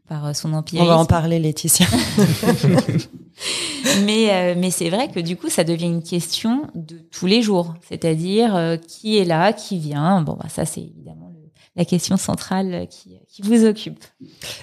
par 0.09 0.35
son 0.35 0.55
empirisme. 0.55 0.85
On 0.85 0.88
va 0.88 0.98
en 0.98 1.05
parler, 1.05 1.38
Laetitia. 1.38 1.87
mais 4.05 4.31
euh, 4.31 4.55
mais 4.57 4.70
c'est 4.70 4.90
vrai 4.90 5.09
que 5.09 5.20
du 5.20 5.37
coup 5.37 5.48
ça 5.48 5.64
devient 5.64 5.87
une 5.87 6.02
question 6.02 6.68
de 6.74 6.98
tous 7.11 7.26
les 7.26 7.42
jours, 7.42 7.74
c'est-à-dire 7.88 8.55
euh, 8.55 8.76
qui 8.76 9.18
est 9.18 9.24
là, 9.24 9.52
qui 9.52 9.78
vient? 9.78 10.22
Bon 10.22 10.35
bah 10.35 10.48
ça 10.48 10.64
c'est 10.64 10.83
évidemment 10.83 11.32
la 11.77 11.85
question 11.85 12.17
centrale 12.17 12.87
qui, 12.91 13.19
qui 13.29 13.43
vous 13.43 13.65
occupe. 13.65 14.05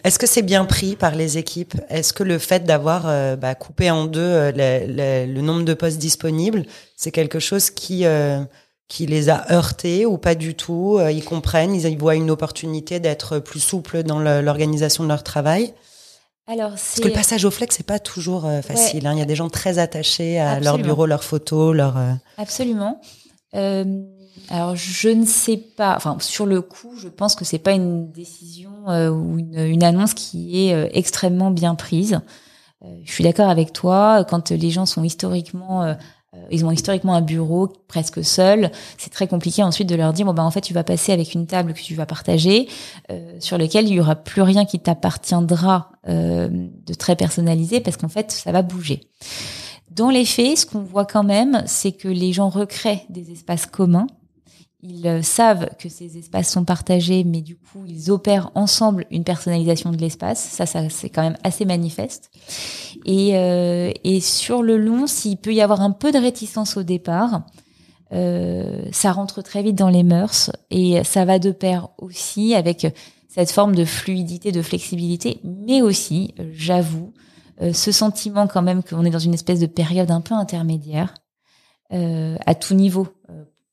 Est-ce 0.04 0.20
que 0.20 0.28
c'est 0.28 0.44
bien 0.44 0.66
pris 0.66 0.96
par 0.96 1.16
les 1.16 1.38
équipes? 1.38 1.76
Est-ce 1.90 2.14
que 2.14 2.24
le 2.24 2.38
fait 2.38 2.64
d'avoir 2.66 3.08
euh, 3.08 3.36
bah, 3.36 3.56
coupé 3.56 3.90
en 3.90 4.06
deux 4.06 4.52
le, 4.56 5.26
le, 5.26 5.42
nombre 5.42 5.64
de 5.64 5.74
postes 5.74 5.98
disponibles, 5.98 6.66
c'est 6.96 7.12
quelque 7.12 7.40
chose 7.40 7.70
qui 7.70 8.06
qui 8.88 9.06
les 9.06 9.30
a 9.30 9.52
heurtés 9.52 10.06
ou 10.06 10.18
pas 10.18 10.36
du 10.36 10.56
tout? 10.56 11.00
Ils 11.12 11.24
comprennent, 11.24 11.74
ils, 11.74 11.86
ils 11.86 11.98
voient 11.98 12.16
une 12.16 12.32
opportunité 12.32 13.00
d'être 13.00 13.40
plus 13.40 13.60
souple 13.60 14.04
dans 14.04 14.20
l'organisation 14.20 15.04
de 15.04 15.10
leur 15.10 15.24
travail? 15.24 15.74
Alors, 16.50 16.72
Parce 16.72 17.00
que 17.00 17.08
le 17.08 17.14
passage 17.14 17.46
au 17.46 17.52
flex, 17.52 17.78
c'est 17.78 17.86
pas 17.86 18.00
toujours 18.00 18.48
euh, 18.48 18.64
facile. 18.64 19.06
Hein. 19.06 19.14
Il 19.14 19.20
y 19.20 19.22
a 19.22 19.26
des 19.26 19.36
gens 19.36 19.50
très 19.50 19.78
attachés 19.78 20.40
à 20.40 20.60
leur 20.60 20.80
bureau, 20.80 21.06
leurs 21.06 21.24
photos, 21.24 21.76
leur. 21.76 21.96
Euh, 21.96 22.14
Absolument. 22.40 23.00
Euh, 23.54 23.86
alors, 24.50 24.76
je 24.76 25.10
ne 25.10 25.26
sais 25.26 25.58
pas. 25.58 25.96
Enfin, 25.96 26.18
sur 26.20 26.46
le 26.46 26.62
coup, 26.62 26.96
je 26.98 27.08
pense 27.08 27.36
que 27.36 27.46
c'est 27.46 27.60
pas 27.60 27.74
une 27.74 28.12
décision 28.12 28.72
euh, 28.88 29.10
ou 29.10 29.40
une, 29.40 29.58
une, 29.58 29.84
annonce 29.84 30.14
qui 30.14 30.70
est 30.70 30.90
extrêmement 30.98 31.52
bien 31.52 31.76
prise. 31.76 32.22
je 33.04 33.12
suis 33.12 33.24
d'accord 33.24 33.50
avec 33.50 33.74
toi. 33.74 34.26
Quand 34.30 34.52
les 34.52 34.70
gens 34.70 34.86
sont 34.86 35.04
historiquement 35.04 35.96
euh, 36.36 36.38
ils 36.52 36.64
ont 36.64 36.72
historiquement 36.72 37.16
un 37.16 37.22
bureau 37.22 37.68
presque 37.88 38.24
seul. 38.24 38.72
C'est 38.98 39.10
très 39.10 39.28
compliqué 39.28 39.64
ensuite 39.64 39.90
de 39.90 39.96
leur 39.96 40.14
dire 40.14 40.26
bon 40.28 40.34
ben 40.34 40.44
en 40.44 40.52
fait 40.52 40.62
tu 40.62 40.74
vas 40.74 40.84
passer 40.84 41.12
avec 41.12 41.34
une 41.34 41.48
table 41.48 41.74
que 41.74 41.82
tu 41.82 41.96
vas 41.96 42.06
partager 42.06 42.68
euh, 43.12 43.36
sur 43.40 43.58
lequel 43.58 43.88
il 43.88 43.96
y 43.96 44.00
aura 44.00 44.16
plus 44.16 44.44
rien 44.44 44.66
qui 44.66 44.80
t'appartiendra 44.80 45.92
euh, 46.08 46.48
de 46.50 46.94
très 46.94 47.16
personnalisé 47.16 47.80
parce 47.80 47.98
qu'en 47.98 48.10
fait 48.10 48.32
ça 48.32 48.52
va 48.52 48.62
bouger. 48.62 49.02
Dans 49.90 50.12
les 50.12 50.24
faits, 50.24 50.60
ce 50.60 50.66
qu'on 50.68 50.84
voit 50.84 51.06
quand 51.06 51.24
même, 51.24 51.64
c'est 51.66 51.92
que 51.92 52.08
les 52.08 52.32
gens 52.32 52.50
recréent 52.50 53.04
des 53.10 53.32
espaces 53.32 53.66
communs 53.66 54.08
ils 54.82 55.08
euh, 55.08 55.22
savent 55.22 55.70
que 55.78 55.90
ces 55.90 56.18
espaces 56.18 56.52
sont 56.52 56.64
partagés, 56.64 57.24
mais 57.24 57.42
du 57.42 57.58
coup, 57.58 57.84
ils 57.86 58.12
opèrent 58.12 58.52
ensemble 58.56 59.06
une 59.12 59.24
personnalisation 59.24 59.92
de 59.92 59.98
l'espace. 59.98 60.40
Ça, 60.40 60.66
ça 60.66 60.90
c'est 60.90 61.10
quand 61.10 61.22
même 61.22 61.38
assez 61.44 61.66
manifeste. 61.66 62.32
Et, 63.06 63.38
euh, 63.38 63.92
et 64.04 64.22
sur 64.22 64.64
le 64.64 64.78
long, 64.78 65.06
s'il 65.08 65.38
peut 65.38 65.54
y 65.54 65.62
avoir 65.62 65.82
un 65.82 65.92
peu 65.92 66.12
de 66.12 66.18
réticence 66.18 66.78
au 66.78 66.84
départ, 66.84 67.44
euh, 68.12 68.86
ça 68.92 69.12
rentre 69.12 69.42
très 69.42 69.62
vite 69.62 69.76
dans 69.76 69.90
les 69.90 70.04
mœurs 70.04 70.52
et 70.72 71.04
ça 71.04 71.26
va 71.26 71.38
de 71.38 71.52
pair 71.52 71.90
aussi 72.00 72.56
avec 72.56 72.88
cette 73.28 73.52
forme 73.52 73.76
de 73.76 73.86
fluidité, 73.86 74.52
de 74.52 74.62
flexibilité, 74.62 75.40
mais 75.44 75.82
aussi, 75.82 76.34
j'avoue, 76.52 77.14
euh, 77.62 77.74
ce 77.74 77.92
sentiment 77.92 78.48
quand 78.48 78.62
même 78.62 78.84
qu'on 78.84 79.04
est 79.04 79.10
dans 79.10 79.20
une 79.20 79.34
espèce 79.34 79.60
de 79.60 79.66
période 79.66 80.12
un 80.12 80.22
peu 80.22 80.34
intermédiaire 80.34 81.14
euh, 81.92 82.38
à 82.46 82.56
tout 82.56 82.74
niveau 82.74 83.08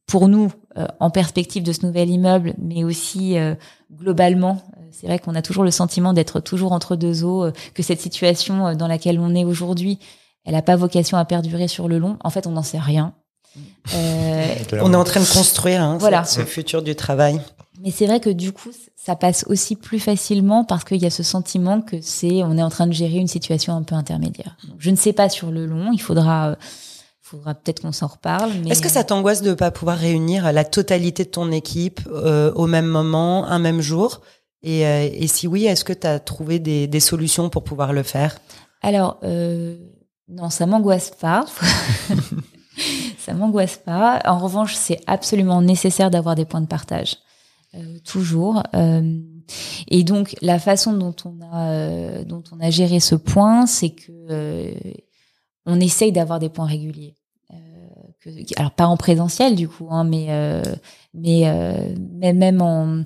pour 0.06 0.28
nous 0.28 0.52
euh, 0.78 0.86
en 1.00 1.10
perspective 1.10 1.62
de 1.62 1.72
ce 1.72 1.84
nouvel 1.84 2.10
immeuble, 2.10 2.54
mais 2.58 2.84
aussi 2.84 3.38
euh, 3.38 3.54
globalement. 3.92 4.62
Euh, 4.76 4.82
c'est 4.92 5.06
vrai 5.06 5.18
qu'on 5.18 5.34
a 5.34 5.42
toujours 5.42 5.64
le 5.64 5.70
sentiment 5.70 6.12
d'être 6.12 6.40
toujours 6.40 6.72
entre 6.72 6.96
deux 6.96 7.24
eaux, 7.24 7.50
que 7.74 7.82
cette 7.82 8.00
situation 8.00 8.74
dans 8.74 8.88
laquelle 8.88 9.18
on 9.18 9.34
est 9.34 9.44
aujourd'hui, 9.44 9.98
elle 10.44 10.54
n'a 10.54 10.62
pas 10.62 10.76
vocation 10.76 11.18
à 11.18 11.24
perdurer 11.24 11.68
sur 11.68 11.88
le 11.88 11.98
long. 11.98 12.16
En 12.22 12.30
fait, 12.30 12.46
on 12.46 12.52
n'en 12.52 12.62
sait 12.62 12.78
rien. 12.78 13.14
on 13.94 14.92
est 14.92 14.96
en 14.96 15.04
train 15.04 15.20
de 15.20 15.32
construire 15.32 15.82
hein, 15.82 15.96
voilà. 15.98 16.24
ce 16.24 16.44
futur 16.44 16.82
du 16.82 16.94
travail. 16.94 17.40
Mais 17.82 17.90
c'est 17.90 18.06
vrai 18.06 18.20
que 18.20 18.30
du 18.30 18.52
coup, 18.52 18.70
ça 18.96 19.16
passe 19.16 19.44
aussi 19.48 19.76
plus 19.76 19.98
facilement 19.98 20.64
parce 20.64 20.84
qu'il 20.84 20.98
y 20.98 21.06
a 21.06 21.10
ce 21.10 21.22
sentiment 21.22 21.80
que 21.80 22.00
c'est, 22.00 22.42
on 22.42 22.56
est 22.56 22.62
en 22.62 22.70
train 22.70 22.86
de 22.86 22.92
gérer 22.92 23.16
une 23.16 23.28
situation 23.28 23.74
un 23.74 23.82
peu 23.82 23.94
intermédiaire. 23.94 24.56
je 24.78 24.90
ne 24.90 24.96
sais 24.96 25.12
pas 25.12 25.28
sur 25.28 25.50
le 25.50 25.66
long. 25.66 25.90
Il 25.92 26.00
faudra 26.00 26.56
faudra 27.26 27.54
peut-être 27.54 27.82
qu'on 27.82 27.92
s'en 27.92 28.06
reparle. 28.06 28.52
Est-ce 28.70 28.80
que 28.80 28.88
ça 28.88 29.02
t'angoisse 29.02 29.42
de 29.42 29.50
ne 29.50 29.54
pas 29.54 29.72
pouvoir 29.72 29.98
réunir 29.98 30.52
la 30.52 30.64
totalité 30.64 31.24
de 31.24 31.28
ton 31.28 31.50
équipe 31.50 32.00
euh, 32.12 32.52
au 32.54 32.68
même 32.68 32.86
moment, 32.86 33.46
un 33.46 33.58
même 33.58 33.80
jour? 33.80 34.20
Et, 34.62 34.86
euh, 34.86 35.08
et, 35.12 35.26
si 35.26 35.48
oui, 35.48 35.66
est-ce 35.66 35.84
que 35.84 35.92
tu 35.92 36.06
as 36.06 36.20
trouvé 36.20 36.60
des, 36.60 36.86
des, 36.86 37.00
solutions 37.00 37.50
pour 37.50 37.64
pouvoir 37.64 37.92
le 37.92 38.04
faire? 38.04 38.38
Alors, 38.80 39.18
euh, 39.24 39.76
non, 40.28 40.50
ça 40.50 40.66
m'angoisse 40.66 41.10
pas. 41.10 41.46
ça 43.18 43.34
m'angoisse 43.34 43.76
pas. 43.76 44.22
En 44.24 44.38
revanche, 44.38 44.74
c'est 44.74 45.00
absolument 45.08 45.60
nécessaire 45.62 46.12
d'avoir 46.12 46.36
des 46.36 46.44
points 46.44 46.60
de 46.60 46.66
partage. 46.66 47.16
Euh, 47.74 47.98
toujours. 48.04 48.62
Euh, 48.74 49.18
et 49.88 50.04
donc, 50.04 50.36
la 50.42 50.60
façon 50.60 50.92
dont 50.92 51.14
on 51.24 51.40
a, 51.42 52.22
dont 52.22 52.44
on 52.52 52.60
a 52.60 52.70
géré 52.70 53.00
ce 53.00 53.16
point, 53.16 53.66
c'est 53.66 53.90
que 53.90 54.72
on 55.66 55.80
essaye 55.80 56.12
d'avoir 56.12 56.38
des 56.38 56.48
points 56.48 56.66
réguliers. 56.66 57.14
Euh, 57.52 58.42
alors 58.56 58.72
pas 58.72 58.86
en 58.86 58.96
présentiel 58.96 59.54
du 59.54 59.68
coup, 59.68 59.88
hein, 59.90 60.04
mais 60.04 60.26
euh, 60.30 60.62
euh, 61.26 61.94
mais, 62.10 62.32
même 62.32 62.62
en 62.62 63.02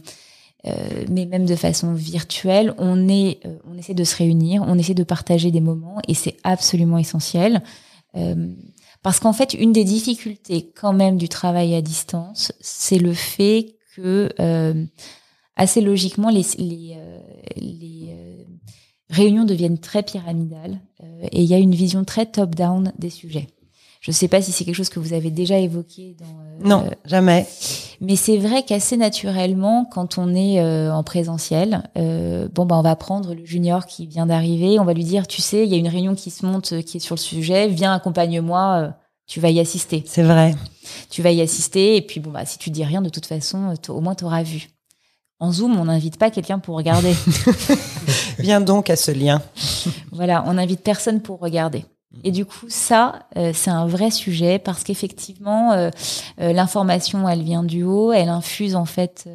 mais 1.08 1.24
même 1.24 1.46
de 1.46 1.56
façon 1.56 1.94
virtuelle, 1.94 2.74
on 2.78 3.08
est 3.08 3.40
on 3.64 3.76
essaie 3.78 3.94
de 3.94 4.04
se 4.04 4.16
réunir, 4.16 4.62
on 4.66 4.78
essaie 4.78 4.94
de 4.94 5.04
partager 5.04 5.50
des 5.50 5.60
moments 5.60 5.98
et 6.06 6.14
c'est 6.14 6.36
absolument 6.44 6.98
essentiel. 6.98 7.62
parce 9.02 9.20
qu'en 9.20 9.32
fait, 9.32 9.54
une 9.54 9.72
des 9.72 9.84
difficultés 9.84 10.70
quand 10.78 10.92
même 10.92 11.16
du 11.16 11.30
travail 11.30 11.74
à 11.74 11.80
distance, 11.80 12.52
c'est 12.60 12.98
le 12.98 13.14
fait 13.14 13.76
que 13.96 14.28
assez 15.56 15.80
logiquement 15.80 16.30
les, 16.30 16.44
les, 16.58 16.98
les 17.56 18.46
réunions 19.08 19.44
deviennent 19.44 19.78
très 19.78 20.02
pyramidales 20.02 20.78
et 21.22 21.42
il 21.42 21.46
y 21.46 21.54
a 21.54 21.58
une 21.58 21.74
vision 21.74 22.04
très 22.04 22.26
top-down 22.26 22.92
des 22.98 23.10
sujets. 23.10 23.48
Je 24.00 24.10
ne 24.12 24.14
sais 24.14 24.28
pas 24.28 24.40
si 24.40 24.50
c'est 24.50 24.64
quelque 24.64 24.74
chose 24.74 24.88
que 24.88 24.98
vous 24.98 25.12
avez 25.12 25.30
déjà 25.30 25.58
évoqué 25.58 26.16
dans. 26.18 26.24
Euh, 26.24 26.66
non, 26.66 26.90
jamais. 27.04 27.46
Mais 28.00 28.16
c'est 28.16 28.38
vrai 28.38 28.62
qu'assez 28.62 28.96
naturellement, 28.96 29.84
quand 29.84 30.16
on 30.16 30.34
est 30.34 30.58
euh, 30.58 30.90
en 30.90 31.02
présentiel, 31.02 31.82
bon 31.94 32.64
bah 32.64 32.76
on 32.78 32.82
va 32.82 32.96
prendre 32.96 33.34
le 33.34 33.44
junior 33.44 33.84
qui 33.84 34.06
vient 34.06 34.24
d'arriver, 34.24 34.78
on 34.78 34.84
va 34.84 34.94
lui 34.94 35.04
dire, 35.04 35.26
tu 35.26 35.42
sais, 35.42 35.66
il 35.66 35.70
y 35.70 35.74
a 35.74 35.78
une 35.78 35.88
réunion 35.88 36.14
qui 36.14 36.30
se 36.30 36.46
monte, 36.46 36.80
qui 36.82 36.96
est 36.96 37.00
sur 37.00 37.14
le 37.14 37.20
sujet, 37.20 37.68
viens 37.68 37.92
accompagne-moi, 37.92 38.94
tu 39.26 39.38
vas 39.38 39.50
y 39.50 39.60
assister. 39.60 40.02
C'est 40.06 40.22
vrai. 40.22 40.54
Tu 41.10 41.20
vas 41.20 41.30
y 41.30 41.42
assister 41.42 41.96
et 41.96 42.02
puis 42.02 42.20
bon 42.20 42.30
bah 42.30 42.46
si 42.46 42.58
tu 42.58 42.70
dis 42.70 42.84
rien, 42.84 43.02
de 43.02 43.10
toute 43.10 43.26
façon, 43.26 43.74
au 43.88 44.00
moins 44.00 44.14
tu 44.14 44.24
auras 44.24 44.42
vu. 44.42 44.68
En 45.42 45.52
Zoom, 45.52 45.78
on 45.78 45.86
n'invite 45.86 46.18
pas 46.18 46.30
quelqu'un 46.30 46.58
pour 46.58 46.76
regarder. 46.76 47.14
Viens 48.38 48.60
donc 48.60 48.90
à 48.90 48.96
ce 48.96 49.10
lien. 49.10 49.40
voilà, 50.12 50.44
on 50.46 50.54
n'invite 50.54 50.82
personne 50.82 51.22
pour 51.22 51.40
regarder. 51.40 51.86
Et 52.24 52.30
du 52.30 52.44
coup, 52.44 52.66
ça, 52.68 53.20
euh, 53.38 53.52
c'est 53.54 53.70
un 53.70 53.86
vrai 53.86 54.10
sujet 54.10 54.58
parce 54.58 54.84
qu'effectivement, 54.84 55.72
euh, 55.72 55.90
euh, 56.40 56.52
l'information, 56.52 57.26
elle 57.26 57.42
vient 57.42 57.62
du 57.62 57.84
haut, 57.84 58.12
elle 58.12 58.28
infuse 58.28 58.76
en 58.76 58.84
fait 58.84 59.28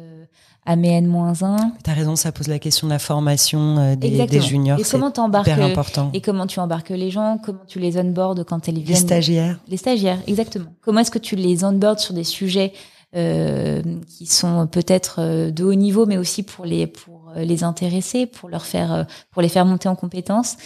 à 0.64 0.76
mes 0.76 0.90
N-1. 0.98 1.56
Tu 1.82 1.90
as 1.90 1.94
raison, 1.94 2.14
ça 2.14 2.30
pose 2.30 2.46
la 2.46 2.60
question 2.60 2.86
de 2.86 2.92
la 2.92 2.98
formation 3.00 3.96
des, 3.96 4.26
des, 4.26 4.40
juniors. 4.40 4.78
Et 4.78 4.84
comment 4.84 5.10
hyper 5.10 5.62
important. 5.62 6.10
Et 6.12 6.20
comment 6.20 6.46
tu 6.46 6.60
embarques 6.60 6.90
les 6.90 7.10
gens, 7.10 7.38
comment 7.42 7.64
tu 7.66 7.80
les 7.80 7.98
onboardes 7.98 8.44
quand 8.44 8.68
elles 8.68 8.74
viennent. 8.74 8.88
Les 8.88 8.94
stagiaires. 8.94 9.58
Les 9.68 9.76
stagiaires, 9.76 10.18
exactement. 10.26 10.70
Comment 10.82 11.00
est-ce 11.00 11.10
que 11.10 11.18
tu 11.18 11.34
les 11.34 11.64
onboardes 11.64 12.00
sur 12.00 12.14
des 12.14 12.24
sujets 12.24 12.72
euh, 12.74 12.76
qui 13.16 14.26
sont 14.26 14.66
peut-être 14.66 15.20
euh, 15.20 15.50
de 15.50 15.64
haut 15.64 15.74
niveau, 15.74 16.04
mais 16.06 16.18
aussi 16.18 16.42
pour 16.42 16.66
les 16.66 16.86
pour 16.86 17.30
euh, 17.34 17.44
les 17.44 17.64
intéresser, 17.64 18.26
pour 18.26 18.48
leur 18.48 18.66
faire 18.66 19.06
pour 19.30 19.42
les 19.42 19.48
faire 19.48 19.64
monter 19.64 19.88
en 19.88 19.96
compétences. 19.96 20.56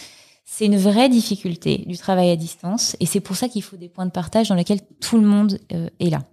C'est 0.43 0.65
une 0.65 0.77
vraie 0.77 1.07
difficulté 1.07 1.83
du 1.87 1.97
travail 1.97 2.29
à 2.29 2.35
distance, 2.35 2.97
et 2.99 3.05
c'est 3.05 3.21
pour 3.21 3.37
ça 3.37 3.47
qu'il 3.47 3.63
faut 3.63 3.77
des 3.77 3.87
points 3.87 4.05
de 4.05 4.11
partage 4.11 4.49
dans 4.49 4.55
lesquels 4.55 4.81
tout 4.99 5.17
le 5.17 5.25
monde 5.25 5.59
est 5.69 6.09
là. 6.09 6.23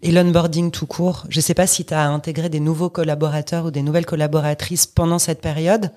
Et 0.00 0.12
l'onboarding 0.12 0.70
tout 0.70 0.86
court, 0.86 1.26
je 1.28 1.38
ne 1.38 1.42
sais 1.42 1.54
pas 1.54 1.66
si 1.66 1.84
tu 1.84 1.92
as 1.92 2.08
intégré 2.08 2.48
des 2.48 2.60
nouveaux 2.60 2.90
collaborateurs 2.90 3.64
ou 3.64 3.70
des 3.72 3.82
nouvelles 3.82 4.06
collaboratrices 4.06 4.86
pendant 4.86 5.18
cette 5.18 5.40
période, 5.40 5.90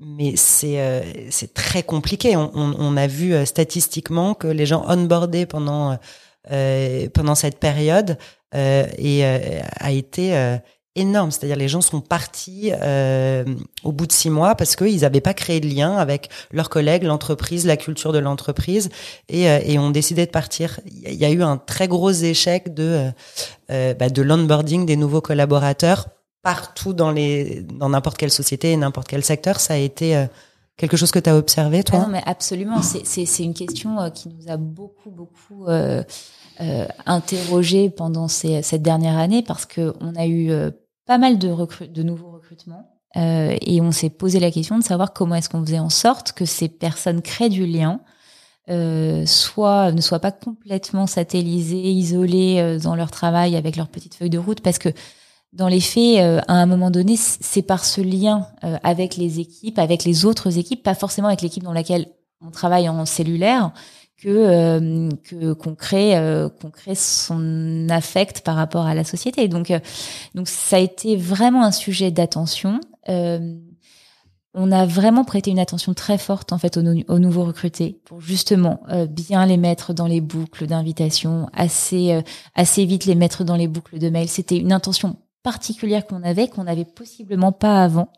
mais 0.00 0.34
c'est 0.34 1.28
c'est 1.30 1.54
très 1.54 1.84
compliqué. 1.84 2.36
On, 2.36 2.96
a 2.96 3.06
vu 3.06 3.46
statistiquement 3.46 4.34
que 4.34 4.48
les 4.48 4.66
gens 4.66 4.84
onboardés 4.88 5.46
pendant 5.46 5.96
euh, 6.52 7.08
pendant 7.14 7.34
cette 7.34 7.58
période 7.58 8.10
euh, 8.10 8.16
et 8.54 9.24
euh, 9.24 9.60
a 9.80 9.90
été 9.90 10.60
énorme. 10.96 11.30
C'est-à-dire 11.30 11.56
les 11.56 11.68
gens 11.68 11.80
sont 11.80 12.00
partis 12.00 12.70
euh, 12.72 13.44
au 13.82 13.92
bout 13.92 14.06
de 14.06 14.12
six 14.12 14.30
mois 14.30 14.54
parce 14.54 14.76
qu'ils 14.76 15.00
n'avaient 15.00 15.20
pas 15.20 15.34
créé 15.34 15.60
de 15.60 15.66
lien 15.66 15.96
avec 15.96 16.28
leurs 16.52 16.70
collègues, 16.70 17.02
l'entreprise, 17.02 17.66
la 17.66 17.76
culture 17.76 18.12
de 18.12 18.18
l'entreprise 18.18 18.90
et, 19.28 19.48
euh, 19.48 19.80
ont 19.80 19.90
décidé 19.90 20.26
de 20.26 20.30
partir. 20.30 20.80
Il 20.86 21.14
y 21.14 21.24
a 21.24 21.30
eu 21.30 21.42
un 21.42 21.56
très 21.56 21.88
gros 21.88 22.12
échec 22.12 22.74
de 22.74 22.82
euh, 22.82 23.10
euh, 23.70 23.94
bah, 23.94 24.08
de 24.08 24.22
l'onboarding 24.22 24.86
des 24.86 24.96
nouveaux 24.96 25.20
collaborateurs 25.20 26.08
partout 26.42 26.92
dans 26.92 27.10
les 27.10 27.62
dans 27.62 27.88
n'importe 27.88 28.18
quelle 28.18 28.30
société 28.30 28.72
et 28.72 28.76
n'importe 28.76 29.08
quel 29.08 29.24
secteur. 29.24 29.58
Ça 29.58 29.74
a 29.74 29.78
été 29.78 30.16
euh, 30.16 30.26
quelque 30.76 30.96
chose 30.96 31.10
que 31.10 31.18
tu 31.18 31.30
as 31.30 31.36
observé, 31.36 31.82
toi 31.82 32.00
ah 32.02 32.06
Non, 32.06 32.12
mais 32.12 32.22
absolument. 32.26 32.82
C'est- 32.82 33.44
une 33.44 33.54
question 33.54 34.00
euh, 34.00 34.10
qui 34.10 34.28
nous 34.28 34.50
a 34.50 34.56
beaucoup, 34.56 35.10
beaucoup 35.10 35.66
euh, 35.66 36.02
euh, 36.60 36.86
interrogé 37.06 37.90
pendant 37.90 38.28
ces, 38.28 38.62
cette 38.62 38.82
dernière 38.82 39.18
année 39.18 39.42
parce 39.42 39.66
que 39.66 39.94
on 40.00 40.14
a 40.16 40.26
eu 40.26 40.50
euh, 40.50 40.70
pas 41.06 41.18
mal 41.18 41.38
de, 41.38 41.54
de 41.86 42.02
nouveaux 42.02 42.30
recrutements 42.30 42.90
euh, 43.16 43.56
et 43.60 43.80
on 43.80 43.92
s'est 43.92 44.10
posé 44.10 44.40
la 44.40 44.50
question 44.50 44.78
de 44.78 44.84
savoir 44.84 45.12
comment 45.12 45.36
est-ce 45.36 45.48
qu'on 45.48 45.64
faisait 45.64 45.78
en 45.78 45.90
sorte 45.90 46.32
que 46.32 46.44
ces 46.44 46.68
personnes 46.68 47.22
créent 47.22 47.48
du 47.48 47.66
lien, 47.66 48.00
soit 49.26 49.92
ne 49.92 50.00
soient 50.00 50.18
pas 50.20 50.32
complètement 50.32 51.06
satellisées, 51.06 51.90
isolées 51.90 52.78
dans 52.82 52.96
leur 52.96 53.10
travail 53.10 53.56
avec 53.56 53.76
leur 53.76 53.88
petite 53.88 54.14
feuille 54.14 54.30
de 54.30 54.38
route, 54.38 54.62
parce 54.62 54.78
que 54.78 54.88
dans 55.54 55.68
les 55.68 55.80
faits, 55.80 56.18
euh, 56.18 56.40
à 56.48 56.54
un 56.54 56.66
moment 56.66 56.90
donné, 56.90 57.16
c'est 57.16 57.62
par 57.62 57.84
ce 57.84 58.00
lien 58.00 58.48
euh, 58.64 58.76
avec 58.82 59.16
les 59.16 59.40
équipes, 59.40 59.78
avec 59.78 60.04
les 60.04 60.24
autres 60.24 60.58
équipes, 60.58 60.82
pas 60.82 60.94
forcément 60.94 61.28
avec 61.28 61.42
l'équipe 61.42 61.62
dans 61.62 61.72
laquelle 61.72 62.06
on 62.44 62.50
travaille 62.50 62.88
en 62.88 63.06
cellulaire, 63.06 63.72
que 64.18 64.28
euh, 64.28 65.08
que 65.22 65.52
qu'on 65.52 65.74
crée 65.74 66.16
euh, 66.16 66.48
qu'on 66.48 66.70
crée 66.70 66.94
son 66.94 67.86
affect 67.88 68.40
par 68.40 68.56
rapport 68.56 68.86
à 68.86 68.94
la 68.94 69.04
société. 69.04 69.48
Donc 69.48 69.70
euh, 69.70 69.80
donc 70.34 70.48
ça 70.48 70.76
a 70.76 70.78
été 70.78 71.16
vraiment 71.16 71.64
un 71.64 71.72
sujet 71.72 72.10
d'attention. 72.10 72.80
Euh, 73.08 73.56
on 74.56 74.70
a 74.70 74.86
vraiment 74.86 75.24
prêté 75.24 75.50
une 75.50 75.58
attention 75.58 75.94
très 75.94 76.16
forte 76.16 76.52
en 76.52 76.58
fait 76.58 76.76
aux, 76.76 76.84
aux 77.08 77.18
nouveaux 77.18 77.44
recrutés 77.44 78.00
pour 78.04 78.20
justement 78.20 78.82
bien 79.10 79.46
les 79.46 79.56
mettre 79.56 79.92
dans 79.92 80.06
les 80.06 80.20
boucles 80.20 80.68
d'invitation, 80.68 81.48
assez 81.52 82.22
assez 82.54 82.84
vite 82.84 83.04
les 83.04 83.16
mettre 83.16 83.42
dans 83.42 83.56
les 83.56 83.66
boucles 83.66 83.98
de 83.98 84.08
mail. 84.10 84.28
C'était 84.28 84.58
une 84.58 84.72
intention 84.72 85.16
particulière 85.44 86.06
qu'on 86.06 86.24
avait 86.24 86.48
qu'on 86.48 86.64
n'avait 86.64 86.86
possiblement 86.86 87.52
pas 87.52 87.84
avant 87.84 88.08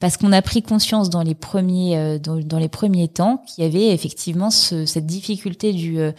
parce 0.00 0.18
qu'on 0.18 0.32
a 0.32 0.42
pris 0.42 0.62
conscience 0.62 1.08
dans 1.08 1.22
les 1.22 1.34
premiers 1.34 1.96
euh, 1.96 2.18
dans, 2.18 2.36
dans 2.36 2.58
les 2.58 2.68
premiers 2.68 3.08
temps 3.08 3.42
qu'il 3.46 3.64
y 3.64 3.66
avait 3.66 3.94
effectivement 3.94 4.50
ce, 4.50 4.84
cette 4.84 5.06
difficulté 5.06 5.72
du 5.72 5.98
euh, 5.98 6.12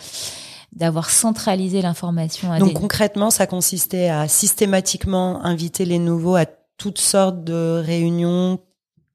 d'avoir 0.76 1.10
centralisé 1.10 1.82
l'information 1.82 2.58
Donc 2.58 2.70
des 2.70 2.74
concrètement, 2.74 3.30
ça 3.30 3.48
consistait 3.48 4.10
à 4.10 4.28
systématiquement 4.28 5.44
inviter 5.46 5.86
les 5.86 6.00
nouveaux 6.00 6.36
à 6.36 6.46
toutes 6.78 7.00
sortes 7.00 7.44
de 7.44 7.82
réunions 7.86 8.60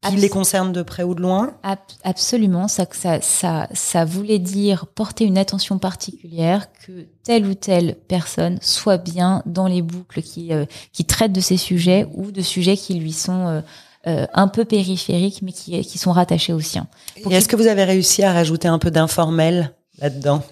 qui 0.08 0.16
les 0.16 0.28
concernent 0.30 0.72
de 0.72 0.82
près 0.82 1.02
ou 1.02 1.14
de 1.14 1.20
loin. 1.20 1.54
Ab- 1.62 1.78
absolument, 2.04 2.68
ça, 2.68 2.86
ça, 2.92 3.20
ça, 3.20 3.68
ça 3.74 4.04
voulait 4.04 4.38
dire 4.38 4.86
porter 4.86 5.24
une 5.24 5.36
attention 5.36 5.78
particulière 5.78 6.68
que 6.86 7.06
telle 7.22 7.46
ou 7.46 7.54
telle 7.54 7.96
personne 8.08 8.58
soit 8.62 8.96
bien 8.98 9.42
dans 9.44 9.66
les 9.66 9.82
boucles 9.82 10.22
qui, 10.22 10.52
euh, 10.52 10.64
qui 10.92 11.04
traitent 11.04 11.32
de 11.32 11.40
ces 11.40 11.58
sujets 11.58 12.06
ou 12.14 12.30
de 12.30 12.40
sujets 12.40 12.76
qui 12.76 12.94
lui 12.94 13.12
sont 13.12 13.46
euh, 13.46 13.60
euh, 14.06 14.26
un 14.32 14.48
peu 14.48 14.64
périphériques 14.64 15.42
mais 15.42 15.52
qui, 15.52 15.78
qui 15.82 15.98
sont 15.98 16.12
rattachés 16.12 16.54
aux 16.54 16.60
siens. 16.60 16.86
Est-ce 17.30 17.48
que 17.48 17.56
vous 17.56 17.66
avez 17.66 17.84
réussi 17.84 18.22
à 18.22 18.32
rajouter 18.32 18.68
un 18.68 18.78
peu 18.78 18.90
d'informel 18.90 19.74
là-dedans? 19.98 20.42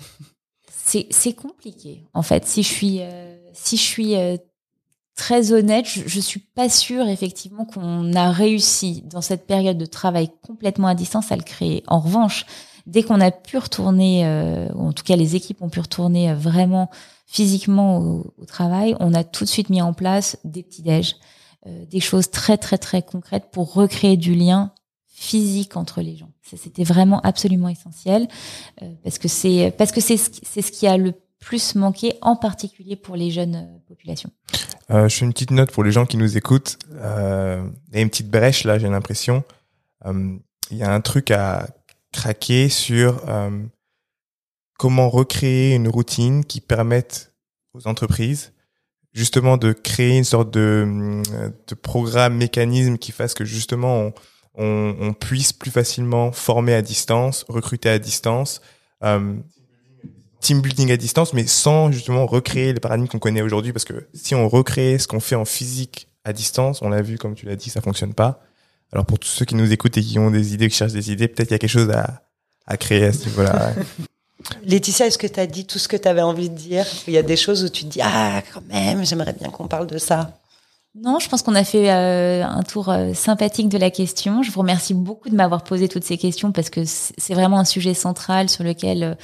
C'est 0.85 1.07
c'est 1.11 1.35
compliqué 1.35 2.05
en 2.15 2.23
fait 2.23 2.47
si 2.47 2.63
je 2.63 2.69
suis 2.69 2.99
euh, 3.01 3.37
si 3.53 3.77
je 3.77 3.83
suis 3.83 4.15
euh, 4.17 4.37
très 5.19 5.53
honnête 5.53 5.85
je, 5.87 6.03
je 6.07 6.21
suis 6.21 6.41
pas 6.41 6.69
sûre 6.69 7.09
effectivement 7.09 7.65
qu'on 7.65 8.15
a 8.15 8.31
réussi 8.31 9.03
dans 9.03 9.21
cette 9.21 9.47
période 9.47 9.77
de 9.77 9.85
travail 9.85 10.31
complètement 10.47 10.87
à 10.87 10.95
distance 10.95 11.33
à 11.33 11.37
le 11.37 11.43
créer 11.43 11.83
en 11.89 11.99
revanche 11.99 12.47
dès 12.87 13.03
qu'on 13.03 13.21
a 13.21 13.31
pu 13.31 13.59
retourner 13.59 14.25
euh, 14.25 14.69
ou 14.75 14.87
en 14.87 14.93
tout 14.93 15.05
cas 15.05 15.17
les 15.17 15.37
équipes 15.37 15.61
ont 15.61 15.69
pu 15.69 15.81
retourner 15.81 16.31
euh, 16.31 16.35
vraiment 16.35 16.89
physiquement 17.27 17.99
au, 17.99 18.33
au 18.39 18.45
travail 18.47 18.97
on 19.01 19.13
a 19.13 19.25
tout 19.25 19.45
de 19.45 19.51
suite 19.51 19.69
mis 19.69 19.83
en 19.83 19.93
place 19.93 20.39
des 20.45 20.63
petits 20.63 20.83
déj 20.83 21.17
euh, 21.67 21.85
des 21.87 22.01
choses 22.01 22.31
très 22.31 22.57
très 22.57 22.79
très 22.79 23.03
concrètes 23.03 23.51
pour 23.51 23.75
recréer 23.75 24.17
du 24.17 24.35
lien 24.35 24.73
physique 25.19 25.77
entre 25.77 26.01
les 26.01 26.15
gens. 26.15 26.31
Ça, 26.43 26.57
C'était 26.57 26.85
vraiment 26.85 27.21
absolument 27.23 27.69
essentiel 27.69 28.29
euh, 28.83 28.95
parce 29.03 29.19
que 29.19 29.27
c'est 29.27 29.75
parce 29.77 29.91
que 29.91 30.01
c'est 30.01 30.17
c'est 30.17 30.63
ce 30.63 30.71
qui 30.71 30.87
a 30.87 30.97
le 30.97 31.13
plus 31.41 31.75
manqué, 31.75 32.15
en 32.21 32.37
particulier 32.37 32.97
pour 32.97 33.17
les 33.17 33.31
jeunes 33.31 33.57
euh, 33.57 33.79
populations. 33.87 34.31
Euh, 34.91 35.09
je 35.09 35.17
fais 35.17 35.25
une 35.25 35.33
petite 35.33 35.51
note 35.51 35.71
pour 35.71 35.85
les 35.85 35.93
gens 35.93 36.07
qui 36.07 36.17
nous 36.17 36.37
écoutent. 36.37 36.79
Euh, 36.93 37.69
il 37.89 37.95
y 37.95 37.99
a 37.99 38.01
une 38.03 38.11
petite 38.11 38.31
brèche 38.31 38.65
là, 38.65 38.79
j'ai 38.79 38.89
l'impression. 38.89 39.45
Euh, 40.07 40.37
Il 40.71 40.77
y 40.77 40.83
a 40.83 40.93
un 40.93 41.01
truc 41.01 41.31
à 41.31 41.69
craquer 42.13 42.69
sur 42.69 43.23
euh, 43.29 43.51
comment 44.79 45.09
recréer 45.11 45.75
une 45.75 45.89
routine 45.89 46.45
qui 46.45 46.61
permette 46.61 47.33
aux 47.75 47.87
entreprises 47.87 48.53
justement 49.13 49.57
de 49.57 49.73
créer 49.73 50.17
une 50.17 50.25
sorte 50.25 50.51
de, 50.51 51.23
de 51.67 51.75
programme, 51.75 52.37
mécanisme 52.37 52.99
qui 52.99 53.13
fasse 53.13 53.35
que 53.35 53.45
justement 53.45 54.01
on, 54.01 54.13
on, 54.55 54.97
on 55.01 55.13
puisse 55.13 55.53
plus 55.53 55.71
facilement 55.71 56.33
former 56.33 56.75
à 56.75 56.83
distance, 56.83 57.45
recruter 57.49 57.89
à 57.89 57.99
distance, 57.99 58.61
euh, 59.03 59.37
team 60.41 60.61
building 60.61 60.93
à 60.93 60.97
distance, 60.97 61.33
mais 61.33 61.47
sans 61.47 61.91
justement 61.91 62.27
recréer 62.27 62.73
les 62.73 62.81
paradigmes 62.81 63.09
qu'on 63.09 63.19
connaît 63.19 63.43
aujourd'hui, 63.43 63.73
parce 63.73 63.85
que 63.85 64.09
si 64.15 64.35
on 64.35 64.49
recrée 64.49 64.99
ce 64.99 65.09
qu'on 65.09 65.21
fait 65.21 65.35
en 65.35 65.45
physique 65.45 66.09
à 66.25 66.33
distance, 66.33 66.83
on 66.83 66.89
l'a 66.89 67.03
vu, 67.03 67.19
comme 67.19 67.35
tu 67.35 67.47
l'as 67.47 67.57
dit, 67.57 67.71
ça 67.71 67.81
fonctionne 67.81 68.15
pas. 68.15 68.41
Alors 68.93 69.05
pour 69.05 69.19
tous 69.19 69.29
ceux 69.29 69.45
qui 69.45 69.55
nous 69.55 69.73
écoutent 69.73 69.97
et 69.97 70.03
qui 70.03 70.19
ont 70.19 70.31
des 70.31 70.55
idées, 70.55 70.69
qui 70.69 70.77
cherchent 70.77 70.93
des 70.93 71.11
idées, 71.11 71.29
peut-être 71.29 71.49
qu'il 71.49 71.55
y 71.55 71.57
a 71.57 71.59
quelque 71.59 71.71
chose 71.71 71.91
à, 71.91 72.23
à 72.67 72.77
créer 72.77 73.05
à 73.05 73.13
ce 73.13 73.27
niveau-là. 73.27 73.73
Laetitia, 74.65 75.07
est-ce 75.07 75.19
que 75.19 75.27
tu 75.27 75.41
as 75.41 75.47
dit 75.47 75.67
tout 75.67 75.79
ce 75.79 75.89
que 75.89 75.97
tu 75.97 76.09
avais 76.09 76.23
envie 76.23 76.49
de 76.49 76.55
dire? 76.55 76.87
Il 77.07 77.13
y 77.13 77.19
a 77.19 77.23
des 77.23 77.37
choses 77.37 77.65
où 77.65 77.69
tu 77.69 77.85
te 77.85 77.89
dis 77.89 78.01
ah 78.03 78.43
quand 78.53 78.63
même, 78.69 79.05
j'aimerais 79.05 79.33
bien 79.33 79.51
qu'on 79.51 79.67
parle 79.67 79.87
de 79.87 79.99
ça. 79.99 80.39
Non, 80.95 81.19
je 81.19 81.29
pense 81.29 81.43
qu'on 81.43 81.55
a 81.55 81.65
fait 81.65 81.91
euh, 81.93 82.45
un 82.45 82.63
tour 82.63 82.89
euh, 82.89 83.13
sympathique 83.15 83.69
de 83.69 83.79
la 83.79 83.91
question. 83.91 84.43
Je 84.43 84.51
vous 84.51 84.61
remercie 84.61 84.95
beaucoup 84.95 85.29
de 85.29 85.35
m'avoir 85.35 85.63
posé 85.63 85.89
toutes 85.89 86.05
ces 86.05 86.19
questions 86.19 86.51
parce 86.51 86.71
que 86.71 86.83
c'est 86.85 87.35
vraiment 87.35 87.59
un 87.59 87.65
sujet 87.65 87.95
central 87.95 88.49
sur 88.49 88.65
lequel 88.65 89.03
euh, 89.03 89.15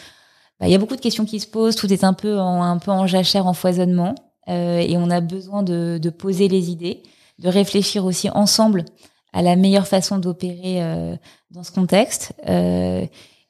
il 0.65 0.71
y 0.71 0.75
a 0.75 0.79
beaucoup 0.79 0.97
de 0.97 1.01
questions 1.01 1.25
qui 1.25 1.41
se 1.41 1.47
posent. 1.47 1.77
Tout 1.77 1.93
est 1.93 2.05
un 2.05 2.12
peu 2.12 2.39
en, 2.39 2.62
un 2.62 2.79
peu 2.79 2.91
en 2.91 3.07
jachère, 3.07 3.47
en 3.47 3.55
foisonnement, 3.55 4.15
euh, 4.49 4.79
et 4.79 4.97
on 4.97 5.11
a 5.11 5.21
besoin 5.21 5.62
de, 5.62 5.99
de 6.01 6.11
poser 6.11 6.49
les 6.49 6.71
idées, 6.71 7.03
de 7.39 7.49
réfléchir 7.49 8.05
aussi 8.05 8.29
ensemble 8.31 8.85
à 9.33 9.43
la 9.43 9.57
meilleure 9.57 9.87
façon 9.87 10.19
d'opérer 10.19 10.83
euh, 10.83 11.17
dans 11.51 11.62
ce 11.65 11.73
contexte. 11.73 12.33
Euh, 12.49 13.05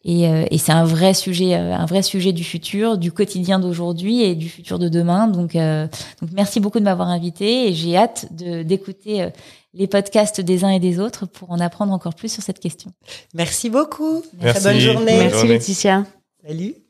et, 0.06 0.28
euh, 0.28 0.44
et 0.50 0.58
c'est 0.58 0.72
un 0.72 0.84
vrai 0.84 1.14
sujet, 1.14 1.54
euh, 1.54 1.74
un 1.74 1.86
vrai 1.86 2.02
sujet 2.02 2.32
du 2.32 2.44
futur, 2.44 2.98
du 2.98 3.10
quotidien 3.10 3.58
d'aujourd'hui 3.58 4.22
et 4.22 4.34
du 4.34 4.48
futur 4.48 4.78
de 4.78 4.88
demain. 4.88 5.28
Donc, 5.28 5.56
euh, 5.56 5.86
donc 6.20 6.30
merci 6.32 6.60
beaucoup 6.60 6.78
de 6.78 6.84
m'avoir 6.84 7.08
invité 7.08 7.68
et 7.68 7.72
j'ai 7.72 7.96
hâte 7.96 8.28
de 8.32 8.62
d'écouter 8.62 9.28
les 9.72 9.86
podcasts 9.86 10.40
des 10.40 10.64
uns 10.64 10.68
et 10.70 10.80
des 10.80 11.00
autres 11.00 11.26
pour 11.26 11.50
en 11.50 11.58
apprendre 11.58 11.92
encore 11.92 12.14
plus 12.14 12.30
sur 12.30 12.42
cette 12.42 12.60
question. 12.60 12.92
Merci 13.32 13.70
beaucoup. 13.70 14.22
Merci. 14.40 14.60
Très 14.60 14.72
bonne 14.72 14.80
journée. 14.80 15.16
Bonne 15.16 15.30
Merci. 15.30 15.48
Laetitia. 15.48 16.04
Salut. 16.46 16.83